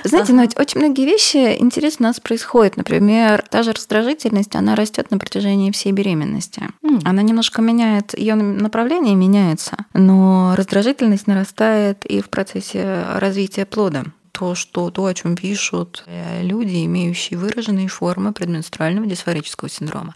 Знаете, 0.03 0.33
но 0.33 0.41
ведь 0.41 0.57
очень 0.59 0.79
многие 0.79 1.05
вещи 1.05 1.57
интересно 1.57 2.07
у 2.07 2.09
нас 2.09 2.19
происходят. 2.19 2.77
Например, 2.77 3.43
та 3.49 3.63
же 3.63 3.71
раздражительность, 3.71 4.55
она 4.55 4.75
растет 4.75 5.09
на 5.09 5.17
протяжении 5.17 5.71
всей 5.71 5.91
беременности. 5.91 6.69
Mm. 6.83 7.01
Она 7.05 7.21
немножко 7.21 7.61
меняет, 7.61 8.17
ее 8.17 8.35
направление 8.35 9.15
меняется, 9.15 9.77
но 9.93 10.53
раздражительность 10.55 11.27
нарастает 11.27 12.05
и 12.05 12.21
в 12.21 12.29
процессе 12.29 13.05
развития 13.15 13.65
плода 13.65 14.05
то, 14.31 14.53
что 14.53 14.91
то, 14.91 15.05
о 15.05 15.13
чем 15.13 15.37
пишут 15.37 16.03
э, 16.07 16.43
люди, 16.43 16.83
имеющие 16.85 17.39
выраженные 17.39 17.87
формы 17.87 18.33
предменструального 18.33 19.07
дисфорического 19.07 19.69
синдрома, 19.69 20.13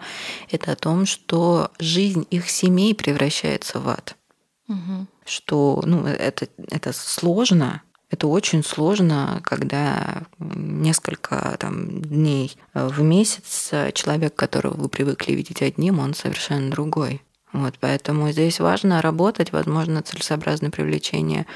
это 0.51 0.73
о 0.73 0.75
том, 0.75 1.05
что 1.05 1.71
жизнь 1.79 2.27
их 2.29 2.49
семей 2.49 2.93
превращается 2.93 3.79
в 3.79 3.87
ад. 3.87 4.17
Угу. 4.67 5.07
Что 5.25 5.81
ну, 5.85 6.05
это, 6.05 6.49
это 6.69 6.91
сложно, 6.91 7.81
это 8.09 8.27
очень 8.27 8.63
сложно, 8.63 9.39
когда 9.43 10.23
несколько 10.39 11.55
там, 11.59 12.01
дней 12.01 12.57
в 12.73 13.01
месяц 13.01 13.71
человек, 13.93 14.35
которого 14.35 14.75
вы 14.75 14.89
привыкли 14.89 15.33
видеть 15.33 15.61
одним, 15.61 15.99
он 15.99 16.13
совершенно 16.13 16.71
другой. 16.71 17.21
Вот, 17.51 17.75
поэтому 17.79 18.31
здесь 18.31 18.59
важно 18.59 19.01
работать, 19.01 19.51
возможно, 19.51 20.03
целесообразное 20.03 20.69
привлечение 20.69 21.47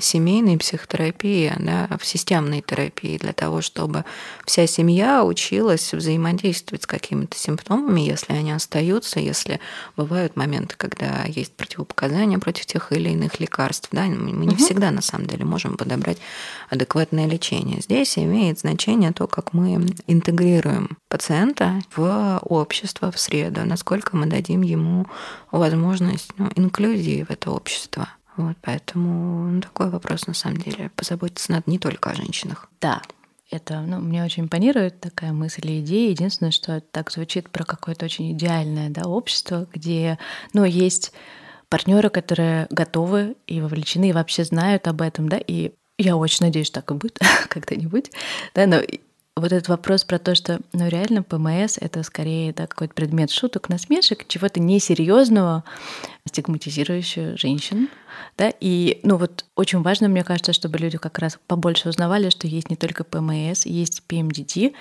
семейной 0.00 0.58
психотерапии, 0.58 1.52
да, 1.58 1.88
в 1.98 2.04
системной 2.04 2.62
терапии, 2.62 3.18
для 3.18 3.32
того, 3.32 3.60
чтобы 3.60 4.04
вся 4.46 4.66
семья 4.66 5.24
училась 5.24 5.92
взаимодействовать 5.92 6.84
с 6.84 6.86
какими-то 6.86 7.36
симптомами, 7.36 8.00
если 8.00 8.32
они 8.32 8.52
остаются, 8.52 9.20
если 9.20 9.60
бывают 9.96 10.36
моменты, 10.36 10.74
когда 10.76 11.24
есть 11.26 11.54
противопоказания 11.54 12.38
против 12.38 12.66
тех 12.66 12.92
или 12.92 13.10
иных 13.10 13.40
лекарств. 13.40 13.88
Да, 13.92 14.04
мы 14.04 14.46
не 14.46 14.54
угу. 14.54 14.56
всегда 14.56 14.90
на 14.90 15.02
самом 15.02 15.26
деле 15.26 15.44
можем 15.44 15.76
подобрать 15.76 16.18
адекватное 16.70 17.26
лечение. 17.26 17.80
Здесь 17.80 18.18
имеет 18.18 18.60
значение 18.60 19.12
то, 19.12 19.26
как 19.26 19.52
мы 19.52 19.74
интегрируем 20.06 20.96
пациента 21.08 21.80
в 21.94 22.38
общество, 22.42 23.10
в 23.10 23.18
среду, 23.18 23.64
насколько 23.64 24.16
мы 24.16 24.26
дадим 24.26 24.62
ему 24.62 25.06
возможность 25.50 26.30
ну, 26.38 26.50
инклюзии 26.56 27.24
в 27.28 27.30
это 27.30 27.50
общество. 27.50 28.08
Вот, 28.42 28.56
поэтому 28.60 29.50
ну, 29.50 29.60
такой 29.60 29.88
вопрос 29.88 30.26
на 30.26 30.34
самом 30.34 30.56
деле. 30.56 30.90
Позаботиться 30.96 31.52
надо 31.52 31.64
не 31.66 31.78
только 31.78 32.10
о 32.10 32.14
женщинах. 32.14 32.68
Да, 32.80 33.00
это 33.50 33.80
ну, 33.80 34.00
мне 34.00 34.24
очень 34.24 34.44
импонирует 34.44 35.00
такая 35.00 35.32
мысль 35.32 35.70
и 35.70 35.80
идея. 35.80 36.10
Единственное, 36.10 36.50
что 36.50 36.72
это 36.72 36.86
так 36.90 37.12
звучит 37.12 37.50
про 37.50 37.64
какое-то 37.64 38.04
очень 38.06 38.32
идеальное 38.32 38.90
да, 38.90 39.02
общество, 39.02 39.68
где 39.72 40.18
ну, 40.52 40.64
есть 40.64 41.12
партнеры, 41.68 42.10
которые 42.10 42.66
готовы 42.70 43.36
и 43.46 43.60
вовлечены, 43.60 44.08
и 44.10 44.12
вообще 44.12 44.44
знают 44.44 44.88
об 44.88 45.02
этом, 45.02 45.28
да, 45.28 45.38
и 45.38 45.72
я 45.98 46.16
очень 46.16 46.44
надеюсь, 46.44 46.66
что 46.66 46.80
так 46.80 46.90
и 46.90 46.94
будет 46.94 47.18
когда-нибудь, 47.48 48.10
да, 48.54 48.66
но 48.66 48.80
вот 49.34 49.52
этот 49.52 49.68
вопрос 49.68 50.04
про 50.04 50.18
то, 50.18 50.34
что 50.34 50.60
ну, 50.72 50.88
реально 50.88 51.22
ПМС— 51.22 51.78
это 51.80 52.02
скорее 52.02 52.52
да, 52.52 52.66
какой-то 52.66 52.92
предмет 52.94 53.30
шуток, 53.30 53.68
насмешек, 53.68 54.28
чего-то 54.28 54.60
несерьезного, 54.60 55.64
стигматизирующего 56.26 57.36
женщин. 57.36 57.88
Да? 58.38 58.52
И 58.60 59.00
ну, 59.02 59.16
вот 59.16 59.44
очень 59.56 59.82
важно, 59.82 60.08
мне 60.08 60.24
кажется, 60.24 60.52
чтобы 60.52 60.78
люди 60.78 60.98
как 60.98 61.18
раз 61.18 61.38
побольше 61.46 61.88
узнавали, 61.88 62.30
что 62.30 62.46
есть 62.46 62.70
не 62.70 62.76
только 62.76 63.04
ПМС, 63.04 63.66
есть 63.66 64.02
ПМДД. 64.04 64.74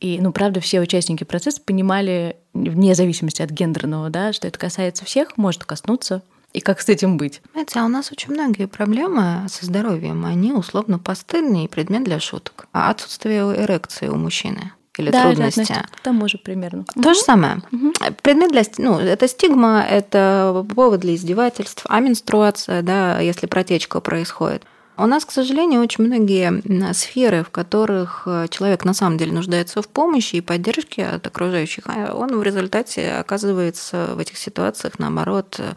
И, 0.00 0.18
ну, 0.20 0.32
правда, 0.32 0.60
все 0.60 0.80
участники 0.80 1.24
процесса 1.24 1.60
понимали, 1.64 2.36
вне 2.52 2.94
зависимости 2.94 3.42
от 3.42 3.50
гендерного, 3.50 4.10
да, 4.10 4.32
что 4.32 4.48
это 4.48 4.58
касается 4.58 5.04
всех, 5.04 5.36
может 5.36 5.64
коснуться 5.64 6.22
и 6.54 6.60
как 6.60 6.80
с 6.80 6.88
этим 6.88 7.18
быть? 7.18 7.42
Знаете, 7.52 7.78
а 7.78 7.84
у 7.84 7.88
нас 7.88 8.10
очень 8.10 8.32
многие 8.32 8.66
проблемы 8.66 9.46
со 9.48 9.66
здоровьем, 9.66 10.24
они 10.24 10.52
условно 10.52 10.98
постыльные 10.98 11.66
и 11.66 11.68
предмет 11.68 12.04
для 12.04 12.20
шуток. 12.20 12.68
А 12.72 12.90
отсутствие 12.90 13.42
эрекции 13.42 14.08
у 14.08 14.16
мужчины 14.16 14.72
или 14.98 15.10
да, 15.10 15.22
трудности. 15.22 15.66
Да, 15.68 15.84
к 15.90 16.00
тому 16.00 16.28
же 16.28 16.38
примерно. 16.38 16.84
То 16.84 17.00
угу. 17.00 17.14
же 17.14 17.20
самое. 17.20 17.62
Угу. 17.72 17.92
Предмет 18.22 18.50
для... 18.50 18.62
Ну, 18.78 18.98
это 18.98 19.28
стигма, 19.28 19.84
это 19.88 20.64
повод 20.74 21.00
для 21.00 21.14
издевательств, 21.14 21.84
а 21.88 22.00
менструация, 22.00 22.82
да, 22.82 23.20
если 23.20 23.46
протечка 23.46 24.00
происходит. 24.00 24.64
У 24.98 25.06
нас, 25.06 25.24
к 25.24 25.30
сожалению, 25.30 25.80
очень 25.80 26.04
многие 26.04 26.92
сферы, 26.92 27.44
в 27.44 27.50
которых 27.50 28.24
э, 28.26 28.46
человек 28.50 28.84
на 28.84 28.94
самом 28.94 29.16
деле 29.16 29.32
нуждается 29.32 29.80
в 29.80 29.88
помощи 29.88 30.36
и 30.36 30.40
поддержке 30.40 31.06
от 31.06 31.24
окружающих, 31.24 31.84
а 31.86 32.14
он 32.14 32.36
в 32.36 32.42
результате 32.42 33.12
оказывается 33.12 34.14
в 34.16 34.18
этих 34.18 34.36
ситуациях, 34.36 34.98
наоборот, 34.98 35.56
э, 35.60 35.74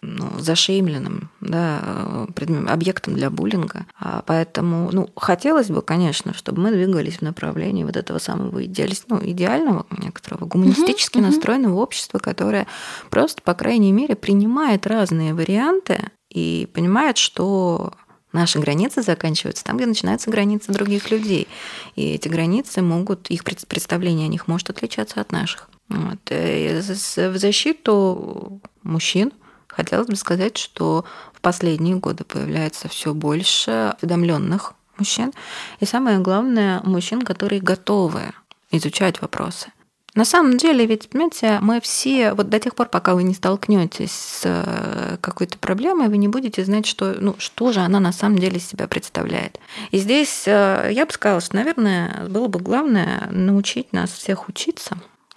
ну, 0.00 0.38
зашеймленным, 0.38 1.30
да, 1.42 2.26
объектом 2.68 3.14
для 3.14 3.28
буллинга. 3.28 3.84
А 3.98 4.22
поэтому, 4.24 4.88
ну, 4.92 5.10
хотелось 5.14 5.68
бы, 5.68 5.82
конечно, 5.82 6.32
чтобы 6.32 6.62
мы 6.62 6.70
двигались 6.70 7.18
в 7.18 7.22
направлении 7.22 7.84
вот 7.84 7.96
этого 7.96 8.18
самого 8.18 8.64
идеалист, 8.64 9.04
ну, 9.08 9.20
идеального 9.22 9.86
некоторого 9.90 10.46
гуманистически 10.46 11.18
uh-huh, 11.18 11.22
настроенного 11.22 11.74
uh-huh. 11.74 11.82
общества, 11.82 12.18
которое 12.18 12.66
просто, 13.10 13.42
по 13.42 13.52
крайней 13.54 13.92
мере, 13.92 14.14
принимает 14.14 14.86
разные 14.86 15.34
варианты 15.34 16.10
и 16.30 16.68
понимает, 16.72 17.16
что 17.16 17.94
Наши 18.34 18.58
границы 18.58 19.02
заканчиваются 19.02 19.64
там, 19.64 19.78
где 19.78 19.86
начинаются 19.86 20.30
границы 20.30 20.72
других 20.72 21.10
людей. 21.10 21.48
И 21.96 22.12
эти 22.12 22.28
границы 22.28 22.82
могут, 22.82 23.30
их 23.30 23.44
представление 23.44 24.26
о 24.26 24.30
них 24.30 24.46
может 24.48 24.68
отличаться 24.68 25.22
от 25.22 25.32
наших. 25.32 25.70
Вот. 25.88 26.18
И 26.30 26.80
в 26.82 27.38
защиту 27.38 28.60
мужчин 28.82 29.32
Хотелось 29.74 30.06
бы 30.06 30.14
сказать, 30.14 30.56
что 30.56 31.04
в 31.32 31.40
последние 31.40 31.96
годы 31.96 32.22
появляется 32.22 32.88
все 32.88 33.12
больше 33.12 33.94
уведомленных 34.00 34.74
мужчин. 34.98 35.32
И 35.80 35.84
самое 35.84 36.20
главное, 36.20 36.80
мужчин, 36.84 37.22
которые 37.22 37.60
готовы 37.60 38.32
изучать 38.70 39.20
вопросы. 39.20 39.72
На 40.14 40.24
самом 40.24 40.58
деле, 40.58 40.86
ведь, 40.86 41.08
понимаете, 41.08 41.58
мы 41.60 41.80
все, 41.80 42.34
вот 42.34 42.48
до 42.48 42.60
тех 42.60 42.76
пор, 42.76 42.88
пока 42.88 43.16
вы 43.16 43.24
не 43.24 43.34
столкнетесь 43.34 44.12
с 44.12 44.42
э, 44.44 45.16
какой-то 45.20 45.58
проблемой, 45.58 46.08
вы 46.08 46.18
не 46.18 46.28
будете 46.28 46.64
знать, 46.64 46.86
что, 46.86 47.16
ну, 47.18 47.34
что 47.38 47.72
же 47.72 47.80
она 47.80 47.98
на 47.98 48.12
самом 48.12 48.38
деле 48.38 48.58
из 48.58 48.68
себя 48.68 48.86
представляет. 48.86 49.58
И 49.90 49.98
здесь 49.98 50.44
э, 50.46 50.90
я 50.92 51.04
бы 51.04 51.12
сказала, 51.12 51.40
что, 51.40 51.56
наверное, 51.56 52.28
было 52.28 52.46
бы 52.46 52.60
главное 52.60 53.28
научить 53.32 53.92
нас 53.92 54.12
всех 54.12 54.48
учиться 54.48 54.96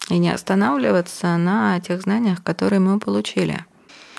и 0.09 0.19
не 0.19 0.29
останавливаться 0.29 1.37
на 1.37 1.79
тех 1.79 2.03
знаниях, 2.03 2.43
которые 2.43 2.79
мы 2.79 2.99
получили. 2.99 3.65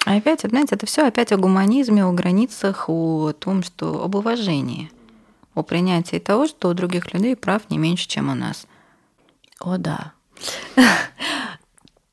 А 0.07 0.17
опять, 0.17 0.41
знаете, 0.41 0.75
это 0.75 0.87
все 0.87 1.07
опять 1.07 1.31
о 1.31 1.37
гуманизме, 1.37 2.05
о 2.05 2.11
границах, 2.13 2.89
о 2.89 3.33
том, 3.33 3.63
что 3.63 4.03
об 4.03 4.17
уважении, 4.17 4.91
о 5.55 5.63
принятии 5.63 6.19
того, 6.19 6.49
что 6.49 6.69
у 6.69 6.75
других 6.75 7.15
людей 7.15 7.37
прав 7.37 7.71
не 7.71 7.79
меньше, 7.79 8.09
чем 8.09 8.29
у 8.29 8.35
нас. 8.35 8.67
О, 9.61 9.77
да. 9.77 10.15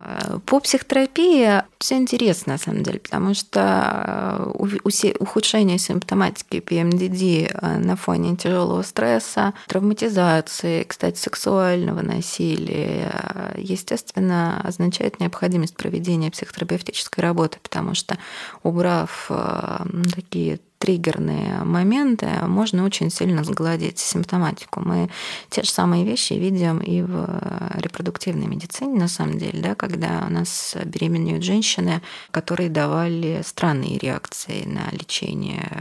Э, 0.05 0.39
по 0.45 0.59
психотерапии 0.59 1.63
все 1.80 1.95
интересно, 1.95 2.53
на 2.53 2.59
самом 2.59 2.84
деле, 2.84 2.99
потому 2.99 3.34
что 3.34 4.53
э, 4.57 5.13
ухудшение 5.19 5.80
симптоматики 5.80 6.59
ПМДД 6.59 7.51
э, 7.51 7.78
на 7.78 7.95
фоне 7.95 8.36
тяжелого 8.36 8.84
стресса, 8.84 9.53
травматизации, 9.67 10.84
кстати, 10.84 11.17
сексуального 11.17 12.01
насилия, 12.01 13.53
естественно, 13.57 14.61
означает 14.63 15.19
необходимость 15.19 15.76
проведения 15.76 16.30
психотерапевтической 16.30 17.21
работы, 17.23 17.57
потому 17.61 17.95
что 17.95 18.17
убрав 18.63 19.32
такие 20.13 20.59
триггерные 20.80 21.63
моменты, 21.63 22.28
можно 22.43 22.86
очень 22.86 23.09
сильно 23.09 23.43
сгладить 23.43 23.99
симптоматику. 23.99 24.82
Мы 24.82 25.09
те 25.49 25.63
же 25.63 25.69
самые 25.69 26.05
вещи 26.05 26.34
видим 26.34 26.80
и 26.80 27.01
в 27.01 27.28
репродуктивной 27.76 28.47
медицине, 28.47 28.99
на 28.99 29.07
самом 29.07 29.38
деле, 29.38 29.61
да, 29.61 29.76
когда 29.76 30.26
у 30.28 30.32
нас 30.32 30.76
беременеют 30.86 31.43
женщины, 31.43 32.01
которые 32.32 32.69
давали 32.69 33.41
странные 33.45 33.97
реакции 33.97 34.65
на 34.65 34.89
лечение 34.91 35.71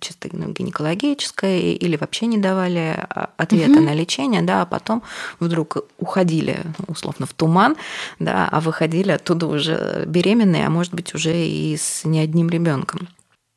чисто 0.00 0.28
ну, 0.32 0.52
гинекологическое 0.52 1.72
или 1.72 1.96
вообще 1.96 2.26
не 2.26 2.38
давали 2.38 2.94
а, 2.96 3.30
ответа 3.36 3.72
угу. 3.72 3.80
на 3.80 3.94
лечение, 3.94 4.42
да, 4.42 4.62
а 4.62 4.66
потом 4.66 5.02
вдруг 5.40 5.78
уходили 5.98 6.60
условно 6.86 7.26
в 7.26 7.32
туман, 7.32 7.76
да, 8.18 8.48
а 8.50 8.60
выходили 8.60 9.10
оттуда 9.10 9.46
уже 9.46 10.04
беременные, 10.06 10.66
а 10.66 10.70
может 10.70 10.94
быть 10.94 11.14
уже 11.14 11.34
и 11.34 11.76
с 11.76 12.04
не 12.04 12.20
одним 12.20 12.48
ребенком. 12.48 13.08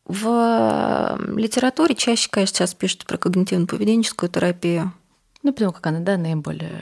В 0.08 1.20
литературе 1.36 1.94
чаще, 1.94 2.30
конечно, 2.32 2.56
сейчас 2.56 2.74
пишут 2.74 3.06
про 3.06 3.18
когнитивно-поведенческую 3.18 4.30
терапию. 4.30 4.94
Ну, 5.44 5.52
потому 5.52 5.74
как 5.74 5.86
она, 5.88 6.00
да, 6.00 6.18
наиболее 6.18 6.82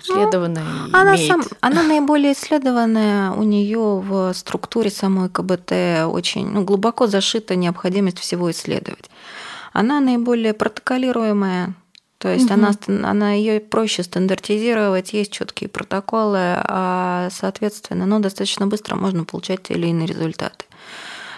исследованная. 0.00 0.62
Ну, 0.62 0.98
она, 0.98 1.16
имеет... 1.16 1.28
сам, 1.28 1.42
она 1.60 1.82
наиболее 1.82 2.34
исследованная, 2.34 3.30
у 3.32 3.42
нее 3.42 3.78
в 3.78 4.32
структуре 4.34 4.90
самой 4.90 5.30
КБТ 5.30 6.06
очень 6.06 6.48
ну, 6.48 6.64
глубоко 6.64 7.06
зашита 7.06 7.56
необходимость 7.56 8.18
всего 8.18 8.50
исследовать. 8.50 9.10
Она 9.72 10.00
наиболее 10.00 10.52
протоколируемая, 10.52 11.74
то 12.18 12.28
есть 12.32 12.46
угу. 12.50 12.54
она, 12.54 12.72
она 13.08 13.32
ее 13.32 13.58
проще 13.58 14.02
стандартизировать, 14.02 15.14
есть 15.14 15.32
четкие 15.32 15.68
протоколы, 15.68 16.38
а, 16.40 17.28
соответственно, 17.32 18.04
ну, 18.04 18.20
достаточно 18.20 18.66
быстро 18.66 18.96
можно 18.96 19.24
получать 19.24 19.62
те 19.62 19.74
или 19.74 19.86
иные 19.86 20.06
результаты. 20.06 20.65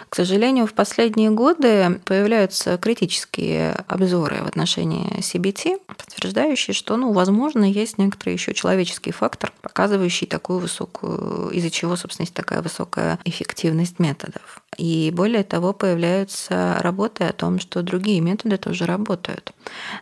К 0.09 0.15
сожалению, 0.15 0.65
в 0.65 0.73
последние 0.73 1.29
годы 1.29 2.01
появляются 2.03 2.77
критические 2.77 3.73
обзоры 3.87 4.37
в 4.43 4.47
отношении 4.47 5.19
CBT, 5.19 5.81
подтверждающие, 5.85 6.73
что, 6.73 6.97
ну, 6.97 7.13
возможно, 7.13 7.63
есть 7.63 7.99
некоторый 7.99 8.33
еще 8.33 8.55
человеческий 8.55 9.11
фактор, 9.11 9.53
показывающий 9.61 10.25
такую 10.25 10.59
высокую, 10.59 11.51
из-за 11.51 11.69
чего, 11.69 11.95
собственно, 11.95 12.23
есть 12.23 12.33
такая 12.33 12.63
высокая 12.63 13.19
эффективность 13.23 13.99
методов. 13.99 14.63
И 14.77 15.11
более 15.13 15.43
того, 15.43 15.73
появляются 15.73 16.77
работы 16.79 17.25
о 17.25 17.33
том, 17.33 17.59
что 17.59 17.83
другие 17.83 18.19
методы 18.19 18.57
тоже 18.57 18.87
работают. 18.87 19.53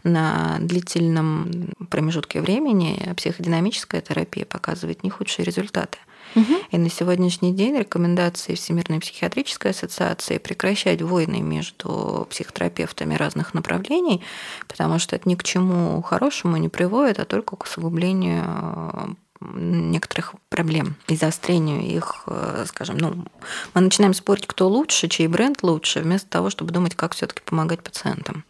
На 0.03 0.57
длительном 0.61 1.73
промежутке 1.89 2.41
времени 2.41 3.13
психодинамическая 3.17 3.99
терапия 3.99 4.45
показывает 4.45 5.03
не 5.03 5.09
худшие 5.09 5.45
результаты. 5.45 5.97
Угу. 6.35 6.53
И 6.71 6.77
на 6.77 6.89
сегодняшний 6.89 7.53
день 7.53 7.77
рекомендации 7.77 8.55
Всемирной 8.55 8.99
психиатрической 8.99 9.71
ассоциации 9.71 10.37
прекращать 10.37 11.01
войны 11.01 11.41
между 11.41 12.27
психотерапевтами 12.29 13.15
разных 13.15 13.53
направлений, 13.53 14.21
потому 14.67 14.99
что 14.99 15.15
это 15.15 15.27
ни 15.29 15.35
к 15.35 15.43
чему 15.43 16.01
хорошему 16.01 16.57
не 16.57 16.69
приводит, 16.69 17.19
а 17.19 17.25
только 17.25 17.55
к 17.55 17.63
усугублению 17.63 19.17
некоторых 19.39 20.33
проблем 20.49 20.95
и 21.07 21.15
заострению 21.15 21.81
их, 21.81 22.23
э, 22.27 22.65
скажем, 22.67 22.97
ну, 22.97 23.25
мы 23.73 23.81
начинаем 23.81 24.13
спорить, 24.13 24.47
кто 24.47 24.67
лучше, 24.67 25.07
чей 25.07 25.27
бренд 25.27 25.61
лучше, 25.61 26.01
вместо 26.01 26.27
того, 26.27 26.49
чтобы 26.49 26.71
думать, 26.71 26.95
как 26.95 27.13
все-таки 27.13 27.41
помогать 27.43 27.83
пациентам. 27.83 28.43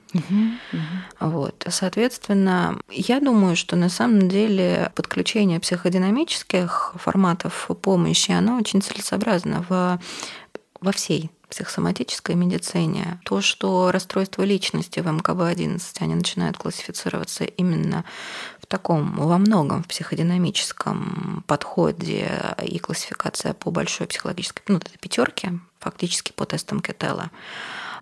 Вот. 1.19 1.65
Соответственно, 1.69 2.79
я 2.89 3.19
думаю, 3.19 3.55
что 3.55 3.75
на 3.75 3.89
самом 3.89 4.29
деле 4.29 4.91
подключение 4.95 5.59
психодинамических 5.59 6.93
форматов 6.95 7.69
помощи, 7.81 8.31
оно 8.31 8.57
очень 8.57 8.81
целесообразно 8.81 9.65
в, 9.67 9.99
во 10.79 10.91
всей 10.91 11.31
психосоматической 11.49 12.35
медицине. 12.35 13.19
То, 13.23 13.41
что 13.41 13.91
расстройства 13.91 14.43
личности 14.43 14.99
в 14.99 15.07
МКБ-11, 15.07 15.79
они 16.01 16.15
начинают 16.15 16.57
классифицироваться 16.57 17.45
именно 17.45 18.03
в 18.61 18.65
таком, 18.65 19.15
во 19.15 19.37
многом 19.37 19.83
в 19.83 19.87
психодинамическом 19.87 21.43
подходе 21.47 22.55
и 22.61 22.79
классификация 22.79 23.53
по 23.53 23.71
большой 23.71 24.07
психологической, 24.07 24.63
ну, 24.67 24.77
это 24.77 24.89
пятерки, 24.99 25.51
фактически 25.79 26.33
по 26.33 26.45
тестам 26.45 26.81
Кетела, 26.81 27.31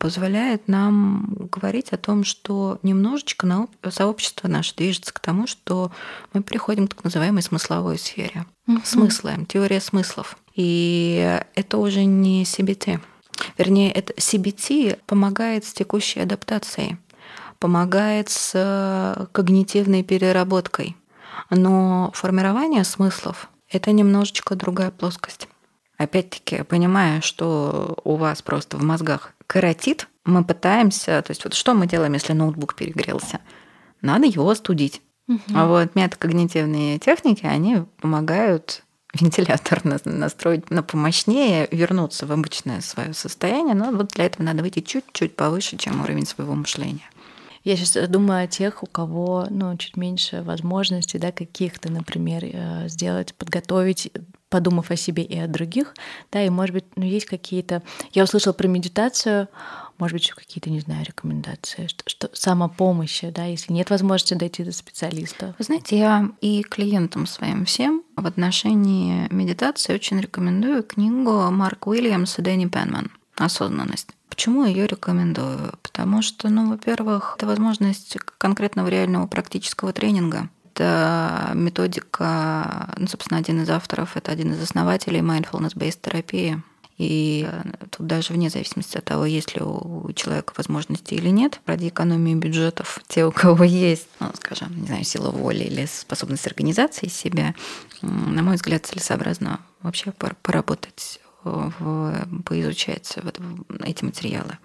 позволяет 0.05 0.67
нам 0.67 1.25
говорить 1.51 1.91
о 1.91 1.97
том, 1.97 2.23
что 2.23 2.77
немножечко 2.83 3.67
сообщество 3.89 4.47
наше 4.47 4.75
движется 4.75 5.11
к 5.11 5.19
тому, 5.19 5.47
что 5.47 5.91
мы 6.31 6.43
приходим 6.43 6.87
к 6.87 6.93
так 6.93 7.03
называемой 7.03 7.41
смысловой 7.41 7.97
сфере. 7.97 8.45
Угу. 8.67 8.81
Смыслы, 8.83 9.47
теория 9.49 9.81
смыслов. 9.81 10.37
И 10.53 11.39
это 11.55 11.79
уже 11.79 12.05
не 12.05 12.43
CBT. 12.43 12.99
Вернее, 13.57 13.91
это 13.91 14.13
CBT 14.13 14.99
помогает 15.07 15.65
с 15.65 15.73
текущей 15.73 16.19
адаптацией, 16.19 16.97
помогает 17.57 18.29
с 18.29 19.27
когнитивной 19.31 20.03
переработкой. 20.03 20.95
Но 21.49 22.11
формирование 22.13 22.83
смыслов— 22.83 23.49
это 23.71 23.91
немножечко 23.91 24.53
другая 24.53 24.91
плоскость. 24.91 25.47
Опять-таки, 25.97 26.63
понимая, 26.63 27.21
что 27.21 27.97
у 28.03 28.15
вас 28.15 28.41
просто 28.41 28.77
в 28.77 28.83
мозгах 28.83 29.33
коротит, 29.47 30.07
мы 30.25 30.43
пытаемся, 30.43 31.21
то 31.21 31.31
есть 31.31 31.43
вот 31.43 31.53
что 31.53 31.73
мы 31.73 31.87
делаем, 31.87 32.13
если 32.13 32.33
ноутбук 32.33 32.75
перегрелся? 32.75 33.39
Надо 34.01 34.25
его 34.25 34.49
остудить. 34.49 35.01
Угу. 35.27 35.39
А 35.53 35.67
вот 35.67 35.95
метакогнитивные 35.95 36.99
техники, 36.99 37.45
они 37.45 37.83
помогают 38.01 38.83
вентилятор 39.13 39.81
настроить 40.05 40.69
на 40.69 40.83
помощнее, 40.83 41.67
вернуться 41.71 42.25
в 42.25 42.31
обычное 42.31 42.81
свое 42.81 43.13
состояние, 43.13 43.75
но 43.75 43.91
вот 43.91 44.09
для 44.09 44.25
этого 44.25 44.43
надо 44.43 44.61
выйти 44.61 44.81
чуть-чуть 44.81 45.35
повыше, 45.35 45.77
чем 45.77 46.03
уровень 46.03 46.25
своего 46.25 46.53
мышления. 46.53 47.09
Я 47.63 47.75
сейчас 47.77 48.07
думаю 48.09 48.43
о 48.43 48.47
тех, 48.47 48.83
у 48.83 48.85
кого 48.85 49.47
ну, 49.49 49.75
чуть 49.77 49.97
меньше 49.97 50.43
возможностей, 50.43 51.17
да, 51.17 51.31
каких-то, 51.31 51.91
например, 51.91 52.43
э, 52.45 52.87
сделать, 52.89 53.33
подготовить 53.33 54.11
подумав 54.49 54.91
о 54.91 54.95
себе 54.95 55.23
и 55.23 55.37
о 55.37 55.47
других, 55.47 55.93
да, 56.31 56.43
и, 56.43 56.49
может 56.49 56.73
быть, 56.73 56.85
ну, 56.95 57.03
есть 57.03 57.25
какие-то... 57.25 57.81
Я 58.13 58.23
услышала 58.23 58.53
про 58.53 58.67
медитацию, 58.67 59.47
может 59.97 60.13
быть, 60.13 60.23
еще 60.23 60.35
какие-то, 60.35 60.69
не 60.69 60.79
знаю, 60.79 61.05
рекомендации, 61.05 61.87
что, 61.87 62.03
что 62.07 62.29
самопомощи, 62.33 63.29
да, 63.29 63.45
если 63.45 63.73
нет 63.73 63.89
возможности 63.89 64.33
дойти 64.33 64.63
до 64.63 64.71
специалиста. 64.71 65.55
Вы 65.57 65.65
знаете, 65.65 65.97
я 65.97 66.29
и 66.41 66.63
клиентам 66.63 67.25
своим 67.25 67.65
всем 67.65 68.03
в 68.15 68.25
отношении 68.25 69.27
медитации 69.33 69.93
очень 69.93 70.19
рекомендую 70.19 70.83
книгу 70.83 71.49
Марк 71.51 71.87
Уильямс 71.87 72.39
и 72.39 72.41
Дэнни 72.41 72.67
Пенман 72.67 73.11
«Осознанность». 73.35 74.09
Почему 74.29 74.65
ее 74.65 74.85
рекомендую? 74.85 75.73
Потому 75.81 76.21
что, 76.21 76.49
ну, 76.49 76.69
во-первых, 76.69 77.35
это 77.37 77.47
возможность 77.47 78.17
конкретного 78.37 78.89
реального 78.89 79.27
практического 79.27 79.93
тренинга. 79.93 80.49
Это 80.75 81.51
методика, 81.53 82.93
ну, 82.97 83.07
собственно, 83.07 83.39
один 83.39 83.61
из 83.63 83.69
авторов, 83.69 84.17
это 84.17 84.33
один 84.33 84.51
из 84.51 84.61
основателей 84.61 85.21
mindfulness-based 85.21 85.99
терапии. 86.01 86.61
И 86.97 87.49
тут 87.91 88.07
даже 88.07 88.33
вне 88.33 88.49
зависимости 88.49 88.97
от 88.97 89.05
того, 89.05 89.25
есть 89.25 89.55
ли 89.55 89.61
у 89.61 90.11
человека 90.13 90.53
возможности 90.57 91.13
или 91.13 91.29
нет, 91.29 91.61
ради 91.65 91.87
экономии 91.87 92.35
бюджетов, 92.35 92.99
те, 93.07 93.25
у 93.25 93.31
кого 93.31 93.63
есть, 93.63 94.09
ну, 94.19 94.31
скажем, 94.35 94.77
не 94.81 94.87
знаю, 94.87 95.05
сила 95.05 95.31
воли 95.31 95.63
или 95.63 95.85
способность 95.85 96.45
организации 96.45 97.07
себя, 97.07 97.55
на 98.01 98.43
мой 98.43 98.55
взгляд, 98.55 98.85
целесообразно 98.85 99.61
вообще 99.81 100.11
поработать, 100.11 101.21
поизучать 101.43 103.17
вот 103.23 103.39
эти 103.81 104.03
материалы. 104.03 104.57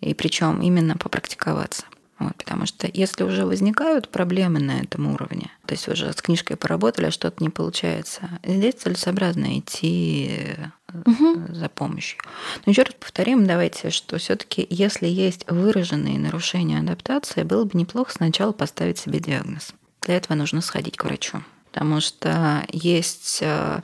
И 0.00 0.12
причем 0.12 0.60
именно 0.60 0.98
попрактиковаться. 0.98 1.84
Вот, 2.18 2.36
потому 2.36 2.66
что 2.66 2.88
если 2.92 3.24
уже 3.24 3.44
возникают 3.44 4.08
проблемы 4.08 4.60
на 4.60 4.80
этом 4.80 5.12
уровне, 5.12 5.50
то 5.66 5.74
есть 5.74 5.88
уже 5.88 6.12
с 6.12 6.22
книжкой 6.22 6.56
поработали, 6.56 7.06
а 7.06 7.10
что-то 7.10 7.42
не 7.42 7.50
получается, 7.50 8.30
здесь 8.44 8.74
целесообразно 8.74 9.58
идти 9.58 10.54
угу. 10.92 11.52
за 11.52 11.68
помощью. 11.68 12.20
Но 12.64 12.70
еще 12.70 12.82
раз 12.82 12.94
повторим, 12.98 13.46
давайте, 13.46 13.90
что 13.90 14.18
все-таки, 14.18 14.64
если 14.70 15.08
есть 15.08 15.44
выраженные 15.50 16.18
нарушения 16.18 16.78
адаптации, 16.78 17.42
было 17.42 17.64
бы 17.64 17.76
неплохо 17.76 18.12
сначала 18.12 18.52
поставить 18.52 18.98
себе 18.98 19.18
диагноз. 19.18 19.74
Для 20.02 20.16
этого 20.16 20.36
нужно 20.36 20.60
сходить 20.60 20.96
к 20.96 21.04
врачу. 21.04 21.42
Потому 21.72 22.00
что 22.00 22.64
есть 22.70 23.40
э, 23.40 23.80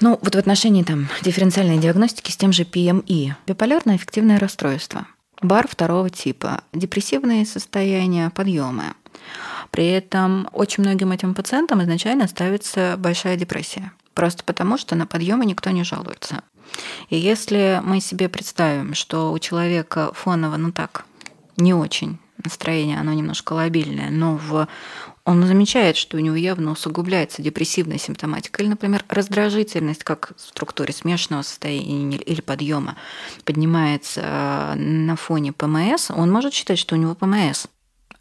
ну, 0.00 0.18
вот 0.20 0.34
в 0.34 0.38
отношении 0.38 0.82
там, 0.82 1.08
дифференциальной 1.22 1.78
диагностики 1.78 2.30
с 2.30 2.36
тем 2.36 2.52
же 2.52 2.64
PMI, 2.64 3.32
биполярное 3.46 3.96
эффективное 3.96 4.38
расстройство– 4.38 5.06
бар 5.42 5.66
второго 5.68 6.10
типа, 6.10 6.62
депрессивные 6.72 7.46
состояния, 7.46 8.30
подъемы. 8.30 8.94
При 9.70 9.86
этом 9.86 10.48
очень 10.52 10.82
многим 10.82 11.12
этим 11.12 11.34
пациентам 11.34 11.82
изначально 11.82 12.26
ставится 12.26 12.96
большая 12.98 13.36
депрессия. 13.36 13.92
Просто 14.14 14.42
потому, 14.44 14.76
что 14.76 14.96
на 14.96 15.06
подъемы 15.06 15.46
никто 15.46 15.70
не 15.70 15.84
жалуется. 15.84 16.42
И 17.08 17.16
если 17.16 17.80
мы 17.82 18.00
себе 18.00 18.28
представим, 18.28 18.94
что 18.94 19.32
у 19.32 19.38
человека 19.38 20.12
фоново, 20.14 20.56
ну 20.56 20.72
так, 20.72 21.04
не 21.56 21.74
очень 21.74 22.18
настроение, 22.44 22.98
оно 22.98 23.12
немножко 23.12 23.52
лобильное, 23.52 24.10
но 24.10 24.36
в 24.36 24.66
он 25.24 25.46
замечает, 25.46 25.96
что 25.96 26.16
у 26.16 26.20
него 26.20 26.36
явно 26.36 26.72
усугубляется 26.72 27.42
депрессивная 27.42 27.98
симптоматика 27.98 28.62
или, 28.62 28.70
например, 28.70 29.04
раздражительность, 29.08 30.02
как 30.02 30.32
в 30.36 30.40
структуре 30.40 30.92
смешанного 30.92 31.42
состояния 31.42 32.16
или 32.16 32.40
подъема. 32.40 32.96
Поднимается 33.44 34.22
э, 34.24 34.74
на 34.76 35.16
фоне 35.16 35.52
ПМС, 35.52 36.10
он 36.10 36.30
может 36.30 36.54
считать, 36.54 36.78
что 36.78 36.94
у 36.94 36.98
него 36.98 37.14
ПМС. 37.14 37.66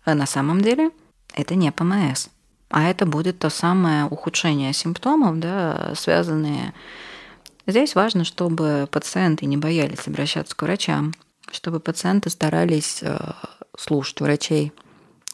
А 0.04 0.14
на 0.14 0.26
самом 0.26 0.62
деле 0.62 0.92
это 1.34 1.56
не 1.56 1.72
ПМС, 1.72 2.28
а 2.70 2.90
это 2.90 3.06
будет 3.06 3.40
то 3.40 3.50
самое 3.50 4.06
ухудшение 4.06 4.74
симптомов, 4.74 5.40
да, 5.40 5.94
связанные. 5.96 6.74
Здесь 7.66 7.96
важно, 7.96 8.26
чтобы 8.26 8.90
пациенты 8.92 9.46
не 9.46 9.56
боялись 9.56 10.08
обращаться 10.08 10.56
к 10.56 10.62
врачам, 10.64 11.14
чтобы 11.52 11.80
пациенты 11.80 12.30
старались 12.30 13.00
э, 13.02 13.18
слушать 13.78 14.20
врачей 14.20 14.74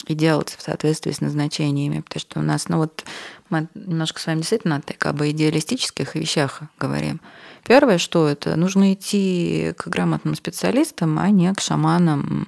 и 0.07 0.15
делать 0.15 0.55
в 0.57 0.61
соответствии 0.61 1.11
с 1.11 1.21
назначениями, 1.21 2.01
потому 2.01 2.19
что 2.19 2.39
у 2.39 2.43
нас, 2.43 2.69
ну 2.69 2.77
вот 2.77 3.03
мы 3.49 3.67
немножко 3.75 4.19
с 4.19 4.25
вами 4.25 4.39
действительно 4.39 4.81
так 4.81 5.05
об 5.05 5.23
идеалистических 5.23 6.15
вещах 6.15 6.61
говорим. 6.79 7.21
Первое, 7.63 7.97
что 7.97 8.27
это, 8.27 8.55
нужно 8.55 8.93
идти 8.93 9.73
к 9.77 9.87
грамотным 9.87 10.35
специалистам, 10.35 11.17
а 11.17 11.29
не 11.29 11.51
к 11.53 11.61
шаманам, 11.61 12.45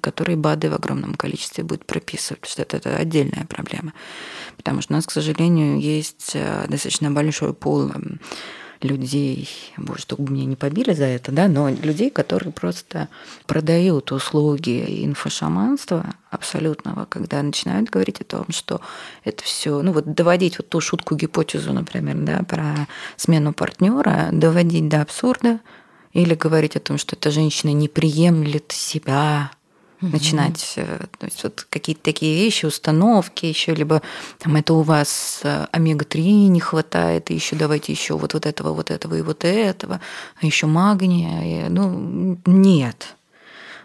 которые 0.00 0.36
БАДы 0.36 0.70
в 0.70 0.74
огромном 0.74 1.14
количестве 1.14 1.64
будут 1.64 1.84
прописывать, 1.86 2.40
потому 2.40 2.52
что 2.52 2.62
это, 2.62 2.76
это 2.76 2.96
отдельная 2.96 3.46
проблема. 3.46 3.92
Потому 4.56 4.80
что 4.80 4.92
у 4.92 4.96
нас, 4.96 5.06
к 5.06 5.10
сожалению, 5.10 5.80
есть 5.80 6.32
э, 6.34 6.66
достаточно 6.68 7.10
большой 7.10 7.52
пул 7.52 7.90
людей, 8.84 9.48
боже, 9.76 10.00
чтобы 10.02 10.32
меня 10.32 10.44
не 10.46 10.56
побили 10.56 10.92
за 10.92 11.04
это, 11.04 11.32
да, 11.32 11.48
но 11.48 11.68
людей, 11.68 12.10
которые 12.10 12.52
просто 12.52 13.08
продают 13.46 14.12
услуги 14.12 15.04
инфошаманства 15.04 16.14
абсолютного, 16.30 17.06
когда 17.06 17.42
начинают 17.42 17.90
говорить 17.90 18.20
о 18.20 18.24
том, 18.24 18.46
что 18.50 18.80
это 19.24 19.42
все, 19.44 19.82
ну 19.82 19.92
вот 19.92 20.14
доводить 20.14 20.58
вот 20.58 20.68
ту 20.68 20.80
шутку, 20.80 21.16
гипотезу, 21.16 21.72
например, 21.72 22.16
да, 22.18 22.42
про 22.42 22.88
смену 23.16 23.52
партнера, 23.52 24.28
доводить 24.32 24.88
до 24.88 25.02
абсурда, 25.02 25.60
или 26.12 26.34
говорить 26.34 26.76
о 26.76 26.80
том, 26.80 26.98
что 26.98 27.14
эта 27.14 27.30
женщина 27.30 27.70
не 27.70 27.88
приемлет 27.88 28.72
себя, 28.72 29.52
угу. 30.00 30.12
начинать, 30.12 30.74
э, 30.76 31.06
то 31.18 31.26
есть 31.26 31.42
вот 31.42 31.66
какие-то 31.68 32.02
такие 32.02 32.34
вещи, 32.36 32.66
установки 32.66 33.46
еще, 33.46 33.74
либо 33.74 34.02
там 34.38 34.56
это 34.56 34.74
у 34.74 34.82
вас 34.82 35.40
э, 35.44 35.66
омега-3 35.72 36.48
не 36.48 36.60
хватает, 36.60 37.30
и 37.30 37.34
еще 37.34 37.56
давайте 37.56 37.92
еще 37.92 38.16
вот, 38.16 38.34
вот 38.34 38.46
этого, 38.46 38.72
вот 38.72 38.90
этого 38.90 39.14
и 39.14 39.22
вот 39.22 39.44
этого, 39.44 40.00
а 40.40 40.46
еще 40.46 40.66
магния. 40.66 41.68
Ну, 41.68 42.38
нет. 42.46 43.16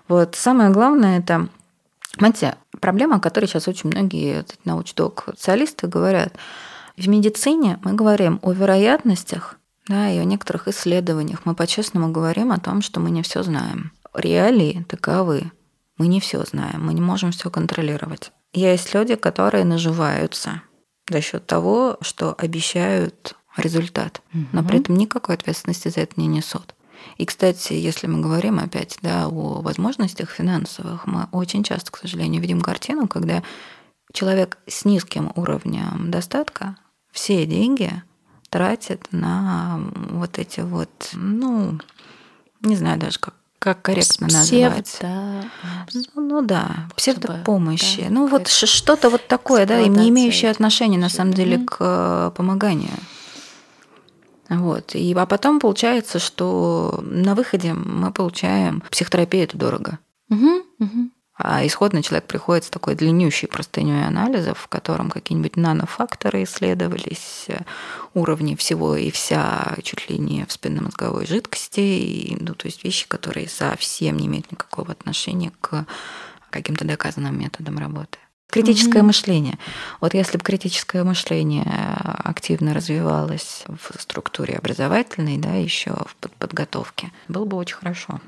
Вот 0.08 0.36
самое 0.36 0.70
главное 0.70 1.20
это 1.20 1.50
Понимаете, 2.18 2.56
проблема, 2.80 3.18
о 3.18 3.20
которой 3.20 3.46
сейчас 3.46 3.68
очень 3.68 3.90
многие 3.90 4.46
научдок 4.64 5.26
специалисты 5.28 5.88
говорят. 5.88 6.34
В 6.98 7.08
медицине 7.10 7.78
мы 7.84 7.94
говорим 7.94 8.40
о 8.42 8.54
вероятностях 8.54 9.58
да, 9.88 10.10
и 10.10 10.18
о 10.18 10.24
некоторых 10.24 10.68
исследованиях. 10.68 11.42
Мы 11.46 11.56
по-честному 11.56 12.12
говорим 12.12 12.52
о 12.52 12.60
том, 12.60 12.82
что 12.82 13.00
мы 13.00 13.12
не 13.12 13.22
все 13.22 13.44
знаем. 13.44 13.92
Реалии 14.14 14.86
таковы. 14.88 15.52
Мы 15.98 16.08
не 16.08 16.20
все 16.20 16.44
знаем, 16.44 16.86
мы 16.86 16.94
не 16.94 17.02
можем 17.02 17.32
все 17.32 17.50
контролировать. 17.50 18.32
Есть 18.54 18.94
люди, 18.94 19.16
которые 19.16 19.64
наживаются 19.64 20.62
за 21.10 21.22
счет 21.22 21.46
того, 21.46 21.98
что 22.02 22.34
обещают 22.38 23.36
результат, 23.58 24.22
но 24.52 24.64
при 24.64 24.80
этом 24.80 24.98
никакой 24.98 25.36
ответственности 25.36 25.88
за 25.88 26.02
это 26.02 26.14
не 26.20 26.28
несут. 26.28 26.74
И, 27.18 27.26
кстати, 27.26 27.74
если 27.74 28.08
мы 28.08 28.20
говорим 28.20 28.60
опять 28.60 28.98
да, 29.02 29.28
о 29.28 29.62
возможностях 29.62 30.32
финансовых, 30.32 31.06
мы 31.06 31.28
очень 31.32 31.64
часто, 31.64 31.92
к 31.92 31.98
сожалению, 31.98 32.42
видим 32.42 32.62
картину, 32.62 33.08
когда 33.08 33.44
человек 34.14 34.58
с 34.68 34.86
низким 34.86 35.32
уровнем 35.36 36.10
достатка 36.10 36.78
все 37.12 37.46
деньги 37.46 37.92
тратит 38.50 39.08
на 39.12 39.80
вот 40.10 40.40
эти 40.40 40.62
вот, 40.62 41.12
ну, 41.14 41.80
не 42.62 42.76
знаю 42.76 43.00
даже, 43.00 43.20
как 43.20 43.36
как 43.60 43.82
корректно 43.82 44.28
называть. 44.28 44.98
Да. 45.02 45.44
Ну, 45.94 46.22
ну 46.22 46.42
да, 46.42 46.88
псевдопомощи. 46.96 48.04
Да, 48.04 48.10
ну 48.10 48.28
вот 48.28 48.48
что-то 48.48 49.10
вот 49.10 49.28
такое, 49.28 49.66
да, 49.66 49.82
не 49.82 50.10
имеющее 50.10 50.52
отношения 50.52 50.98
на 50.98 51.10
самом 51.10 51.34
деле 51.34 51.60
к 51.60 51.78
э, 51.80 52.32
помоганию. 52.36 52.98
Вот. 54.50 54.94
И, 54.94 55.14
а 55.14 55.26
потом 55.26 55.60
получается, 55.60 56.20
что 56.20 57.00
на 57.04 57.34
выходе 57.34 57.74
мы 57.74 58.12
получаем 58.12 58.84
психотерапию 58.92 59.44
это 59.44 59.58
дорого. 59.58 60.00
Угу, 60.30 60.52
угу. 60.80 61.10
А 61.38 61.66
исходно 61.66 62.02
человек 62.02 62.28
приходит 62.28 62.64
с 62.64 62.70
такой 62.70 62.96
длиннющей 62.96 63.48
простыней 63.48 64.08
анализов, 64.08 64.58
в 64.60 64.68
котором 64.68 65.10
какие-нибудь 65.10 65.58
нанофакторы 65.58 66.44
исследовались, 66.44 67.48
уровни 68.16 68.56
всего 68.56 68.96
и 68.96 69.12
вся 69.12 69.78
чуть 69.84 70.10
ли 70.10 70.18
не 70.18 70.46
в 70.46 70.52
спинномозговой 70.52 71.28
жидкости, 71.28 71.82
и, 71.82 72.38
ну, 72.40 72.56
то 72.56 72.66
есть 72.66 72.84
вещи, 72.84 73.08
которые 73.08 73.48
совсем 73.48 74.18
не 74.18 74.26
имеют 74.26 74.52
никакого 74.52 74.92
отношения 74.92 75.52
к 75.62 75.86
каким-то 76.50 76.86
доказанным 76.86 77.38
методам 77.38 77.78
работы. 77.78 78.18
Критическое 78.48 79.00
mm-hmm. 79.00 79.04
мышление. 79.04 79.60
Вот 80.00 80.14
если 80.14 80.38
бы 80.38 80.44
критическое 80.44 81.04
мышление 81.04 81.66
активно 82.24 82.74
развивалось 82.74 83.66
в 83.68 84.02
структуре 84.02 84.56
образовательной, 84.56 85.38
да, 85.38 85.54
еще 85.56 85.92
в 85.92 86.30
подготовке, 86.40 87.12
было 87.28 87.46
бы 87.46 87.58
очень 87.58 87.76
хорошо. 87.76 88.22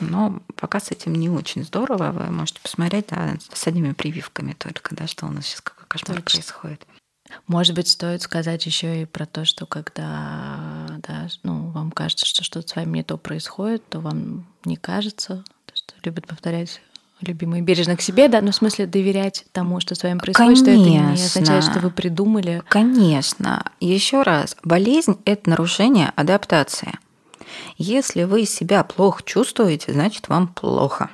Но 0.00 0.40
пока 0.56 0.78
с 0.78 0.90
этим 0.90 1.14
не 1.14 1.28
очень 1.30 1.64
здорово. 1.64 2.12
Вы 2.12 2.30
можете 2.30 2.60
посмотреть 2.60 3.06
да, 3.08 3.36
с 3.52 3.66
одними 3.66 3.92
прививками 3.92 4.52
только, 4.52 4.94
да, 4.94 5.06
что 5.06 5.26
у 5.26 5.30
нас 5.30 5.46
сейчас 5.46 5.62
какой 5.62 5.86
кошмар 5.88 6.20
Точно. 6.20 6.38
происходит. 6.38 6.86
Может 7.46 7.74
быть, 7.74 7.88
стоит 7.88 8.22
сказать 8.22 8.64
еще 8.66 9.02
и 9.02 9.04
про 9.04 9.26
то, 9.26 9.44
что 9.44 9.66
когда 9.66 10.86
да, 11.06 11.28
ну, 11.42 11.70
вам 11.70 11.90
кажется, 11.90 12.26
что 12.26 12.44
что-то 12.44 12.68
с 12.68 12.76
вами 12.76 12.98
не 12.98 13.02
то 13.02 13.16
происходит, 13.16 13.88
то 13.88 14.00
вам 14.00 14.46
не 14.64 14.76
кажется, 14.76 15.44
то, 15.66 15.74
что 15.74 15.94
любят 16.02 16.26
повторять 16.26 16.80
любимые 17.20 17.62
бережно 17.62 17.96
к 17.96 18.02
себе, 18.02 18.28
да, 18.28 18.40
но 18.40 18.52
в 18.52 18.54
смысле 18.54 18.86
доверять 18.86 19.46
тому, 19.52 19.80
что 19.80 19.94
с 19.94 20.02
вами 20.02 20.18
происходит, 20.18 20.58
Конечно. 20.58 20.64
что 20.64 20.70
это 20.72 20.90
не 20.90 21.12
означает, 21.12 21.64
что 21.64 21.80
вы 21.80 21.90
придумали. 21.90 22.62
Конечно. 22.68 23.72
Еще 23.80 24.22
раз, 24.22 24.56
болезнь– 24.62 25.18
это 25.24 25.50
нарушение 25.50 26.12
адаптации. 26.16 26.98
Если 27.76 28.24
вы 28.24 28.46
себя 28.46 28.84
плохо 28.84 29.22
чувствуете, 29.24 29.92
значит 29.92 30.28
вам 30.28 30.48
плохо. 30.48 31.10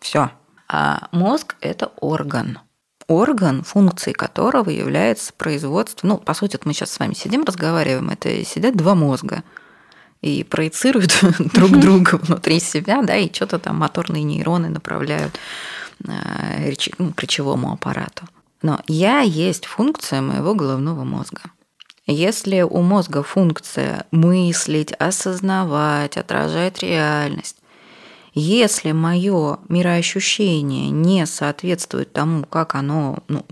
Все. 0.00 0.30
А 0.68 1.08
мозг– 1.12 1.56
это 1.60 1.92
орган. 2.00 2.58
Орган, 3.06 3.62
функции 3.62 4.12
которого 4.12 4.70
является 4.70 5.32
производство. 5.32 6.06
Ну, 6.06 6.18
по 6.18 6.34
сути, 6.34 6.58
мы 6.64 6.72
сейчас 6.72 6.92
с 6.92 6.98
вами 6.98 7.14
сидим, 7.14 7.44
разговариваем. 7.44 8.10
Это 8.10 8.44
сидят 8.44 8.76
два 8.76 8.94
мозга 8.94 9.42
и 10.22 10.42
проецируют 10.42 11.18
друг 11.38 11.70
друга 11.78 12.16
внутри 12.22 12.60
себя, 12.60 13.02
да, 13.02 13.16
и 13.16 13.32
что-то 13.32 13.58
там 13.58 13.76
моторные 13.76 14.22
нейроны 14.22 14.68
направляют 14.70 15.38
э, 16.06 16.72
ну, 16.98 17.12
к 17.12 17.22
речевому 17.22 17.72
аппарату. 17.72 18.24
Но 18.62 18.80
я 18.86 19.20
есть 19.20 19.66
функция 19.66 20.22
моего 20.22 20.54
головного 20.54 21.04
мозга. 21.04 21.42
Если 22.06 22.62
у 22.62 22.80
мозга 22.80 23.22
функция 23.22 24.06
мыслить, 24.10 24.92
осознавать, 24.92 26.16
отражать 26.16 26.82
реальность, 26.82 27.56
если 28.34 28.92
мое 28.92 29.58
мироощущение 29.68 30.90
не 30.90 31.24
соответствует 31.26 32.12
тому, 32.12 32.44
как 32.44 32.74
оно 32.74 33.22
ну, 33.28 33.46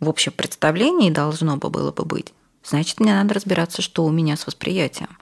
в 0.00 0.08
общем 0.08 0.32
представлении 0.32 1.10
должно 1.10 1.56
бы 1.56 1.70
было 1.70 1.90
бы 1.90 2.04
быть, 2.04 2.34
значит, 2.62 3.00
мне 3.00 3.12
надо 3.14 3.34
разбираться, 3.34 3.82
что 3.82 4.04
у 4.04 4.10
меня 4.10 4.36
с 4.36 4.46
восприятием. 4.46 5.16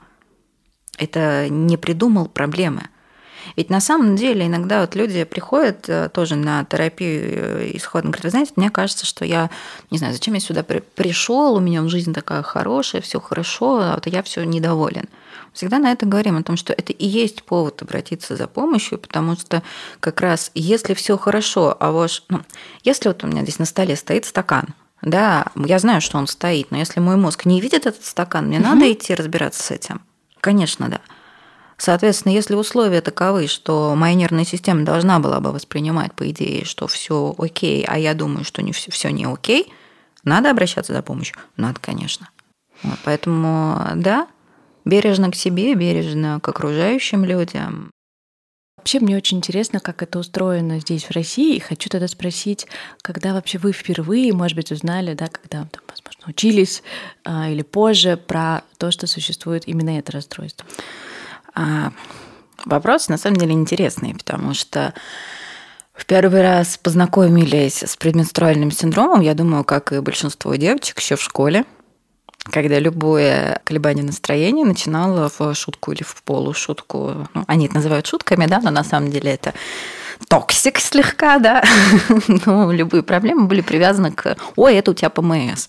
Это 0.97 1.47
не 1.49 1.77
придумал 1.77 2.27
проблемы. 2.27 2.89
Ведь 3.55 3.69
на 3.69 3.79
самом 3.79 4.15
деле 4.15 4.47
иногда 4.47 4.81
вот 4.81 4.95
люди 4.95 5.23
приходят 5.23 5.87
э, 5.87 6.09
тоже 6.09 6.35
на 6.35 6.65
терапию 6.65 7.21
э, 7.23 7.71
исходно, 7.73 8.09
говорят, 8.09 8.25
вы 8.25 8.29
знаете, 8.31 8.53
мне 8.55 8.69
кажется, 8.69 9.05
что 9.05 9.25
я, 9.25 9.49
не 9.91 9.97
знаю, 9.97 10.13
зачем 10.13 10.33
я 10.33 10.39
сюда 10.39 10.63
при 10.63 10.79
пришел, 10.79 11.55
у 11.55 11.59
меня 11.59 11.87
жизнь 11.87 12.13
такая 12.13 12.41
хорошая, 12.41 13.01
все 13.01 13.19
хорошо, 13.19 13.79
а 13.81 13.95
вот 13.95 14.07
я 14.07 14.23
все 14.23 14.43
недоволен. 14.43 15.07
Всегда 15.53 15.77
на 15.77 15.91
это 15.91 16.05
говорим, 16.05 16.37
о 16.37 16.43
том, 16.43 16.57
что 16.57 16.73
это 16.73 16.93
и 16.93 17.05
есть 17.05 17.43
повод 17.43 17.81
обратиться 17.81 18.35
за 18.35 18.47
помощью, 18.47 18.97
потому 18.97 19.35
что 19.35 19.61
как 19.99 20.21
раз 20.21 20.51
если 20.55 20.93
все 20.95 21.17
хорошо, 21.17 21.77
а 21.79 21.91
ваш, 21.91 22.23
ну, 22.29 22.41
если 22.83 23.09
вот 23.09 23.23
у 23.23 23.27
меня 23.27 23.43
здесь 23.43 23.59
на 23.59 23.65
столе 23.65 23.95
стоит 23.95 24.25
стакан, 24.25 24.69
да, 25.03 25.45
я 25.55 25.79
знаю, 25.79 26.01
что 26.01 26.17
он 26.17 26.27
стоит, 26.27 26.71
но 26.71 26.77
если 26.77 26.99
мой 26.99 27.17
мозг 27.17 27.45
не 27.45 27.61
видит 27.61 27.85
этот 27.85 28.05
стакан, 28.05 28.47
мне 28.47 28.57
угу. 28.57 28.67
надо 28.67 28.91
идти 28.91 29.13
разбираться 29.13 29.61
с 29.61 29.71
этим. 29.71 30.01
Конечно, 30.39 30.89
да. 30.89 31.01
Соответственно, 31.77 32.33
если 32.33 32.55
условия 32.55 33.01
таковы, 33.01 33.47
что 33.47 33.95
моя 33.95 34.15
нервная 34.15 34.45
система 34.45 34.83
должна 34.83 35.19
была 35.19 35.39
бы 35.39 35.51
воспринимать, 35.51 36.13
по 36.13 36.29
идее, 36.29 36.65
что 36.65 36.87
все 36.87 37.33
окей, 37.37 37.83
а 37.87 37.97
я 37.97 38.13
думаю, 38.13 38.45
что 38.45 38.61
не 38.61 38.71
все, 38.71 38.91
все 38.91 39.09
не 39.09 39.25
окей, 39.25 39.73
надо 40.23 40.51
обращаться 40.51 40.93
за 40.93 41.01
помощью? 41.01 41.35
Надо, 41.57 41.79
конечно. 41.81 42.29
Вот, 42.83 42.99
поэтому, 43.03 43.79
да, 43.95 44.27
бережно 44.85 45.31
к 45.31 45.35
себе, 45.35 45.73
бережно 45.75 46.39
к 46.41 46.47
окружающим 46.47 47.25
людям. 47.25 47.91
Вообще 48.77 48.99
мне 48.99 49.15
очень 49.15 49.37
интересно, 49.37 49.79
как 49.79 50.03
это 50.03 50.19
устроено 50.19 50.79
здесь, 50.79 51.05
в 51.05 51.11
России. 51.11 51.55
И 51.55 51.61
хочу 51.61 51.89
тогда 51.89 52.09
спросить, 52.09 52.67
когда 53.01 53.33
вообще 53.33 53.57
вы 53.57 53.71
впервые, 53.71 54.33
может 54.33 54.57
быть, 54.57 54.73
узнали, 54.73 55.13
да, 55.13 55.27
когда, 55.27 55.65
там, 55.71 55.81
возможно, 55.87 56.23
учились 56.27 56.83
а, 57.23 57.49
или 57.49 57.61
позже 57.61 58.17
про 58.17 58.63
то, 58.77 58.91
что 58.91 59.07
существует 59.07 59.69
именно 59.69 59.97
это 59.97 60.11
расстройство? 60.11 60.67
А, 61.55 61.91
вопрос 62.65 63.09
на 63.09 63.17
самом 63.17 63.37
деле 63.37 63.53
интересный, 63.53 64.13
потому 64.13 64.53
что 64.53 64.93
в 65.93 66.05
первый 66.05 66.41
раз 66.41 66.77
познакомились 66.77 67.83
с 67.83 67.95
предменструальным 67.95 68.71
синдромом, 68.71 69.21
я 69.21 69.33
думаю, 69.33 69.63
как 69.63 69.91
и 69.91 69.99
большинство 69.99 70.55
девочек 70.55 70.99
еще 70.99 71.15
в 71.15 71.21
школе 71.21 71.65
когда 72.51 72.79
любое 72.79 73.61
колебание 73.63 74.03
настроения 74.03 74.65
начинало 74.65 75.29
в 75.29 75.53
шутку 75.55 75.91
или 75.91 76.03
в 76.03 76.23
полушутку. 76.23 77.27
Ну, 77.33 77.43
они 77.47 77.67
это 77.67 77.75
называют 77.75 78.05
шутками, 78.05 78.45
да, 78.47 78.59
но 78.59 78.69
на 78.69 78.83
самом 78.83 79.11
деле 79.11 79.31
это 79.31 79.53
toxic 80.27 80.79
слегка, 80.79 81.39
да. 81.39 81.63
Но 82.45 82.71
любые 82.71 83.03
проблемы 83.03 83.45
были 83.45 83.61
привязаны 83.61 84.11
к 84.11 84.35
«Ой, 84.55 84.75
это 84.75 84.91
у 84.91 84.93
тебя 84.93 85.09
ПМС». 85.09 85.67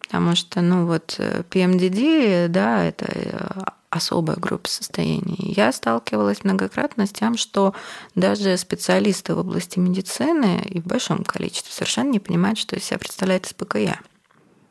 Потому 0.00 0.34
что, 0.36 0.60
ну 0.60 0.86
вот, 0.86 1.18
PMDD, 1.18 2.48
да, 2.48 2.84
это 2.84 3.06
э, 3.08 3.60
особая 3.90 4.36
группа 4.36 4.68
состояний. 4.68 5.52
Я 5.56 5.72
сталкивалась 5.72 6.44
многократно 6.44 7.06
с 7.06 7.10
тем, 7.10 7.36
что 7.36 7.74
даже 8.14 8.56
специалисты 8.56 9.34
в 9.34 9.38
области 9.38 9.78
медицины 9.78 10.62
и 10.64 10.80
в 10.80 10.86
большом 10.86 11.24
количестве 11.24 11.72
совершенно 11.72 12.10
не 12.10 12.20
понимают, 12.20 12.58
что 12.58 12.76
из 12.76 12.84
себя 12.84 12.98
представляет 12.98 13.46
СПКЯ. 13.46 13.98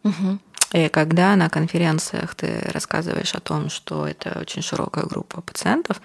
Угу. 0.04 0.40
И 0.74 0.88
когда 0.88 1.36
на 1.36 1.50
конференциях 1.50 2.36
ты 2.36 2.62
рассказываешь 2.72 3.34
о 3.36 3.40
том, 3.40 3.70
что 3.70 4.08
это 4.08 4.38
очень 4.40 4.62
широкая 4.62 5.06
группа 5.06 5.42
пациентов, 5.42 6.02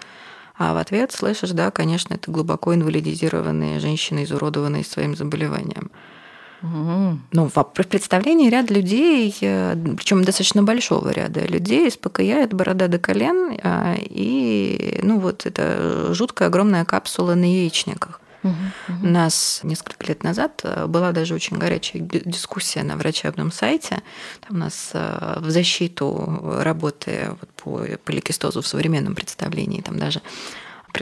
а 0.57 0.73
в 0.73 0.77
ответ 0.77 1.11
слышишь, 1.11 1.51
да, 1.51 1.71
конечно, 1.71 2.13
это 2.13 2.31
глубоко 2.31 2.73
инвалидизированные 2.73 3.79
женщины, 3.79 4.23
изуродованные 4.23 4.83
своим 4.83 5.15
заболеванием. 5.15 5.91
Угу. 6.61 7.19
Ну, 7.31 7.49
в 7.53 7.63
представлении 7.63 8.49
ряд 8.49 8.69
людей, 8.71 9.35
э, 9.41 9.75
причем 9.97 10.23
достаточно 10.23 10.63
большого 10.63 11.09
ряда 11.09 11.45
людей, 11.45 11.87
из 11.87 11.97
ПКЯ 11.97 12.47
борода 12.47 12.87
до 12.87 12.97
колен, 12.97 13.59
а, 13.63 13.95
и 13.99 14.99
ну 15.03 15.19
вот 15.19 15.45
это 15.45 16.13
жуткая 16.13 16.47
огромная 16.47 16.85
капсула 16.85 17.35
на 17.35 17.45
яичниках. 17.45 18.21
У 19.01 19.07
нас 19.07 19.61
несколько 19.63 20.05
лет 20.05 20.23
назад 20.23 20.61
э, 20.63 20.85
была 20.85 21.11
даже 21.11 21.33
очень 21.33 21.57
горячая 21.57 22.01
дискуссия 22.03 22.83
на 22.83 22.95
врачебном 22.95 23.51
сайте. 23.51 24.03
Там 24.47 24.57
у 24.57 24.59
нас 24.59 24.91
э, 24.93 25.37
в 25.39 25.49
защиту 25.49 26.59
работы 26.61 27.35
по 27.57 27.81
поликистозу 28.03 28.61
в 28.61 28.67
современном 28.67 29.15
представлении, 29.15 29.81
там 29.81 29.97
даже 29.97 30.21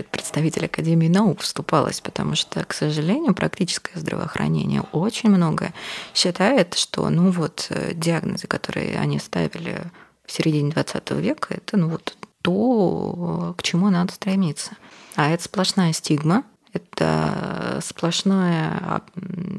представитель 0.01 0.65
Академии 0.65 1.07
наук 1.07 1.41
вступалась, 1.41 2.01
потому 2.01 2.35
что, 2.35 2.65
к 2.65 2.73
сожалению, 2.73 3.35
практическое 3.35 3.99
здравоохранение 3.99 4.81
очень 4.91 5.29
многое 5.29 5.73
считает, 6.15 6.73
что 6.73 7.09
ну 7.09 7.29
вот 7.29 7.67
э, 7.69 7.93
диагнозы, 7.93 8.47
которые 8.47 8.97
они 8.97 9.19
ставили 9.19 9.83
в 10.25 10.31
середине 10.31 10.71
20 10.71 11.11
века, 11.11 11.53
это 11.53 11.77
ну 11.77 11.89
вот 11.89 12.17
то, 12.41 13.53
к 13.57 13.63
чему 13.63 13.89
надо 13.89 14.13
стремиться. 14.13 14.71
А 15.15 15.29
это 15.29 15.43
сплошная 15.43 15.93
стигма, 15.93 16.43
это 16.73 17.79
сплошное 17.83 19.01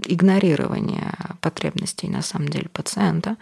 игнорирование 0.05 1.13
потребностей 1.41 2.09
на 2.09 2.23
самом 2.23 2.49
деле 2.49 2.69
пациента, 2.69 3.37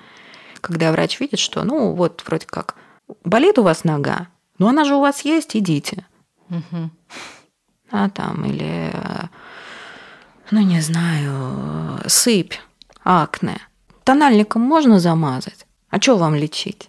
когда 0.61 0.93
врач 0.93 1.19
видит, 1.21 1.39
что 1.39 1.65
ну 1.65 1.93
вот 1.93 2.23
вроде 2.27 2.47
как 2.47 2.77
болит 3.25 3.59
у 3.59 3.63
вас 3.63 3.85
нога, 3.85 4.29
но 4.59 4.69
она 4.69 4.85
же 4.85 4.95
у 4.95 5.01
вас 5.01 5.25
есть, 5.25 5.57
идите. 5.57 6.07
Угу. 6.53 6.91
А 7.91 8.09
там 8.11 8.45
или, 8.45 8.93
ну 10.51 10.61
не 10.61 10.81
знаю, 10.81 12.01
сыпь, 12.07 12.55
акне. 13.03 13.59
Тональником 14.05 14.63
можно 14.63 15.01
замазать? 15.01 15.67
А 15.91 16.01
что 16.01 16.17
вам 16.17 16.35
лечить? 16.35 16.89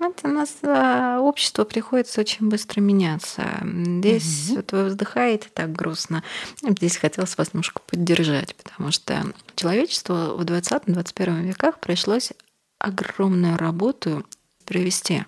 Это 0.00 0.28
у 0.28 0.32
нас 0.32 0.56
а, 0.62 1.20
общество 1.20 1.64
приходится 1.64 2.20
очень 2.20 2.48
быстро 2.48 2.80
меняться. 2.80 3.44
Здесь 3.62 4.48
угу. 4.50 4.56
вот 4.56 4.72
вы 4.72 4.84
вздыхаете 4.84 5.48
так 5.52 5.72
грустно. 5.72 6.22
Здесь 6.62 6.96
хотелось 6.96 7.38
вас 7.38 7.54
немножко 7.54 7.80
поддержать, 7.86 8.54
потому 8.54 8.90
что 8.90 9.32
человечество 9.56 10.36
в 10.36 10.42
20-21 10.42 11.42
веках 11.42 11.80
пришлось 11.80 12.32
огромную 12.78 13.56
работу 13.56 14.26
провести. 14.66 15.24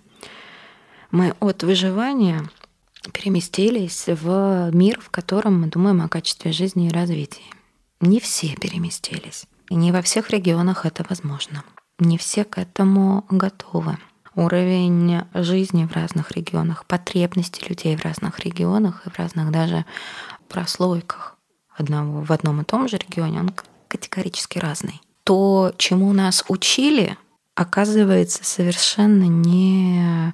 Мы 1.11 1.35
от 1.41 1.62
выживания 1.62 2.49
переместились 3.12 4.04
в 4.07 4.70
мир, 4.72 5.00
в 5.00 5.11
котором 5.11 5.61
мы 5.61 5.68
думаем 5.68 6.02
о 6.02 6.09
качестве 6.09 6.52
жизни 6.52 6.88
и 6.88 6.92
развитии. 6.92 7.44
Не 8.00 8.20
все 8.20 8.54
переместились. 8.57 9.46
И 9.70 9.74
не 9.74 9.92
во 9.92 10.02
всех 10.02 10.30
регионах 10.30 10.86
это 10.86 11.04
возможно. 11.09 11.64
Не 11.98 12.18
все 12.18 12.44
к 12.44 12.59
этому 12.59 13.24
готовы 13.30 13.98
уровень 14.36 15.22
жизни 15.34 15.86
в 15.86 15.92
разных 15.92 16.30
регионах, 16.32 16.84
потребности 16.86 17.66
людей 17.68 17.96
в 17.96 18.04
разных 18.04 18.38
регионах 18.40 19.07
и 19.07 19.11
в 19.11 19.18
разных 19.18 19.50
даже 19.50 19.84
прослойках 20.48 21.36
одного, 21.74 22.22
в 22.22 22.30
одном 22.30 22.61
и 22.61 22.64
том 22.64 22.86
же 22.88 22.98
регионе, 22.98 23.40
он 23.40 23.50
категорически 23.88 24.59
разный. 24.59 25.00
То, 25.24 25.72
чему 25.76 26.12
нас 26.12 26.44
учили, 26.48 27.16
оказывается 27.54 28.44
совершенно 28.44 29.24
не 29.24 30.32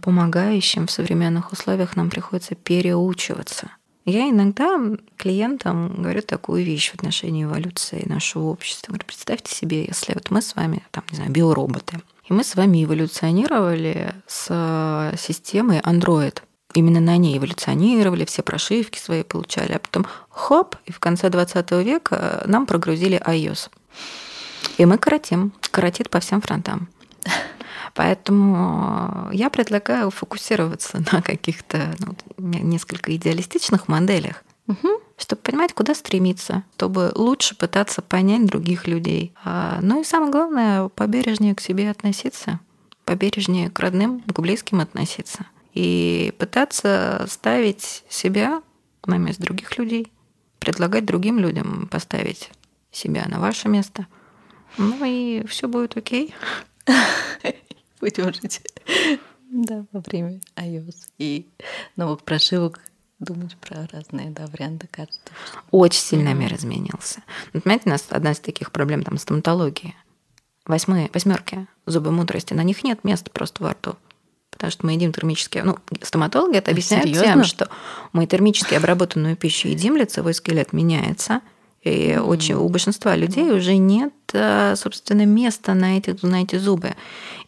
помогающим 0.00 0.86
в 0.86 0.90
современных 0.90 1.52
условиях, 1.52 1.96
нам 1.96 2.10
приходится 2.10 2.54
переучиваться. 2.54 3.70
Я 4.04 4.28
иногда 4.28 4.80
клиентам 5.16 5.94
говорю 6.02 6.22
такую 6.22 6.64
вещь 6.64 6.90
в 6.90 6.94
отношении 6.96 7.44
эволюции 7.44 8.02
нашего 8.06 8.44
общества. 8.44 8.90
Говорю, 8.90 9.04
представьте 9.06 9.54
себе, 9.54 9.84
если 9.84 10.14
вот 10.14 10.30
мы 10.30 10.42
с 10.42 10.56
вами, 10.56 10.82
там, 10.90 11.04
не 11.10 11.16
знаю, 11.16 11.30
биороботы, 11.30 12.00
и 12.28 12.32
мы 12.32 12.42
с 12.42 12.56
вами 12.56 12.84
эволюционировали 12.84 14.14
с 14.26 15.14
системой 15.18 15.80
Android. 15.80 16.42
Именно 16.74 17.00
на 17.00 17.16
ней 17.16 17.36
эволюционировали, 17.36 18.24
все 18.24 18.42
прошивки 18.42 18.98
свои 18.98 19.22
получали, 19.22 19.72
а 19.72 19.78
потом 19.78 20.06
хоп, 20.30 20.76
и 20.86 20.92
в 20.92 20.98
конце 20.98 21.28
20 21.28 21.70
века 21.84 22.42
нам 22.46 22.66
прогрузили 22.66 23.20
iOS. 23.24 23.70
И 24.78 24.86
мы 24.86 24.98
коротим, 24.98 25.52
коротит 25.70 26.08
по 26.10 26.18
всем 26.18 26.40
фронтам. 26.40 26.88
Поэтому 27.94 29.28
я 29.32 29.50
предлагаю 29.50 30.10
фокусироваться 30.10 31.02
на 31.12 31.22
каких-то 31.22 31.94
ну, 31.98 32.16
несколько 32.38 33.14
идеалистичных 33.14 33.88
моделях, 33.88 34.42
угу. 34.66 34.88
чтобы 35.18 35.42
понимать, 35.42 35.74
куда 35.74 35.94
стремиться, 35.94 36.62
чтобы 36.76 37.12
лучше 37.14 37.56
пытаться 37.56 38.00
понять 38.00 38.46
других 38.46 38.86
людей. 38.86 39.34
А, 39.44 39.78
ну 39.82 40.00
и 40.00 40.04
самое 40.04 40.32
главное, 40.32 40.88
побережнее 40.88 41.54
к 41.54 41.60
себе 41.60 41.90
относиться, 41.90 42.60
побережнее 43.04 43.70
к 43.70 43.78
родным, 43.78 44.20
к 44.22 44.38
близким 44.40 44.80
относиться. 44.80 45.46
И 45.74 46.34
пытаться 46.38 47.26
ставить 47.28 48.04
себя 48.08 48.62
на 49.06 49.16
место 49.16 49.42
других 49.42 49.78
людей, 49.78 50.12
предлагать 50.58 51.04
другим 51.04 51.38
людям 51.38 51.88
поставить 51.90 52.50
себя 52.90 53.24
на 53.28 53.40
ваше 53.40 53.68
место. 53.68 54.06
Ну 54.78 55.04
и 55.04 55.44
все 55.46 55.68
будет 55.68 55.96
окей. 55.96 56.34
Жить. 58.02 58.62
Да, 59.50 59.84
во 59.92 60.00
время 60.00 60.40
iOS 60.56 61.10
и 61.18 61.46
новых 61.96 62.22
прошивок 62.22 62.80
думать 63.20 63.56
про 63.58 63.86
разные 63.92 64.30
да, 64.30 64.46
варианты 64.46 64.88
карты. 64.90 65.14
Очень 65.70 66.00
сильно 66.00 66.30
mm-hmm. 66.30 66.34
мир 66.34 66.54
изменился. 66.54 67.22
Вот, 67.52 67.62
понимаете, 67.62 67.84
у 67.86 67.90
нас 67.90 68.06
одна 68.08 68.32
из 68.32 68.40
таких 68.40 68.72
проблем 68.72 69.02
там 69.04 69.18
стоматологии. 69.18 69.94
Восьмые, 70.66 71.10
восьмерки, 71.12 71.66
зубы 71.86 72.10
мудрости, 72.10 72.54
на 72.54 72.62
них 72.62 72.82
нет 72.82 73.04
места 73.04 73.30
просто 73.30 73.62
во 73.62 73.70
рту. 73.70 73.96
Потому 74.50 74.70
что 74.70 74.86
мы 74.86 74.92
едим 74.92 75.12
термически... 75.12 75.58
Ну, 75.58 75.78
стоматологи 76.02 76.56
это 76.56 76.70
объясняют 76.70 77.06
Серьезно? 77.06 77.26
тем, 77.26 77.44
что 77.44 77.68
мы 78.12 78.26
термически 78.26 78.74
обработанную 78.74 79.36
пищу 79.36 79.68
едим, 79.68 79.96
лицевой 79.96 80.34
скелет 80.34 80.72
меняется– 80.72 81.40
и 81.82 82.16
очень, 82.16 82.54
у 82.54 82.68
большинства 82.68 83.16
людей 83.16 83.50
уже 83.50 83.76
нет, 83.76 84.12
э, 84.32 84.74
собственно, 84.76 85.26
места 85.26 85.74
на 85.74 85.98
эти, 85.98 86.16
на 86.24 86.42
эти 86.42 86.56
зубы. 86.56 86.94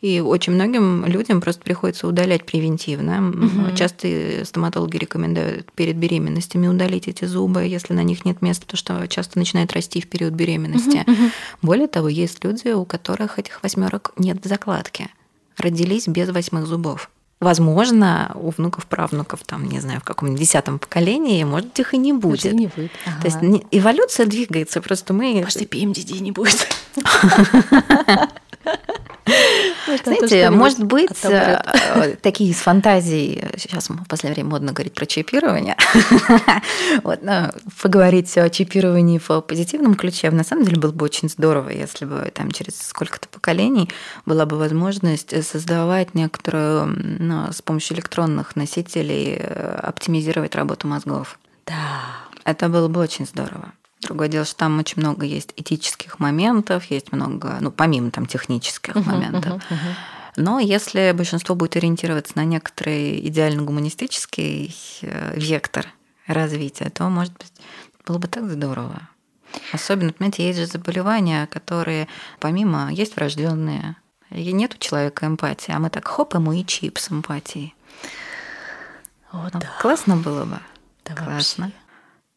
И 0.01 0.20
очень 0.20 0.55
многим 0.55 1.07
людям 1.07 1.41
просто 1.41 1.62
приходится 1.62 2.09
удалять 2.09 2.45
превентивно. 2.45 3.32
Mm-hmm. 3.32 3.76
Часто 3.76 4.45
стоматологи 4.45 4.97
рекомендуют 4.97 5.70
перед 5.72 5.97
беременностями 5.97 6.66
удалить 6.66 7.07
эти 7.07 7.24
зубы, 7.26 7.62
если 7.62 7.95
на 7.95 8.03
них 8.03 8.24
нет 8.24 8.43
места, 8.43 8.66
потому 8.66 8.78
что 8.78 9.09
часто 9.09 9.39
начинает 9.39 9.72
расти 9.72 10.01
в 10.01 10.09
период 10.09 10.32
беременности. 10.32 11.05
Mm-hmm. 11.07 11.30
Более 11.62 11.87
того, 11.87 12.09
есть 12.09 12.45
люди, 12.45 12.68
у 12.68 12.85
которых 12.85 13.39
этих 13.39 13.62
восьмерок 13.62 14.12
нет 14.18 14.45
в 14.45 14.49
закладке. 14.49 15.09
Родились 15.57 16.09
без 16.09 16.28
восьмых 16.30 16.66
зубов 16.66 17.09
возможно, 17.41 18.32
у 18.35 18.51
внуков, 18.51 18.87
правнуков, 18.87 19.41
там, 19.45 19.68
не 19.68 19.80
знаю, 19.80 20.01
в 20.01 20.05
каком-нибудь 20.05 20.41
десятом 20.41 20.78
поколении, 20.78 21.45
может, 21.45 21.78
их 21.78 21.95
и 21.95 21.99
не 21.99 22.12
будет. 22.12 22.53
не 22.53 22.68
будет. 22.68 22.91
Ага. 23.07 23.20
То 23.22 23.26
есть 23.26 23.64
эволюция 23.70 24.26
двигается, 24.26 24.80
просто 24.80 25.12
мы... 25.12 25.41
Может, 25.43 25.62
и 25.62 25.64
PMDD 25.64 26.20
не 26.20 26.32
будет. 26.32 26.66
Знаете, 29.86 30.26
Знаете, 30.26 30.50
может 30.50 30.84
быть, 30.84 31.24
э, 31.24 32.16
такие 32.20 32.50
из 32.50 32.56
фантазий, 32.56 33.42
сейчас 33.56 33.88
в 33.88 34.04
последнее 34.06 34.34
время 34.34 34.50
модно 34.50 34.72
говорить 34.72 34.94
про 34.94 35.06
чипирование, 35.06 35.76
вот, 37.02 37.22
но 37.22 37.52
поговорить 37.82 38.36
о 38.36 38.50
чипировании 38.50 39.18
в 39.18 39.40
позитивном 39.40 39.94
ключе, 39.94 40.30
на 40.30 40.44
самом 40.44 40.64
деле 40.64 40.78
было 40.78 40.92
бы 40.92 41.04
очень 41.04 41.28
здорово, 41.28 41.70
если 41.70 42.04
бы 42.04 42.30
там 42.34 42.50
через 42.50 42.80
сколько-то 42.80 43.28
поколений 43.28 43.90
была 44.26 44.46
бы 44.46 44.56
возможность 44.56 45.44
создавать 45.46 46.14
некоторую, 46.14 46.86
ну, 47.20 47.52
с 47.52 47.62
помощью 47.62 47.96
электронных 47.96 48.56
носителей, 48.56 49.36
э, 49.38 49.80
оптимизировать 49.82 50.54
работу 50.54 50.86
мозгов. 50.86 51.38
Да. 51.66 52.02
Это 52.44 52.68
было 52.68 52.88
бы 52.88 53.00
очень 53.00 53.26
здорово. 53.26 53.72
Другое 54.05 54.28
дело, 54.28 54.44
что 54.44 54.57
там 54.57 54.78
очень 54.78 55.00
много 55.00 55.24
есть 55.24 55.52
этических 55.57 56.18
моментов, 56.18 56.84
есть 56.84 57.11
много, 57.11 57.57
ну, 57.61 57.70
помимо 57.70 58.11
там 58.11 58.26
технических 58.26 58.94
uh-huh, 58.94 59.07
моментов. 59.07 59.55
Uh-huh, 59.55 59.61
uh-huh. 59.70 59.94
Но 60.36 60.59
если 60.59 61.12
большинство 61.16 61.55
будет 61.55 61.76
ориентироваться 61.76 62.34
на 62.36 62.44
некоторый 62.44 63.26
идеально-гуманистический 63.28 64.74
э, 65.02 65.38
вектор 65.38 65.86
развития, 66.26 66.90
то, 66.90 67.09
может 67.09 67.32
быть, 67.32 67.52
было 68.07 68.18
бы 68.18 68.28
так 68.28 68.50
здорово. 68.50 69.09
Особенно, 69.72 70.12
понимаете, 70.12 70.46
есть 70.46 70.59
же 70.59 70.66
заболевания, 70.66 71.46
которые 71.46 72.09
помимо 72.40 72.92
есть 72.92 73.16
врожденные, 73.16 73.96
и 74.30 74.52
нет 74.52 74.74
у 74.74 74.78
человека 74.78 75.26
эмпатии, 75.26 75.72
а 75.72 75.78
мы 75.78 75.90
так 75.90 76.07
хоп 76.07 76.34
ему 76.34 76.52
и 76.52 76.66
чип 76.66 76.98
с 76.98 77.11
эмпатией. 77.11 77.74
О, 79.30 79.48
ну, 79.52 79.61
да. 79.61 79.70
Классно 79.80 80.16
было 80.16 80.44
бы. 80.44 80.59
Да 81.05 81.14
Классно. 81.14 81.66
вообще. 81.66 81.84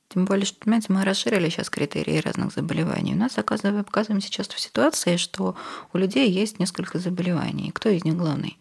Тем 0.10 0.26
более, 0.26 0.46
что, 0.46 0.60
понимаете, 0.60 0.88
мы 0.90 1.04
расширили 1.04 1.50
сейчас 1.50 1.70
критерии 1.70 2.20
разных 2.20 2.54
заболеваний. 2.54 3.14
У 3.14 3.18
нас, 3.18 3.38
оказывается, 3.38 3.82
оказываемся 3.88 4.32
часто 4.32 4.56
в 4.56 4.60
ситуации, 4.60 5.18
что 5.18 5.56
у 5.92 5.98
людей 5.98 6.30
есть 6.30 6.60
несколько 6.60 6.98
заболеваний. 7.00 7.72
Кто 7.72 7.90
из 7.90 8.06
них 8.06 8.16
главный? 8.16 8.58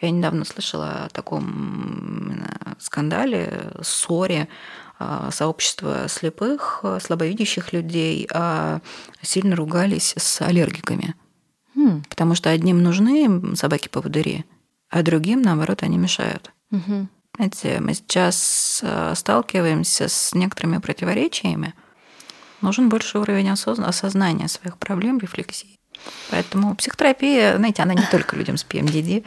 Я 0.00 0.10
недавно 0.10 0.44
слышала 0.44 1.04
о 1.04 1.08
таком 1.08 2.44
скандале, 2.78 3.72
ссоре 3.82 4.48
а, 4.98 5.30
сообщества 5.30 6.06
слепых, 6.08 6.80
а, 6.82 7.00
слабовидящих 7.00 7.72
людей, 7.72 8.28
а 8.32 8.80
сильно 9.22 9.56
ругались 9.56 10.14
с 10.16 10.42
аллергиками. 10.42 11.14
Хм. 11.74 12.02
Потому 12.08 12.34
что 12.34 12.50
одним 12.50 12.82
нужны 12.82 13.56
собаки-поводыри, 13.56 14.44
а 14.90 15.02
другим, 15.02 15.42
наоборот, 15.42 15.82
они 15.82 15.98
мешают. 15.98 16.52
Угу. 16.70 17.08
Знаете, 17.36 17.80
мы 17.80 17.94
сейчас 17.94 18.80
э, 18.82 19.14
сталкиваемся 19.16 20.08
с 20.08 20.34
некоторыми 20.34 20.78
противоречиями. 20.78 21.74
Нужен 22.60 22.88
больше 22.88 23.18
уровень 23.18 23.50
осознания 23.50 24.48
своих 24.48 24.78
проблем, 24.78 25.18
рефлексии. 25.18 25.78
Поэтому 26.30 26.74
психотерапия, 26.76 27.56
знаете, 27.56 27.82
она 27.82 27.94
не 27.94 28.06
только 28.10 28.36
людям 28.36 28.56
с 28.56 28.64
PMDD 28.64 29.24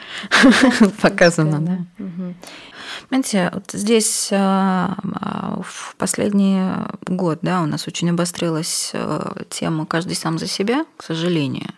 показана, 1.02 1.60
да. 1.60 2.04
Знаете, 3.10 3.52
вот 3.54 3.72
здесь 3.72 4.30
э, 4.32 4.36
в 4.38 5.96
последний 5.98 6.62
год, 7.06 7.40
да, 7.42 7.62
у 7.62 7.66
нас 7.66 7.88
очень 7.88 8.10
обострилась 8.10 8.92
э, 8.94 9.44
тема 9.50 9.86
«каждый 9.86 10.16
сам 10.16 10.40
за 10.40 10.48
себя», 10.48 10.86
к 10.98 11.04
сожалению. 11.04 11.70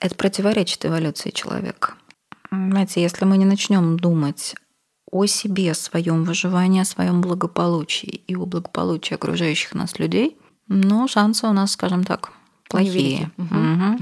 Это 0.00 0.14
противоречит 0.14 0.86
эволюции 0.86 1.30
человека. 1.30 1.94
Знаете, 2.50 3.02
если 3.02 3.24
мы 3.24 3.36
не 3.36 3.44
начнем 3.44 3.98
думать 3.98 4.54
о 5.10 5.26
себе, 5.26 5.72
о 5.72 5.74
своем 5.74 6.24
выживании, 6.24 6.82
о 6.82 6.84
своем 6.84 7.20
благополучии 7.20 8.22
и 8.26 8.34
о 8.34 8.46
благополучии 8.46 9.14
окружающих 9.14 9.74
нас 9.74 9.98
людей, 9.98 10.36
но 10.68 11.08
шансы 11.08 11.46
у 11.46 11.52
нас, 11.52 11.72
скажем 11.72 12.04
так, 12.04 12.30
плохие. 12.68 13.30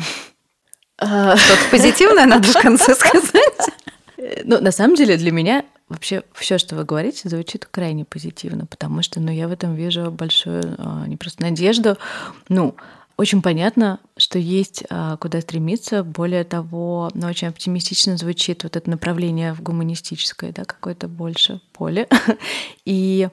Что-то 0.99 1.71
позитивное 1.71 2.27
надо 2.27 2.49
в 2.49 2.61
конце 2.61 2.95
сказать. 2.97 3.71
Ну, 4.45 4.61
на 4.61 4.73
самом 4.73 4.97
деле, 4.97 5.17
для 5.17 5.31
меня 5.31 5.65
вообще 5.89 6.23
все, 6.35 6.59
что 6.59 6.75
вы 6.77 6.85
говорите, 6.85 7.29
звучит 7.29 7.67
крайне 7.67 8.05
позитивно, 8.05 8.67
потому 8.67 9.03
что, 9.03 9.21
ну, 9.21 9.31
я 9.31 9.49
в 9.49 9.53
этом 9.53 9.75
вижу 9.75 10.11
большую 10.11 10.75
а, 10.79 11.07
не 11.07 11.17
просто 11.17 11.43
надежду, 11.43 11.97
ну, 12.49 12.75
очень 13.19 13.43
понятно, 13.43 13.99
что 14.17 14.39
есть 14.39 14.85
а, 14.89 15.17
куда 15.17 15.41
стремиться. 15.41 16.05
Более 16.05 16.45
того, 16.45 17.11
ну, 17.15 17.27
очень 17.27 17.49
оптимистично 17.49 18.17
звучит 18.17 18.63
вот 18.63 18.77
это 18.77 18.89
направление 18.89 19.53
в 19.53 19.61
гуманистическое, 19.61 20.53
да, 20.53 20.65
какое-то 20.65 21.09
больше 21.09 21.61
поле. 21.73 22.09
И 22.85 23.29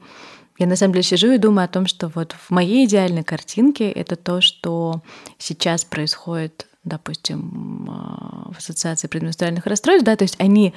я 0.57 0.67
на 0.67 0.75
самом 0.75 0.93
деле 0.93 1.03
сижу 1.03 1.31
и 1.31 1.37
думаю 1.37 1.65
о 1.65 1.69
том, 1.69 1.85
что 1.85 2.07
вот 2.15 2.31
в 2.31 2.49
моей 2.49 2.85
идеальной 2.85 3.23
картинке 3.23 3.91
это 3.91 4.15
то, 4.15 4.41
что 4.41 5.03
сейчас 5.37 5.83
происходит, 5.83 6.65
допустим, 6.85 7.87
а, 7.89 8.51
в 8.53 8.57
ассоциации 8.57 9.07
предменструальных 9.07 9.65
расстройств, 9.65 10.05
да, 10.05 10.15
то 10.15 10.23
есть 10.23 10.35
они 10.39 10.73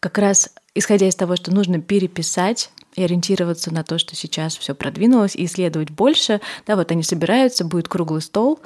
как 0.00 0.18
раз 0.18 0.50
исходя 0.78 1.08
из 1.08 1.16
того, 1.16 1.36
что 1.36 1.52
нужно 1.52 1.80
переписать 1.80 2.70
и 2.94 3.02
ориентироваться 3.02 3.72
на 3.72 3.84
то, 3.84 3.98
что 3.98 4.16
сейчас 4.16 4.56
все 4.56 4.74
продвинулось, 4.74 5.36
и 5.36 5.44
исследовать 5.44 5.90
больше. 5.90 6.40
Да, 6.66 6.76
вот 6.76 6.90
они 6.90 7.02
собираются, 7.02 7.64
будет 7.64 7.88
круглый 7.88 8.22
стол, 8.22 8.60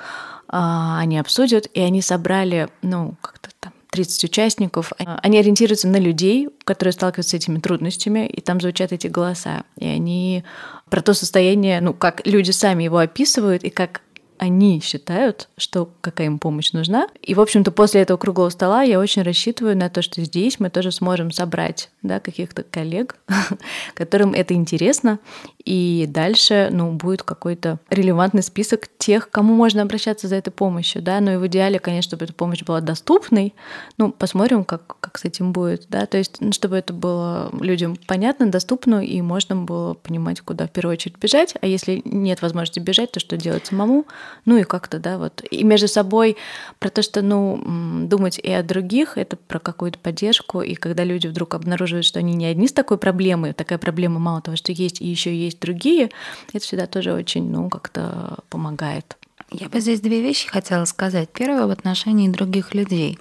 а, 0.48 0.98
они 1.00 1.18
обсудят, 1.18 1.66
и 1.74 1.80
они 1.80 2.02
собрали, 2.02 2.68
ну, 2.82 3.14
как-то 3.20 3.50
там 3.60 3.72
30 3.90 4.24
участников. 4.24 4.92
Они 4.98 5.38
ориентируются 5.38 5.88
на 5.88 5.98
людей, 5.98 6.48
которые 6.64 6.92
сталкиваются 6.92 7.30
с 7.30 7.34
этими 7.34 7.58
трудностями, 7.58 8.26
и 8.26 8.40
там 8.40 8.60
звучат 8.60 8.92
эти 8.92 9.06
голоса. 9.06 9.64
И 9.76 9.86
они 9.86 10.44
про 10.88 11.02
то 11.02 11.14
состояние, 11.14 11.80
ну, 11.80 11.92
как 11.92 12.26
люди 12.26 12.50
сами 12.52 12.84
его 12.84 12.98
описывают, 12.98 13.64
и 13.64 13.70
как 13.70 14.02
они 14.38 14.80
считают, 14.80 15.48
что 15.56 15.90
какая 16.00 16.26
им 16.26 16.38
помощь 16.38 16.72
нужна. 16.72 17.06
И, 17.22 17.34
в 17.34 17.40
общем-то, 17.40 17.70
после 17.70 18.02
этого 18.02 18.16
круглого 18.18 18.48
стола 18.50 18.82
я 18.82 18.98
очень 18.98 19.22
рассчитываю 19.22 19.76
на 19.76 19.88
то, 19.88 20.02
что 20.02 20.22
здесь 20.22 20.58
мы 20.58 20.70
тоже 20.70 20.90
сможем 20.90 21.30
собрать 21.30 21.90
да, 22.02 22.20
каких-то 22.20 22.62
коллег, 22.64 23.16
которым 23.94 24.34
это 24.34 24.54
интересно, 24.54 25.18
и 25.64 26.06
дальше 26.08 26.68
ну, 26.72 26.92
будет 26.92 27.22
какой-то 27.22 27.78
релевантный 27.88 28.42
список 28.42 28.88
тех, 28.98 29.30
кому 29.30 29.54
можно 29.54 29.82
обращаться 29.82 30.28
за 30.28 30.36
этой 30.36 30.50
помощью. 30.50 31.02
Да? 31.02 31.20
Но 31.20 31.34
и 31.34 31.36
в 31.36 31.46
идеале, 31.46 31.78
конечно, 31.78 32.10
чтобы 32.10 32.24
эта 32.24 32.34
помощь 32.34 32.62
была 32.62 32.80
доступной. 32.80 33.54
Ну, 33.98 34.10
посмотрим, 34.10 34.64
как, 34.64 34.96
как 35.00 35.18
с 35.18 35.24
этим 35.24 35.52
будет. 35.52 35.86
Да? 35.88 36.06
То 36.06 36.18
есть, 36.18 36.40
ну, 36.40 36.52
чтобы 36.52 36.76
это 36.76 36.92
было 36.92 37.50
людям 37.60 37.96
понятно, 38.06 38.50
доступно, 38.50 39.04
и 39.04 39.20
можно 39.22 39.56
было 39.56 39.94
понимать, 39.94 40.40
куда 40.40 40.66
в 40.66 40.70
первую 40.70 40.94
очередь 40.94 41.18
бежать. 41.18 41.54
А 41.60 41.66
если 41.66 42.02
нет 42.04 42.42
возможности 42.42 42.80
бежать, 42.80 43.12
то 43.12 43.20
что 43.20 43.36
делать 43.36 43.66
самому? 43.66 44.06
Ну 44.44 44.56
и 44.56 44.64
как-то, 44.64 44.98
да, 44.98 45.18
вот. 45.18 45.42
И 45.50 45.64
между 45.64 45.88
собой 45.88 46.36
про 46.78 46.90
то, 46.90 47.02
что, 47.02 47.22
ну, 47.22 47.60
думать 48.06 48.38
и 48.38 48.50
о 48.50 48.62
других, 48.62 49.16
это 49.18 49.36
про 49.36 49.58
какую-то 49.58 49.98
поддержку. 49.98 50.62
И 50.62 50.74
когда 50.74 51.04
люди 51.04 51.26
вдруг 51.26 51.54
обнаруживают, 51.54 52.06
что 52.06 52.18
они 52.18 52.34
не 52.34 52.46
одни 52.46 52.68
с 52.68 52.72
такой 52.72 52.98
проблемой, 52.98 53.52
такая 53.52 53.78
проблема 53.78 54.18
мало 54.18 54.42
того, 54.42 54.56
что 54.56 54.72
есть, 54.72 55.00
и 55.00 55.06
еще 55.06 55.34
есть 55.34 55.60
другие, 55.60 56.10
это 56.52 56.64
всегда 56.64 56.86
тоже 56.86 57.12
очень, 57.12 57.50
ну, 57.50 57.68
как-то 57.68 58.38
помогает. 58.48 59.16
Я 59.50 59.68
бы 59.68 59.80
здесь 59.80 60.00
две 60.00 60.22
вещи 60.22 60.48
хотела 60.48 60.86
сказать. 60.86 61.28
Первое 61.30 61.66
в 61.66 61.70
отношении 61.70 62.28
других 62.28 62.74
людей. 62.74 63.18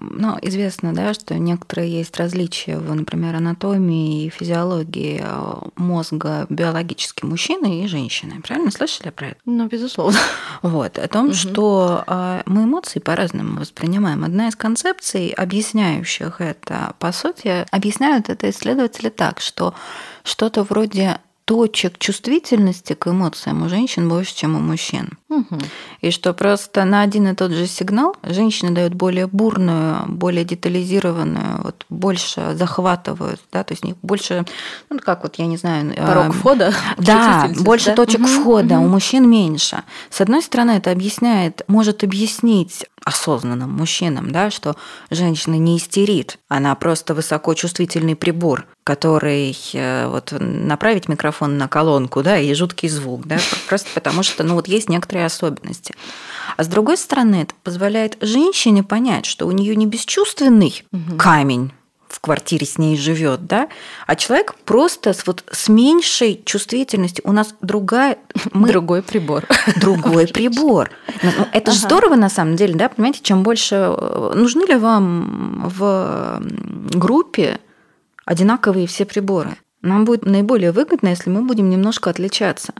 Ну, 0.00 0.36
известно, 0.42 0.94
да, 0.94 1.14
что 1.14 1.34
некоторые 1.34 1.90
есть 1.98 2.16
различия 2.16 2.78
в, 2.78 2.94
например, 2.94 3.36
анатомии 3.36 4.24
и 4.24 4.30
физиологии 4.30 5.20
э, 5.22 5.54
мозга 5.76 6.46
биологически 6.48 7.24
мужчины 7.24 7.84
и 7.84 7.86
женщины. 7.86 8.40
Правильно 8.42 8.70
слышали 8.70 9.10
про 9.10 9.28
это? 9.28 9.38
Ну, 9.44 9.66
безусловно. 9.66 10.18
Вот. 10.62 10.98
О 10.98 11.08
том, 11.08 11.26
угу. 11.26 11.34
что 11.34 12.04
э, 12.06 12.42
мы 12.46 12.64
эмоции 12.64 12.98
по-разному 12.98 13.60
воспринимаем. 13.60 14.24
Одна 14.24 14.48
из 14.48 14.56
концепций, 14.56 15.28
объясняющих 15.30 16.40
это, 16.40 16.94
по 16.98 17.12
сути, 17.12 17.66
объясняют 17.70 18.28
это 18.28 18.50
исследователи 18.50 19.08
так, 19.08 19.40
что 19.40 19.74
что-то 20.24 20.64
вроде 20.64 21.18
точек 21.46 21.98
чувствительности 21.98 22.94
к 22.94 23.06
эмоциям 23.06 23.62
у 23.62 23.68
женщин 23.68 24.08
больше, 24.08 24.34
чем 24.34 24.56
у 24.56 24.58
мужчин. 24.58 25.10
Угу. 25.28 25.58
И 26.00 26.10
что 26.10 26.34
просто 26.34 26.84
на 26.84 27.02
один 27.02 27.28
и 27.28 27.34
тот 27.36 27.52
же 27.52 27.68
сигнал 27.68 28.16
женщины 28.24 28.72
дают 28.72 28.94
более 28.94 29.28
бурную, 29.28 30.06
более 30.08 30.44
детализированную, 30.44 31.62
вот 31.62 31.86
больше 31.88 32.56
захватывают, 32.56 33.40
да, 33.52 33.62
то 33.62 33.74
есть 33.74 33.84
у 33.84 33.86
них 33.86 33.96
больше, 34.02 34.44
ну 34.90 34.98
как 34.98 35.22
вот, 35.22 35.36
я 35.36 35.46
не 35.46 35.56
знаю... 35.56 35.92
Э, 35.96 36.06
Порог 36.06 36.34
входа? 36.34 36.74
Да, 36.98 37.48
больше 37.60 37.90
да? 37.90 37.94
точек 37.94 38.22
угу, 38.22 38.28
входа, 38.28 38.78
угу. 38.78 38.86
у 38.86 38.88
мужчин 38.88 39.30
меньше. 39.30 39.84
С 40.10 40.20
одной 40.20 40.42
стороны, 40.42 40.72
это 40.72 40.90
объясняет, 40.90 41.62
может 41.68 42.02
объяснить 42.02 42.86
осознанным 43.04 43.70
мужчинам, 43.70 44.32
да, 44.32 44.50
что 44.50 44.74
женщина 45.10 45.54
не 45.54 45.76
истерит, 45.76 46.40
она 46.48 46.74
просто 46.74 47.14
высокочувствительный 47.14 48.16
прибор, 48.16 48.66
который 48.86 49.58
э, 49.72 50.06
вот 50.06 50.32
направить 50.38 51.08
микрофон 51.08 51.58
на 51.58 51.66
колонку, 51.66 52.22
да, 52.22 52.38
и 52.38 52.54
жуткий 52.54 52.88
звук, 52.88 53.26
да, 53.26 53.36
просто 53.68 53.88
потому 53.94 54.22
что, 54.22 54.44
ну 54.44 54.54
вот 54.54 54.68
есть 54.68 54.88
некоторые 54.88 55.26
особенности. 55.26 55.92
А 56.56 56.62
с 56.62 56.68
другой 56.68 56.96
стороны, 56.96 57.42
это 57.42 57.54
позволяет 57.64 58.16
женщине 58.20 58.84
понять, 58.84 59.26
что 59.26 59.48
у 59.48 59.50
нее 59.50 59.74
не 59.74 59.86
бесчувственный 59.86 60.84
угу. 60.92 61.16
камень 61.18 61.72
в 62.06 62.20
квартире 62.20 62.64
с 62.64 62.78
ней 62.78 62.96
живет, 62.96 63.48
да, 63.48 63.68
а 64.06 64.14
человек 64.14 64.54
просто 64.64 65.12
с, 65.12 65.26
вот, 65.26 65.42
с 65.50 65.68
меньшей 65.68 66.40
чувствительностью. 66.44 67.24
У 67.26 67.32
нас 67.32 67.56
другая... 67.62 68.18
Мы... 68.52 68.68
Другой 68.68 69.02
прибор. 69.02 69.42
Другой 69.80 70.28
прибор. 70.28 70.90
Ну, 71.24 71.30
это 71.52 71.72
же 71.72 71.78
здорово 71.78 72.14
на 72.14 72.28
самом 72.28 72.54
деле, 72.54 72.74
да, 72.74 72.88
понимаете, 72.88 73.18
чем 73.24 73.42
больше... 73.42 73.74
Э, 73.74 74.32
нужны 74.36 74.64
ли 74.64 74.76
вам 74.76 75.68
в 75.76 76.40
группе 76.94 77.58
одинаковые 78.26 78.86
все 78.86 79.06
приборы? 79.06 79.56
Нам 79.80 80.04
будет 80.04 80.26
наиболее 80.26 80.72
выгодно, 80.72 81.08
если 81.08 81.30
мы 81.30 81.42
будем 81.42 81.70
немножко 81.70 82.10
отличаться. 82.10 82.74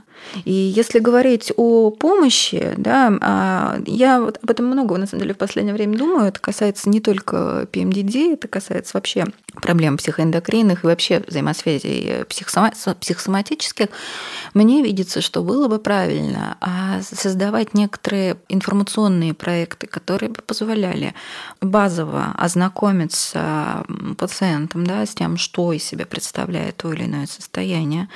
И 0.45 0.51
если 0.51 0.99
говорить 0.99 1.51
о 1.55 1.91
помощи, 1.91 2.73
да, 2.77 3.17
а, 3.21 3.79
я 3.85 4.21
вот 4.21 4.39
об 4.41 4.49
этом 4.49 4.65
много, 4.65 4.97
на 4.97 5.07
самом 5.07 5.21
деле, 5.21 5.33
в 5.33 5.37
последнее 5.37 5.73
время 5.73 5.97
думаю. 5.97 6.27
Это 6.27 6.39
касается 6.39 6.89
не 6.89 6.99
только 6.99 7.67
PMDD, 7.71 8.33
это 8.33 8.47
касается 8.47 8.91
вообще 8.95 9.25
проблем 9.61 9.97
психоэндокринных 9.97 10.83
и 10.83 10.87
вообще 10.87 11.23
взаимосвязей 11.27 12.25
психосоматических. 12.25 13.87
Мне 14.53 14.83
видится, 14.83 15.21
что 15.21 15.43
было 15.43 15.67
бы 15.67 15.79
правильно 15.79 16.57
а, 16.61 17.01
создавать 17.01 17.73
некоторые 17.73 18.37
информационные 18.49 19.33
проекты, 19.33 19.87
которые 19.87 20.29
бы 20.29 20.41
позволяли 20.41 21.13
базово 21.61 22.33
ознакомиться 22.37 23.85
пациентам 24.17 24.85
да, 24.85 25.05
с 25.05 25.13
тем, 25.13 25.37
что 25.37 25.73
из 25.73 25.83
себя 25.83 26.05
представляет 26.05 26.77
то 26.77 26.93
или 26.93 27.05
иное 27.05 27.27
состояние, 27.27 28.07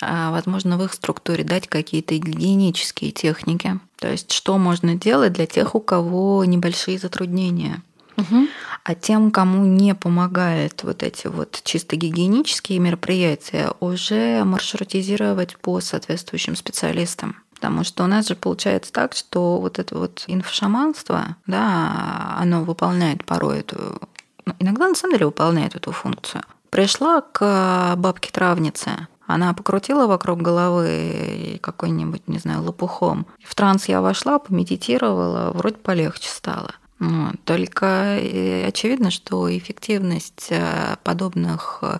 а, 0.00 0.30
возможно, 0.30 0.78
в 0.78 0.84
их 0.84 0.92
структуре 0.92 1.44
дать 1.44 1.66
какие-то 1.66 2.14
гигиенические 2.16 3.10
техники. 3.10 3.78
То 3.98 4.10
есть, 4.10 4.32
что 4.32 4.58
можно 4.58 4.94
делать 4.94 5.32
для 5.32 5.46
тех, 5.46 5.74
у 5.74 5.80
кого 5.80 6.44
небольшие 6.44 6.98
затруднения. 6.98 7.82
Угу. 8.16 8.48
А 8.84 8.94
тем, 8.94 9.30
кому 9.30 9.64
не 9.64 9.94
помогают 9.94 10.82
вот 10.82 11.02
эти 11.02 11.26
вот 11.26 11.60
чисто 11.64 11.96
гигиенические 11.96 12.78
мероприятия, 12.78 13.72
уже 13.80 14.44
маршрутизировать 14.44 15.56
по 15.56 15.80
соответствующим 15.80 16.56
специалистам. 16.56 17.36
Потому 17.54 17.82
что 17.82 18.04
у 18.04 18.06
нас 18.06 18.28
же 18.28 18.36
получается 18.36 18.92
так, 18.92 19.14
что 19.14 19.58
вот 19.58 19.80
это 19.80 19.98
вот 19.98 20.24
инфошаманство, 20.28 21.36
да, 21.46 22.36
оно 22.38 22.62
выполняет 22.62 23.24
порой 23.24 23.60
эту, 23.60 24.00
ну, 24.46 24.54
иногда 24.60 24.88
на 24.88 24.94
самом 24.94 25.14
деле 25.14 25.26
выполняет 25.26 25.74
эту 25.74 25.90
функцию. 25.90 26.42
Пришла 26.70 27.20
к 27.20 27.94
бабке-травнице, 27.96 29.08
она 29.28 29.52
покрутила 29.52 30.06
вокруг 30.06 30.40
головы 30.40 31.58
какой-нибудь, 31.60 32.26
не 32.28 32.38
знаю, 32.38 32.62
лопухом. 32.62 33.26
В 33.44 33.54
транс 33.54 33.86
я 33.86 34.00
вошла, 34.00 34.38
помедитировала, 34.38 35.52
вроде 35.52 35.76
полегче 35.76 36.30
стало. 36.30 36.72
Вот. 36.98 37.34
Только 37.44 37.86
э, 37.86 38.66
очевидно, 38.66 39.10
что 39.10 39.54
эффективность 39.54 40.48
э, 40.48 40.96
подобных 41.04 41.80
э, 41.82 41.98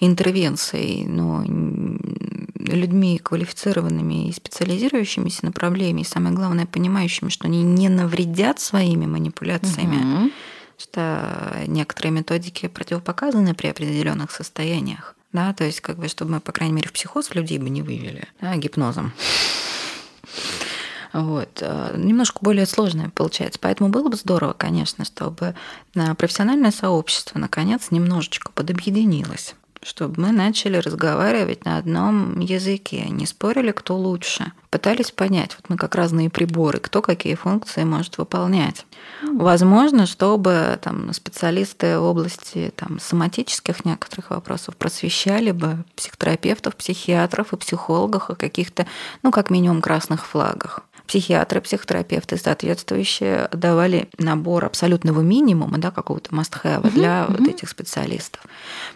интервенций 0.00 1.04
ну, 1.06 1.44
людьми 2.58 3.18
квалифицированными 3.18 4.28
и 4.28 4.32
специализирующимися 4.32 5.46
направлениями, 5.46 6.00
и 6.00 6.04
самое 6.04 6.34
главное, 6.34 6.66
понимающими, 6.66 7.28
что 7.28 7.46
они 7.46 7.62
не 7.62 7.88
навредят 7.88 8.58
своими 8.58 9.06
манипуляциями, 9.06 9.96
угу. 9.96 10.30
что 10.76 11.64
некоторые 11.68 12.10
методики 12.12 12.66
противопоказаны 12.66 13.54
при 13.54 13.68
определенных 13.68 14.32
состояниях 14.32 15.14
да, 15.34 15.52
то 15.52 15.64
есть 15.64 15.80
как 15.80 15.98
бы, 15.98 16.08
чтобы 16.08 16.30
мы, 16.30 16.40
по 16.40 16.52
крайней 16.52 16.74
мере, 16.74 16.88
в 16.88 16.92
психоз 16.92 17.34
людей 17.34 17.58
бы 17.58 17.68
не 17.68 17.82
вывели, 17.82 18.28
да, 18.40 18.56
гипнозом. 18.56 19.12
Вот. 21.12 21.58
Э, 21.60 21.94
немножко 21.96 22.38
более 22.40 22.66
сложное 22.66 23.10
получается. 23.10 23.58
Поэтому 23.60 23.90
было 23.90 24.08
бы 24.08 24.16
здорово, 24.16 24.52
конечно, 24.52 25.04
чтобы 25.04 25.54
профессиональное 25.92 26.70
сообщество 26.70 27.38
наконец 27.38 27.90
немножечко 27.90 28.50
подобъединилось 28.52 29.54
чтобы 29.84 30.20
мы 30.20 30.32
начали 30.32 30.78
разговаривать 30.78 31.64
на 31.64 31.76
одном 31.76 32.40
языке, 32.40 33.06
не 33.10 33.26
спорили, 33.26 33.70
кто 33.70 33.96
лучше. 33.96 34.52
Пытались 34.70 35.12
понять, 35.12 35.54
вот 35.56 35.68
мы 35.68 35.76
как 35.76 35.94
разные 35.94 36.30
приборы, 36.30 36.78
кто 36.78 37.02
какие 37.02 37.34
функции 37.34 37.84
может 37.84 38.18
выполнять. 38.18 38.86
Возможно, 39.22 40.06
чтобы 40.06 40.78
там, 40.82 41.12
специалисты 41.12 41.98
в 41.98 42.02
области 42.02 42.72
там, 42.74 42.98
соматических 42.98 43.84
некоторых 43.84 44.30
вопросов 44.30 44.76
просвещали 44.76 45.52
бы 45.52 45.84
психотерапевтов, 45.94 46.74
психиатров 46.74 47.52
и 47.52 47.56
психологов 47.56 48.30
о 48.30 48.34
каких-то, 48.34 48.86
ну, 49.22 49.30
как 49.30 49.50
минимум, 49.50 49.80
красных 49.80 50.26
флагах 50.26 50.80
психиатры, 51.06 51.60
психотерапевты 51.60 52.36
соответствующие 52.36 53.48
давали 53.52 54.08
набор 54.18 54.64
абсолютного 54.64 55.20
минимума, 55.20 55.78
да, 55.78 55.90
какого-то 55.90 56.30
must-have 56.34 56.90
для 56.90 57.26
угу. 57.28 57.38
вот 57.38 57.48
этих 57.48 57.68
специалистов. 57.68 58.42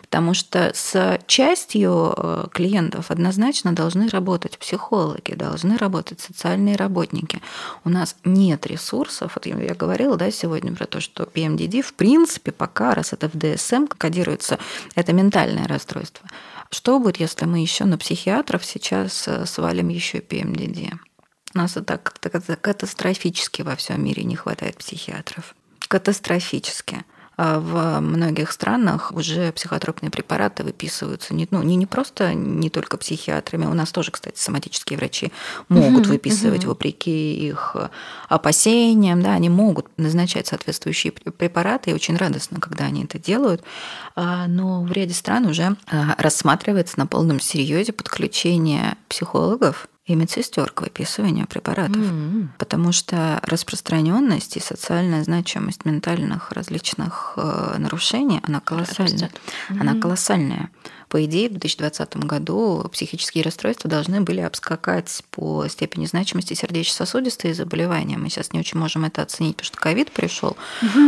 Потому 0.02 0.34
что 0.34 0.72
с 0.74 1.18
частью 1.26 2.14
э, 2.16 2.46
клиентов 2.52 3.10
однозначно 3.10 3.72
должны 3.72 4.08
работать 4.08 4.58
психологи, 4.58 5.34
должны 5.34 5.76
работать 5.76 6.20
социальные 6.20 6.76
работники. 6.76 7.40
У 7.84 7.90
нас 7.90 8.16
нет 8.24 8.66
ресурсов. 8.66 9.32
Вот 9.34 9.46
я 9.46 9.74
говорила 9.74 10.16
да, 10.16 10.30
сегодня 10.30 10.74
про 10.74 10.86
то, 10.86 11.00
что 11.00 11.24
PMDD 11.24 11.82
в 11.82 11.94
принципе 11.94 12.52
пока, 12.52 12.94
раз 12.94 13.12
это 13.12 13.28
в 13.28 13.34
DSM 13.34 13.92
кодируется, 13.96 14.58
это 14.94 15.12
ментальное 15.12 15.66
расстройство. 15.66 16.26
Что 16.70 16.98
будет, 16.98 17.18
если 17.18 17.46
мы 17.46 17.60
еще 17.60 17.84
на 17.84 17.96
психиатров 17.98 18.64
сейчас 18.64 19.26
э, 19.26 19.46
свалим 19.46 19.88
еще 19.88 20.18
PMDD? 20.18 20.98
У 21.58 21.60
нас 21.60 21.76
это 21.76 21.98
как-то 21.98 22.30
катастрофически 22.30 23.62
во 23.62 23.74
всем 23.74 24.04
мире 24.04 24.22
не 24.22 24.36
хватает 24.36 24.76
психиатров. 24.76 25.56
Катастрофически. 25.88 27.04
А 27.36 27.58
в 27.58 27.98
многих 28.00 28.52
странах 28.52 29.10
уже 29.10 29.50
психотропные 29.50 30.10
препараты 30.10 30.62
выписываются 30.62 31.34
не, 31.34 31.48
ну, 31.50 31.64
не, 31.64 31.74
не 31.74 31.86
просто 31.86 32.32
не 32.32 32.70
только 32.70 32.96
психиатрами, 32.96 33.66
у 33.66 33.74
нас 33.74 33.90
тоже, 33.90 34.12
кстати, 34.12 34.38
соматические 34.38 34.98
врачи 34.98 35.32
могут 35.68 36.06
uh-huh, 36.06 36.10
выписывать 36.10 36.62
uh-huh. 36.62 36.68
вопреки 36.68 37.48
их 37.48 37.74
опасениям, 38.28 39.20
да, 39.20 39.32
они 39.32 39.48
могут 39.48 39.86
назначать 39.96 40.46
соответствующие 40.46 41.12
препараты, 41.12 41.90
и 41.90 41.94
очень 41.94 42.16
радостно, 42.16 42.60
когда 42.60 42.84
они 42.84 43.02
это 43.02 43.18
делают, 43.18 43.64
а, 44.14 44.46
но 44.46 44.82
в 44.82 44.92
ряде 44.92 45.14
стран 45.14 45.46
уже 45.46 45.76
а, 45.90 46.14
рассматривается 46.18 47.00
на 47.00 47.08
полном 47.08 47.40
серьезе 47.40 47.92
подключение 47.92 48.96
психологов 49.08 49.88
и 50.08 50.14
медсестер 50.14 50.70
к 50.70 50.80
выписыванию 50.80 51.46
препаратов, 51.46 51.96
mm-hmm. 51.96 52.48
потому 52.56 52.92
что 52.92 53.40
распространенность 53.42 54.56
и 54.56 54.60
социальная 54.60 55.22
значимость 55.22 55.84
ментальных 55.84 56.50
различных 56.52 57.34
э, 57.36 57.76
нарушений 57.78 58.40
она 58.42 58.60
колоссальная, 58.60 59.28
mm-hmm. 59.28 59.80
она 59.80 60.00
колоссальная. 60.00 60.70
По 61.08 61.24
идее, 61.24 61.48
в 61.48 61.52
2020 61.52 62.16
году 62.18 62.86
психические 62.92 63.42
расстройства 63.44 63.88
должны 63.88 64.20
были 64.20 64.40
обскакать 64.40 65.22
по 65.30 65.66
степени 65.68 66.06
значимости 66.06 66.54
сердечно-сосудистые 66.54 67.54
заболевания. 67.54 68.18
Мы 68.18 68.28
сейчас 68.28 68.52
не 68.52 68.60
очень 68.60 68.78
можем 68.78 69.04
это 69.04 69.22
оценить, 69.22 69.56
потому 69.56 69.66
что 69.66 69.78
ковид 69.78 70.12
пришел, 70.12 70.56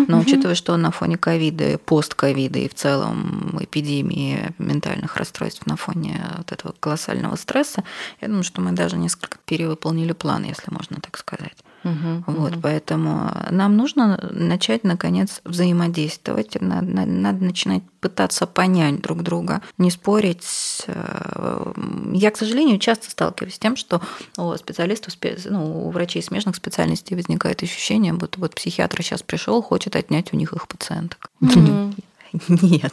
но 0.08 0.18
учитывая, 0.18 0.54
что 0.54 0.76
на 0.76 0.90
фоне 0.90 1.18
ковида, 1.18 1.78
постковида 1.78 2.60
и 2.60 2.68
в 2.68 2.74
целом 2.74 3.58
эпидемии 3.60 4.54
ментальных 4.58 5.16
расстройств 5.16 5.66
на 5.66 5.76
фоне 5.76 6.24
вот 6.38 6.52
этого 6.52 6.74
колоссального 6.80 7.36
стресса, 7.36 7.84
я 8.20 8.28
думаю, 8.28 8.44
что 8.44 8.60
мы 8.60 8.72
даже 8.72 8.96
несколько 8.96 9.38
перевыполнили 9.44 10.12
план, 10.12 10.44
если 10.44 10.70
можно 10.70 10.96
так 11.00 11.18
сказать. 11.18 11.56
Угу, 11.84 12.24
вот, 12.26 12.52
угу. 12.52 12.60
Поэтому 12.62 13.30
нам 13.50 13.76
нужно 13.76 14.18
начать, 14.30 14.84
наконец, 14.84 15.40
взаимодействовать. 15.44 16.60
Надо, 16.60 17.06
надо 17.06 17.44
начинать 17.44 17.82
пытаться 18.00 18.46
понять 18.46 19.00
друг 19.00 19.22
друга, 19.22 19.62
не 19.78 19.90
спорить. 19.90 20.84
Э, 20.86 21.72
я, 22.12 22.30
к 22.30 22.36
сожалению, 22.36 22.78
часто 22.78 23.10
сталкиваюсь 23.10 23.54
с 23.54 23.58
тем, 23.58 23.76
что 23.76 24.00
у 24.36 24.54
специалистов, 24.56 25.14
ну, 25.46 25.86
у 25.86 25.90
врачей 25.90 26.22
смежных 26.22 26.56
специальностей 26.56 27.16
возникает 27.16 27.62
ощущение, 27.62 28.12
будто 28.12 28.40
вот 28.40 28.54
психиатр 28.54 29.02
сейчас 29.02 29.22
пришел, 29.22 29.62
хочет 29.62 29.96
отнять 29.96 30.32
у 30.32 30.36
них 30.36 30.52
их 30.52 30.68
пациенток. 30.68 31.30
Нет, 32.48 32.92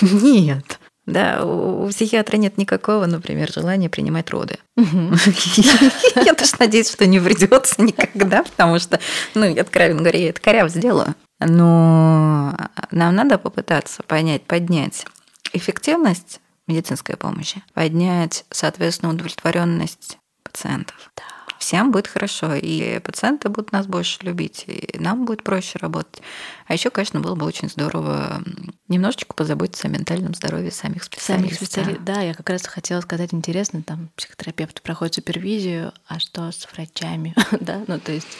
нет. 0.00 0.80
Да, 1.08 1.42
у 1.42 1.88
психиатра 1.88 2.36
нет 2.36 2.58
никакого, 2.58 3.06
например, 3.06 3.50
желания 3.50 3.88
принимать 3.88 4.28
роды. 4.28 4.58
Я 4.76 6.34
тоже 6.34 6.52
надеюсь, 6.58 6.90
что 6.90 7.06
не 7.06 7.18
придется 7.18 7.80
никогда, 7.80 8.42
потому 8.42 8.78
что, 8.78 9.00
ну, 9.34 9.46
я 9.46 9.62
откровенно 9.62 10.00
говоря, 10.00 10.18
я 10.18 10.28
это 10.28 10.40
коряво 10.42 10.68
сделаю. 10.68 11.14
Но 11.40 12.54
нам 12.90 13.14
надо 13.14 13.38
попытаться 13.38 14.02
понять, 14.02 14.42
поднять 14.42 15.06
эффективность 15.54 16.40
медицинской 16.66 17.16
помощи, 17.16 17.62
поднять, 17.72 18.44
соответственно, 18.50 19.12
удовлетворенность 19.12 20.18
пациентов. 20.42 21.10
Да 21.16 21.37
всем 21.58 21.90
будет 21.90 22.06
хорошо, 22.06 22.54
и 22.54 22.98
пациенты 23.00 23.48
будут 23.48 23.72
нас 23.72 23.86
больше 23.86 24.18
любить, 24.22 24.64
и 24.66 24.96
нам 24.98 25.24
будет 25.24 25.42
проще 25.42 25.78
работать. 25.78 26.22
А 26.66 26.72
еще, 26.72 26.90
конечно, 26.90 27.20
было 27.20 27.34
бы 27.34 27.46
очень 27.46 27.68
здорово 27.68 28.42
немножечко 28.88 29.34
позаботиться 29.34 29.88
о 29.88 29.90
ментальном 29.90 30.34
здоровье 30.34 30.70
самих 30.70 31.04
специалистов. 31.04 31.46
Самих 31.46 31.54
специалистов. 31.54 32.04
Да, 32.04 32.20
я 32.20 32.34
как 32.34 32.48
раз 32.50 32.66
хотела 32.66 33.00
сказать, 33.00 33.34
интересно, 33.34 33.82
там 33.82 34.10
психотерапевт 34.16 34.82
проходит 34.82 35.14
супервизию, 35.14 35.92
а 36.06 36.18
что 36.18 36.50
с 36.50 36.66
врачами, 36.72 37.34
да, 37.60 37.82
ну 37.86 37.98
то 37.98 38.12
есть... 38.12 38.38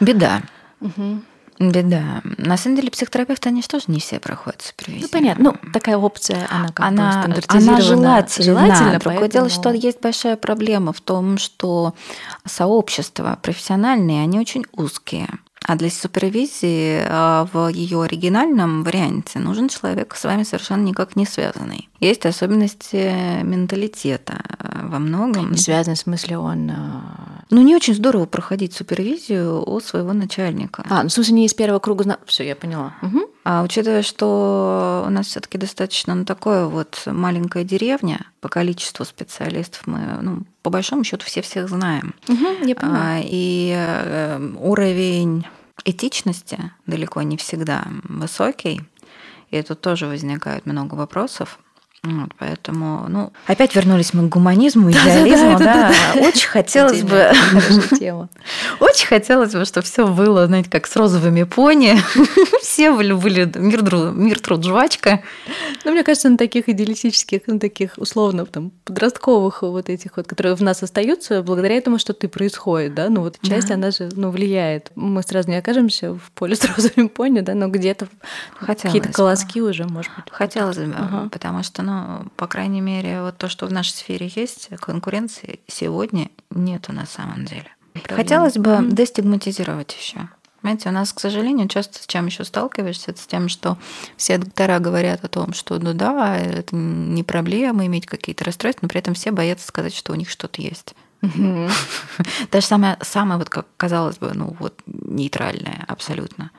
Беда. 0.00 0.42
Угу. 0.80 1.22
Беда. 1.60 2.22
На 2.38 2.56
самом 2.56 2.76
деле 2.76 2.90
психотерапевты, 2.90 3.50
они 3.50 3.60
же 3.60 3.68
тоже 3.68 3.84
не 3.88 4.00
все 4.00 4.18
проходят 4.18 4.62
супервизию. 4.62 5.02
Ну, 5.02 5.08
понятно. 5.12 5.44
Ну, 5.44 5.72
такая 5.72 5.98
опция, 5.98 6.48
она 6.50 6.68
как 6.68 6.86
она, 6.86 7.26
бы 7.26 7.42
она 7.48 7.80
желательно. 7.82 8.44
желательно 8.44 8.98
Другое 8.98 9.18
поэтому... 9.20 9.28
дело, 9.28 9.48
что 9.50 9.70
есть 9.70 10.00
большая 10.00 10.36
проблема 10.36 10.94
в 10.94 11.02
том, 11.02 11.36
что 11.36 11.92
сообщества 12.46 13.38
профессиональные, 13.42 14.22
они 14.22 14.40
очень 14.40 14.64
узкие. 14.72 15.28
А 15.66 15.76
для 15.76 15.90
супервизии 15.90 17.04
а, 17.06 17.46
в 17.52 17.68
ее 17.68 18.02
оригинальном 18.02 18.82
варианте 18.82 19.38
нужен 19.38 19.68
человек 19.68 20.14
с 20.16 20.24
вами 20.24 20.42
совершенно 20.42 20.82
никак 20.82 21.16
не 21.16 21.26
связанный. 21.26 21.88
Есть 22.00 22.24
особенности 22.24 23.42
менталитета 23.42 24.42
а, 24.58 24.86
во 24.88 24.98
многом. 24.98 25.52
Не 25.52 25.58
связанный 25.58 25.96
в 25.96 26.00
смысле 26.00 26.38
он... 26.38 26.70
А, 26.70 27.44
ну, 27.50 27.62
не 27.62 27.76
очень 27.76 27.94
здорово 27.94 28.26
проходить 28.26 28.72
супервизию 28.72 29.62
у 29.68 29.80
своего 29.80 30.12
начальника. 30.12 30.84
А, 30.88 31.02
ну, 31.02 31.08
в 31.08 31.12
смысле, 31.12 31.34
не 31.34 31.46
из 31.46 31.54
первого 31.54 31.78
круга... 31.78 32.18
Все, 32.24 32.44
я 32.44 32.56
поняла. 32.56 32.94
Угу. 33.02 33.20
А 33.52 33.62
учитывая, 33.64 34.02
что 34.02 35.02
у 35.04 35.10
нас 35.10 35.26
все-таки 35.26 35.58
достаточно 35.58 36.14
ну, 36.14 36.24
такое 36.24 36.66
вот 36.66 37.02
маленькая 37.06 37.64
деревня 37.64 38.24
по 38.40 38.48
количеству 38.48 39.04
специалистов, 39.04 39.88
мы, 39.88 39.98
ну, 40.22 40.44
по 40.62 40.70
большому 40.70 41.02
счету, 41.02 41.24
все 41.26 41.42
всех 41.42 41.68
знаем. 41.68 42.14
Угу, 42.28 42.64
я 42.64 42.76
понимаю. 42.76 43.24
А, 43.24 43.26
и 43.26 43.74
э, 43.76 44.54
уровень 44.56 45.48
этичности 45.84 46.72
далеко 46.86 47.22
не 47.22 47.36
всегда 47.36 47.88
высокий, 48.04 48.82
и 49.50 49.60
тут 49.62 49.80
тоже 49.80 50.06
возникает 50.06 50.64
много 50.64 50.94
вопросов. 50.94 51.58
Вот, 52.02 52.30
поэтому, 52.38 53.06
ну, 53.08 53.30
опять 53.46 53.76
вернулись 53.76 54.14
мы 54.14 54.26
к 54.26 54.32
гуманизму, 54.32 54.90
идеализму, 54.90 55.58
да. 55.58 55.92
Очень 56.16 56.48
хотелось 56.48 57.02
бы... 57.02 57.30
Очень 58.80 59.06
хотелось 59.06 59.52
бы, 59.52 59.66
чтобы 59.66 59.84
все 59.84 60.06
было, 60.06 60.46
знаете, 60.46 60.70
как 60.70 60.86
с 60.86 60.96
розовыми 60.96 61.42
пони. 61.42 61.98
Все 62.62 62.92
были, 62.92 63.44
мир, 63.58 63.82
мир 64.14 64.40
труд 64.40 64.64
жвачка. 64.64 65.22
Ну, 65.84 65.92
мне 65.92 66.02
кажется, 66.02 66.30
на 66.30 66.38
таких 66.38 66.68
идеалистических, 66.68 67.46
на 67.46 67.58
таких 67.58 67.92
условно 67.96 68.46
там 68.46 68.70
подростковых 68.84 69.62
вот 69.62 69.90
этих 69.90 70.16
вот, 70.16 70.26
которые 70.26 70.54
в 70.54 70.62
нас 70.62 70.82
остаются, 70.82 71.42
благодаря 71.42 71.76
этому 71.76 71.98
что-то 71.98 72.26
и 72.26 72.30
происходит, 72.30 72.94
да, 72.94 73.08
ну 73.10 73.20
вот 73.22 73.38
часть, 73.42 73.70
она 73.70 73.90
же, 73.90 74.08
ну, 74.12 74.30
влияет. 74.30 74.90
Мы 74.94 75.22
сразу 75.22 75.50
не 75.50 75.56
окажемся 75.56 76.14
в 76.14 76.30
поле 76.34 76.56
с 76.56 76.64
розовыми 76.64 77.08
пони, 77.08 77.40
да, 77.40 77.54
но 77.54 77.68
где-то 77.68 78.08
какие-то 78.58 79.12
колоски 79.12 79.60
уже, 79.60 79.84
может 79.84 80.12
быть. 80.14 80.24
Хотелось 80.30 80.78
бы, 80.78 81.28
потому 81.30 81.62
что, 81.62 81.82
ну, 81.90 82.26
по 82.36 82.46
крайней 82.46 82.80
мере, 82.80 83.22
вот 83.22 83.36
то, 83.38 83.48
что 83.48 83.66
в 83.66 83.72
нашей 83.72 83.92
сфере 83.92 84.30
есть, 84.34 84.68
конкуренции 84.80 85.60
сегодня 85.66 86.30
нету 86.50 86.92
на 86.92 87.06
самом 87.06 87.44
деле. 87.44 87.66
Проблема. 87.92 88.16
Хотелось 88.16 88.54
бы 88.54 88.70
mm-hmm. 88.70 88.92
дестигматизировать 88.92 89.96
еще. 89.98 90.28
Понимаете, 90.60 90.90
у 90.90 90.92
нас, 90.92 91.12
к 91.12 91.20
сожалению, 91.20 91.68
часто 91.68 92.02
с 92.02 92.06
чем 92.06 92.26
еще 92.26 92.44
сталкиваешься, 92.44 93.14
с 93.16 93.26
тем, 93.26 93.48
что 93.48 93.78
все 94.16 94.36
доктора 94.38 94.78
говорят 94.78 95.24
о 95.24 95.28
том, 95.28 95.54
что 95.54 95.78
ну 95.78 95.94
да, 95.94 96.36
это 96.36 96.76
не 96.76 97.24
проблема 97.24 97.86
иметь 97.86 98.06
какие-то 98.06 98.44
расстройства, 98.44 98.84
но 98.84 98.88
при 98.88 99.00
этом 99.00 99.14
все 99.14 99.30
боятся 99.30 99.66
сказать, 99.66 99.94
что 99.94 100.12
у 100.12 100.16
них 100.16 100.28
что-то 100.28 100.60
есть. 100.60 100.94
Даже 102.52 102.66
самое, 102.66 102.98
самое, 103.00 103.38
вот 103.38 103.48
как 103.48 103.66
казалось 103.76 104.18
бы, 104.18 104.32
ну 104.34 104.56
вот 104.58 104.80
нейтральное 104.86 105.84
абсолютно. 105.88 106.50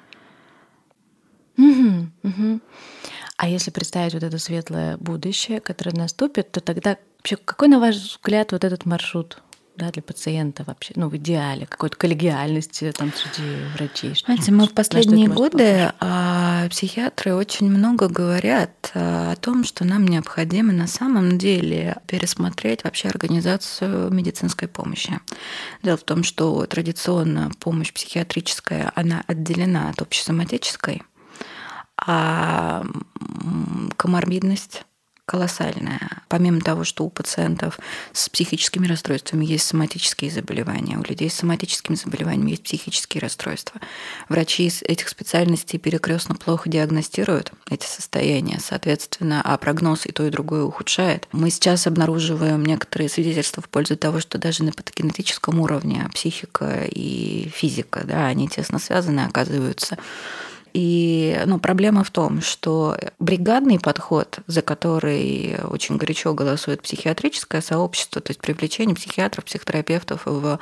А 3.41 3.47
если 3.47 3.71
представить 3.71 4.13
вот 4.13 4.21
это 4.21 4.37
светлое 4.37 4.97
будущее, 4.97 5.61
которое 5.61 5.95
наступит, 5.95 6.51
то 6.51 6.59
тогда 6.59 6.97
вообще 7.17 7.37
какой, 7.37 7.69
на 7.69 7.79
ваш 7.79 7.95
взгляд, 7.95 8.51
вот 8.51 8.63
этот 8.63 8.85
маршрут 8.85 9.41
да, 9.75 9.89
для 9.89 10.03
пациента 10.03 10.63
вообще, 10.63 10.93
ну, 10.95 11.09
в 11.09 11.17
идеале, 11.17 11.65
какой-то 11.65 11.97
коллегиальности 11.97 12.93
там 12.95 13.11
среди 13.11 13.49
врачей? 13.75 14.13
Знаете, 14.13 14.51
мы 14.51 14.67
в 14.67 14.73
последние 14.73 15.27
годы 15.27 15.91
а, 15.99 16.69
психиатры 16.69 17.33
очень 17.33 17.67
много 17.67 18.09
говорят 18.09 18.91
а, 18.93 19.31
о 19.31 19.35
том, 19.37 19.63
что 19.63 19.85
нам 19.85 20.07
необходимо 20.07 20.71
на 20.71 20.85
самом 20.85 21.39
деле 21.39 21.97
пересмотреть 22.05 22.83
вообще 22.83 23.07
организацию 23.07 24.11
медицинской 24.11 24.67
помощи. 24.67 25.19
Дело 25.81 25.97
в 25.97 26.03
том, 26.03 26.23
что 26.23 26.63
традиционно 26.67 27.49
помощь 27.59 27.91
психиатрическая, 27.91 28.91
она 28.93 29.23
отделена 29.25 29.89
от 29.89 29.99
общесоматической, 29.99 31.01
а 31.97 32.83
коморбидность 33.97 34.83
колоссальная. 35.31 36.23
Помимо 36.27 36.59
того, 36.59 36.83
что 36.83 37.05
у 37.05 37.09
пациентов 37.09 37.79
с 38.11 38.27
психическими 38.27 38.85
расстройствами 38.85 39.45
есть 39.45 39.65
соматические 39.65 40.29
заболевания, 40.29 40.97
у 40.97 41.03
людей 41.03 41.29
с 41.29 41.35
соматическими 41.35 41.95
заболеваниями 41.95 42.51
есть 42.51 42.63
психические 42.63 43.21
расстройства. 43.21 43.79
Врачи 44.27 44.65
из 44.65 44.81
этих 44.81 45.07
специальностей 45.07 45.79
перекрестно 45.79 46.35
плохо 46.35 46.69
диагностируют 46.69 47.53
эти 47.69 47.85
состояния, 47.85 48.59
соответственно, 48.59 49.41
а 49.41 49.57
прогноз 49.57 50.05
и 50.05 50.11
то, 50.11 50.25
и 50.27 50.31
другое 50.31 50.63
ухудшает. 50.63 51.29
Мы 51.31 51.49
сейчас 51.49 51.87
обнаруживаем 51.87 52.65
некоторые 52.65 53.07
свидетельства 53.07 53.63
в 53.63 53.69
пользу 53.69 53.95
того, 53.95 54.19
что 54.19 54.37
даже 54.37 54.65
на 54.65 54.73
патогенетическом 54.73 55.61
уровне 55.61 56.09
психика 56.13 56.83
и 56.83 57.47
физика, 57.55 58.01
да, 58.03 58.25
они 58.25 58.49
тесно 58.49 58.79
связаны, 58.79 59.21
оказываются. 59.21 59.97
И 60.73 61.39
ну, 61.45 61.59
проблема 61.59 62.03
в 62.03 62.11
том, 62.11 62.41
что 62.41 62.97
бригадный 63.19 63.79
подход, 63.79 64.39
за 64.47 64.61
который 64.61 65.57
очень 65.63 65.95
горячо 65.97 66.33
голосует 66.33 66.81
психиатрическое 66.81 67.61
сообщество, 67.61 68.21
то 68.21 68.31
есть 68.31 68.41
привлечение 68.41 68.95
психиатров, 68.95 69.45
психотерапевтов 69.45 70.23
в 70.25 70.59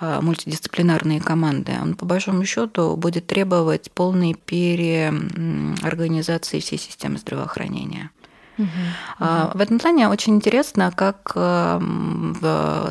а, 0.00 0.20
мультидисциплинарные 0.20 1.20
команды, 1.20 1.72
он 1.80 1.94
по 1.94 2.04
большому 2.04 2.44
счету 2.44 2.96
будет 2.96 3.28
требовать 3.28 3.92
полной 3.92 4.34
переорганизации 4.34 6.58
всей 6.58 6.78
системы 6.78 7.18
здравоохранения. 7.18 8.10
Угу, 8.58 8.68
В 9.54 9.60
этом 9.60 9.78
плане 9.78 10.08
очень 10.08 10.36
интересно, 10.36 10.92
как, 10.94 11.32
эм, 11.34 12.36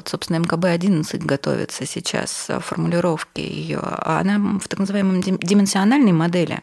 собственно, 0.05 0.37
МКБ-11 0.37 1.25
готовится 1.25 1.85
сейчас 1.85 2.49
формулировки 2.59 3.41
ее. 3.41 3.79
Она 3.79 4.59
в 4.59 4.67
так 4.67 4.79
называемой 4.79 5.21
дименsionальной 5.21 6.11
модели. 6.11 6.61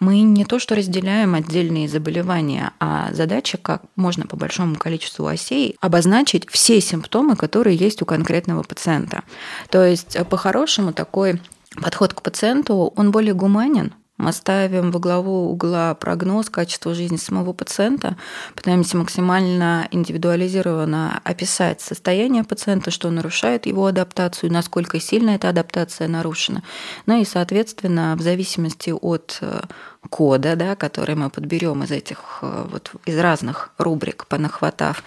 Мы 0.00 0.22
не 0.22 0.44
то 0.44 0.58
что 0.58 0.74
разделяем 0.74 1.34
отдельные 1.34 1.88
заболевания, 1.88 2.72
а 2.80 3.12
задача, 3.12 3.56
как 3.56 3.82
можно 3.96 4.26
по 4.26 4.36
большому 4.36 4.76
количеству 4.76 5.26
осей 5.26 5.76
обозначить 5.80 6.50
все 6.50 6.80
симптомы, 6.80 7.36
которые 7.36 7.76
есть 7.76 8.02
у 8.02 8.04
конкретного 8.04 8.62
пациента. 8.64 9.22
То 9.70 9.84
есть, 9.84 10.16
по-хорошему, 10.28 10.92
такой 10.92 11.40
подход 11.80 12.14
к 12.14 12.22
пациенту, 12.22 12.92
он 12.96 13.10
более 13.12 13.34
гуманен, 13.34 13.94
мы 14.22 14.32
ставим 14.32 14.92
во 14.92 15.00
главу 15.00 15.50
угла 15.50 15.94
прогноз 15.94 16.48
качества 16.48 16.94
жизни 16.94 17.16
самого 17.16 17.52
пациента, 17.52 18.16
пытаемся 18.54 18.96
максимально 18.96 19.88
индивидуализированно 19.90 21.20
описать 21.24 21.80
состояние 21.80 22.44
пациента, 22.44 22.92
что 22.92 23.10
нарушает 23.10 23.66
его 23.66 23.86
адаптацию, 23.86 24.52
насколько 24.52 25.00
сильно 25.00 25.30
эта 25.30 25.48
адаптация 25.48 26.06
нарушена. 26.06 26.62
Ну 27.06 27.20
и, 27.20 27.24
соответственно, 27.24 28.14
в 28.16 28.22
зависимости 28.22 28.90
от 28.90 29.38
э, 29.40 29.62
кода, 30.08 30.54
да, 30.54 30.76
который 30.76 31.16
мы 31.16 31.28
подберем 31.28 31.82
из 31.82 31.90
этих 31.90 32.38
э, 32.42 32.66
вот 32.70 32.92
из 33.04 33.18
разных 33.18 33.72
рубрик, 33.76 34.26
понахватав, 34.28 35.02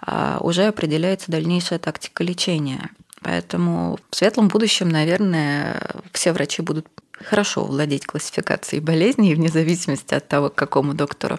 а, 0.00 0.38
уже 0.40 0.66
определяется 0.66 1.32
дальнейшая 1.32 1.80
тактика 1.80 2.22
лечения. 2.22 2.90
Поэтому 3.22 3.98
в 4.10 4.16
светлом 4.16 4.48
будущем, 4.48 4.88
наверное, 4.88 5.82
все 6.12 6.32
врачи 6.32 6.62
будут 6.62 6.86
хорошо 7.24 7.64
владеть 7.64 8.06
классификацией 8.06 8.80
болезней, 8.82 9.34
вне 9.34 9.48
зависимости 9.48 10.14
от 10.14 10.26
того, 10.28 10.48
к 10.48 10.54
какому 10.54 10.94
доктору 10.94 11.38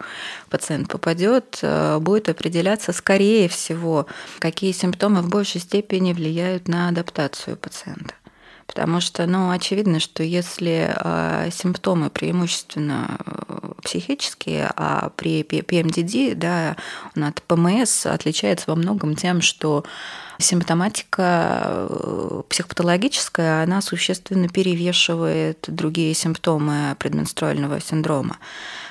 пациент 0.50 0.88
попадет, 0.88 1.60
э, 1.62 2.00
будет 2.00 2.30
определяться, 2.30 2.94
скорее 2.94 3.48
всего, 3.50 4.06
какие 4.40 4.72
симптомы 4.72 5.22
в 5.22 5.30
большей 5.30 5.62
степени 5.62 6.14
влияют 6.14 6.68
на 6.68 6.90
адаптацию 6.90 7.58
пациента. 7.58 8.14
Потому 8.68 9.02
что, 9.02 9.26
ну, 9.26 9.50
очевидно, 9.50 10.00
что 10.00 10.24
если 10.24 10.94
э, 10.96 11.50
симптомы 11.52 12.10
преимущественно 12.10 13.18
э, 13.20 13.72
психические, 13.84 14.72
а 14.78 15.10
при 15.18 15.44
ПМДД, 15.44 16.40
да, 16.40 16.78
от 17.16 17.42
ПМС 17.44 18.06
отличается 18.06 18.66
во 18.68 18.76
многом 18.76 19.16
тем, 19.16 19.42
что 19.42 19.84
симптоматика 20.42 21.88
э, 21.90 22.42
психопатологическая, 22.50 23.64
она 23.64 23.82
существенно 23.82 24.50
перевешивает 24.50 25.66
другие 25.68 26.14
симптомы 26.14 26.96
предменструального 27.00 27.80
синдрома. 27.80 28.38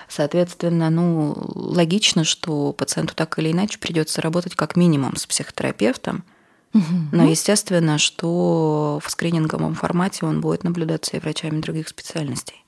Соответственно, 0.09 0.91
ну, 0.91 1.35
логично, 1.55 2.25
что 2.25 2.73
пациенту 2.73 3.15
так 3.15 3.39
или 3.39 3.53
иначе 3.53 3.79
придется 3.79 4.21
работать 4.23 4.55
как 4.55 4.77
минимум 4.77 5.17
с 5.17 5.27
психотерапевтом, 5.27 6.25
но 6.73 7.25
естественно, 7.25 7.99
что 7.99 9.01
в 9.05 9.11
скрининговом 9.11 9.75
формате 9.75 10.25
он 10.25 10.41
будет 10.41 10.63
наблюдаться 10.65 11.17
и 11.17 11.21
врачами 11.21 11.61
других 11.61 11.89
специальностей. 11.89 12.65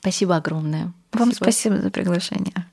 Спасибо 0.00 0.36
огромное. 0.36 0.92
Вам 1.12 1.32
спасибо, 1.32 1.44
спасибо 1.44 1.76
за 1.78 1.90
приглашение. 1.90 2.66